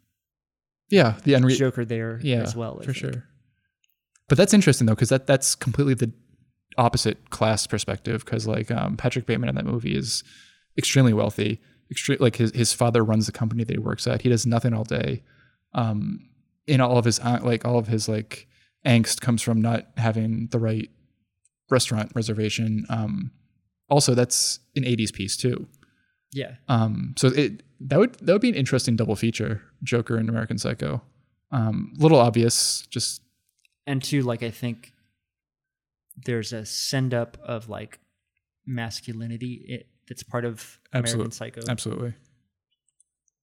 [0.90, 2.78] Yeah, the unre- Joker there yeah, as well.
[2.80, 2.96] I for think.
[2.96, 3.24] sure.
[4.28, 6.12] But that's interesting though, because that that's completely the
[6.78, 8.24] opposite class perspective.
[8.24, 10.22] Because like um, Patrick Bateman in that movie is
[10.76, 11.60] extremely wealthy.
[11.92, 14.22] Extre- like his his father runs the company that he works at.
[14.22, 15.22] He does nothing all day.
[15.74, 16.28] Um,
[16.66, 18.46] in all of his uh, like all of his like
[18.86, 20.90] angst comes from not having the right
[21.70, 22.86] restaurant reservation.
[22.88, 23.32] Um,
[23.88, 25.68] also, that's an '80s piece too.
[26.32, 30.28] Yeah, Um, so it that would that would be an interesting double feature: Joker and
[30.28, 31.02] American Psycho.
[31.50, 33.22] Um, little obvious, just
[33.86, 34.92] and two, like I think
[36.24, 37.98] there's a send up of like
[38.66, 41.62] masculinity it, that's part of American Psycho.
[41.68, 42.14] absolutely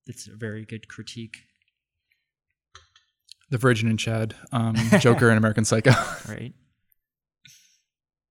[0.06, 1.40] That's a very good critique,
[3.50, 5.92] the Virgin and Chad, um, Joker and American Psycho.
[6.30, 6.54] right?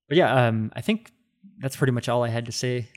[0.09, 1.13] But yeah, um, I think
[1.59, 2.89] that's pretty much all I had to say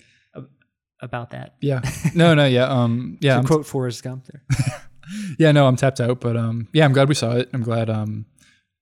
[1.02, 1.56] about that.
[1.62, 1.82] yeah,
[2.14, 4.44] no, no, yeah, um, yeah, to I'm- quote Forrest Gump there.
[5.40, 7.50] yeah, no, I'm tapped out, but um, yeah, I'm glad we saw it.
[7.54, 7.90] I'm glad.
[7.90, 8.26] Um,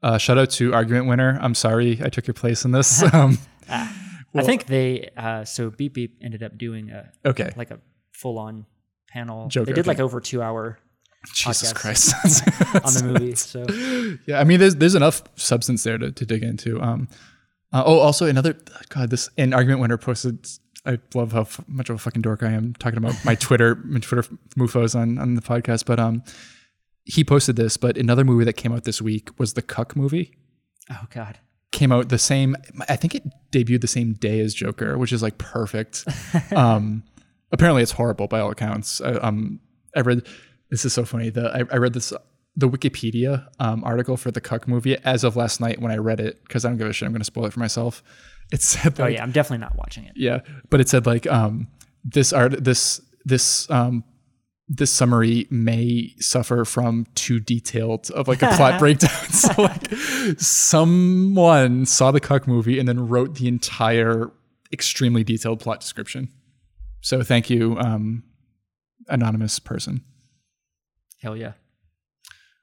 [0.03, 1.39] uh, shout out to argument winner.
[1.41, 3.03] I'm sorry I took your place in this.
[3.14, 3.38] Um,
[3.69, 3.94] I
[4.34, 7.80] Well- think they uh, so Beep Beep ended up doing a okay, like a
[8.11, 8.65] full on
[9.10, 9.48] panel.
[9.48, 9.88] Joker, they did okay.
[9.89, 10.77] like over two hour
[11.34, 12.14] Jesus Christ,
[12.76, 13.35] on the movie.
[13.35, 13.65] So
[14.26, 16.81] yeah, I mean, there's there's enough substance there to, to dig into.
[16.81, 17.07] Um,
[17.73, 18.56] uh, oh, also another
[18.89, 20.48] God, this an argument winner posted.
[20.88, 23.76] I love how f- much of a fucking dork I am talking about my Twitter,
[23.85, 24.23] my Twitter
[24.57, 25.85] mufos on on the podcast.
[25.85, 26.23] But um,
[27.05, 27.77] he posted this.
[27.77, 30.38] But another movie that came out this week was the Cuck movie.
[30.91, 31.39] oh god,
[31.72, 32.55] Came out the same.
[32.88, 36.05] I think it debuted the same day as Joker, which is like perfect.
[36.55, 37.03] um,
[37.51, 39.01] apparently it's horrible by all accounts.
[39.01, 39.59] I, um,
[39.95, 40.26] I read
[40.69, 41.30] this is so funny.
[41.30, 42.14] The I, I read this
[42.55, 46.19] the Wikipedia um, article for the Cuck movie as of last night when I read
[46.19, 47.05] it because I don't give a shit.
[47.05, 48.01] I'm going to spoil it for myself.
[48.52, 50.14] It said, like, Oh yeah, I'm definitely not watching it.
[50.15, 51.68] yeah, but it said like um,
[52.03, 54.03] this art this this um,
[54.69, 59.10] this summary may suffer from too detailed of like a plot breakdown.
[59.30, 59.91] So like
[60.40, 64.32] someone saw the Cuck movie and then wrote the entire
[64.72, 66.30] extremely detailed plot description.
[67.02, 68.24] So thank you, um,
[69.07, 70.03] anonymous person.
[71.22, 71.53] Hell yeah.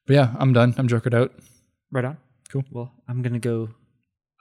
[0.07, 0.75] But yeah, I'm done.
[0.77, 1.33] I'm jokered out.
[1.91, 2.19] Right on.
[2.51, 2.65] Cool.
[2.71, 3.71] Well, I'm gonna go.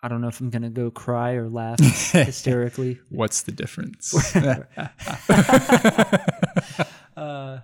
[0.04, 3.00] I don't know if I'm gonna go cry or laugh hysterically.
[3.10, 4.14] What's the difference?
[7.16, 7.60] Uh,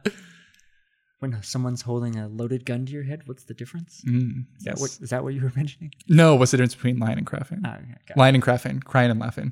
[1.20, 4.02] when someone's holding a loaded gun to your head, what's the difference?
[4.08, 5.92] Mm, Is, that what, is that what you were mentioning?
[6.08, 7.60] no, what's the difference between lying and crafting?
[7.66, 8.18] Oh, okay, got it.
[8.18, 9.52] Lying and crafting, crying and laughing.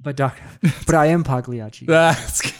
[0.00, 0.38] But doc,
[0.86, 1.86] but I am Pagliacci.
[1.86, 2.52] That's.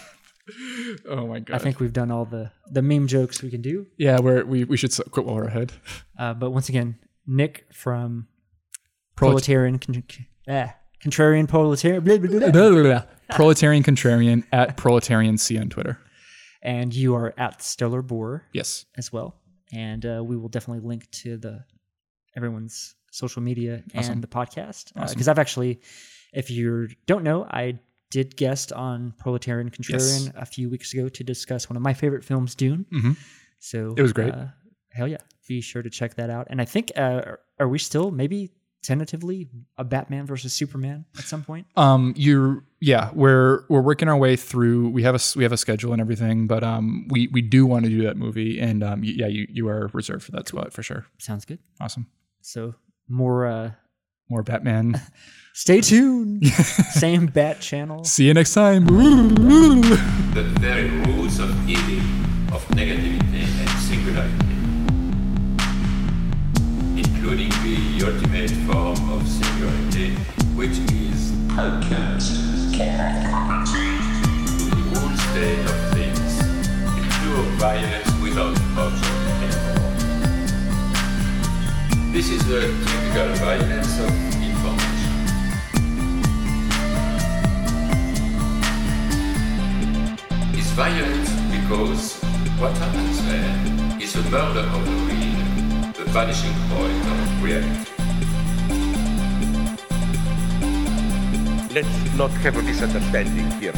[1.08, 1.54] Oh my god.
[1.54, 3.86] I think we've done all the the meme jokes we can do.
[3.96, 5.72] yeah, we're, we we should quit while we're ahead.
[6.18, 8.26] Uh, but once again, Nick from Prolet-
[9.18, 10.02] Proletarian con-
[10.48, 13.02] ah, Contrarian Proletarian, blah, blah, blah.
[13.30, 15.98] Proletarian contrarian at proletarian c on Twitter.
[16.62, 18.84] and you are at Stellar Boar Yes.
[18.96, 19.36] as well.
[19.72, 21.64] And uh, we will definitely link to the
[22.36, 25.80] everyone's social media and the podcast because I've actually,
[26.32, 27.78] if you don't know, I
[28.10, 30.30] did guest on Proletarian Contrarian Yes.
[30.36, 32.86] a few weeks ago to discuss one of my favorite films, Dune.
[32.92, 33.16] Mhm.
[33.60, 34.32] So It was great.
[34.32, 34.46] Uh,
[34.90, 35.18] hell yeah!
[35.46, 36.46] Be sure to check that out.
[36.50, 38.50] And I think uh, are we still maybe
[38.82, 41.66] tentatively a Batman versus Superman at some point?
[41.76, 44.90] Um, you yeah, we're we're working our way through.
[44.90, 47.66] We have a s- we have a schedule and everything, but um, we we do
[47.66, 50.72] want to do that movie, and um, yeah, you you are reserved for that spot
[50.72, 51.06] for sure.
[51.18, 51.58] Sounds good.
[51.80, 52.06] Awesome.
[52.40, 52.74] So
[53.08, 53.46] more.
[53.46, 53.70] uh
[54.30, 55.00] More Batman.
[55.54, 56.44] Stay tuned.
[56.92, 58.04] Same Bat channel.
[58.04, 58.84] See you next time.
[60.36, 61.98] the very rules of evil,
[62.54, 64.47] of negativity and singularity,
[70.68, 72.32] which is outcast.
[72.72, 72.84] To
[74.68, 76.32] the whole state of things,
[76.94, 79.88] the pure violence without object anymore.
[82.12, 84.10] This is the typical violence of
[84.44, 85.14] information.
[90.54, 92.04] is violent because
[92.60, 93.54] what happens there
[94.02, 95.40] is a murder of the real,
[95.92, 97.97] the vanishing point of reality.
[101.78, 103.70] Let's not have a misunderstanding here.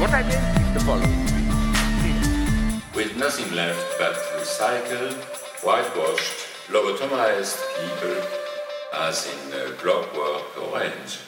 [0.00, 1.14] What I meant is the following.
[2.96, 5.14] With nothing left but recycled,
[5.62, 8.20] whitewashed, lobotomized people,
[8.94, 11.20] as in uh, Clockwork Orange.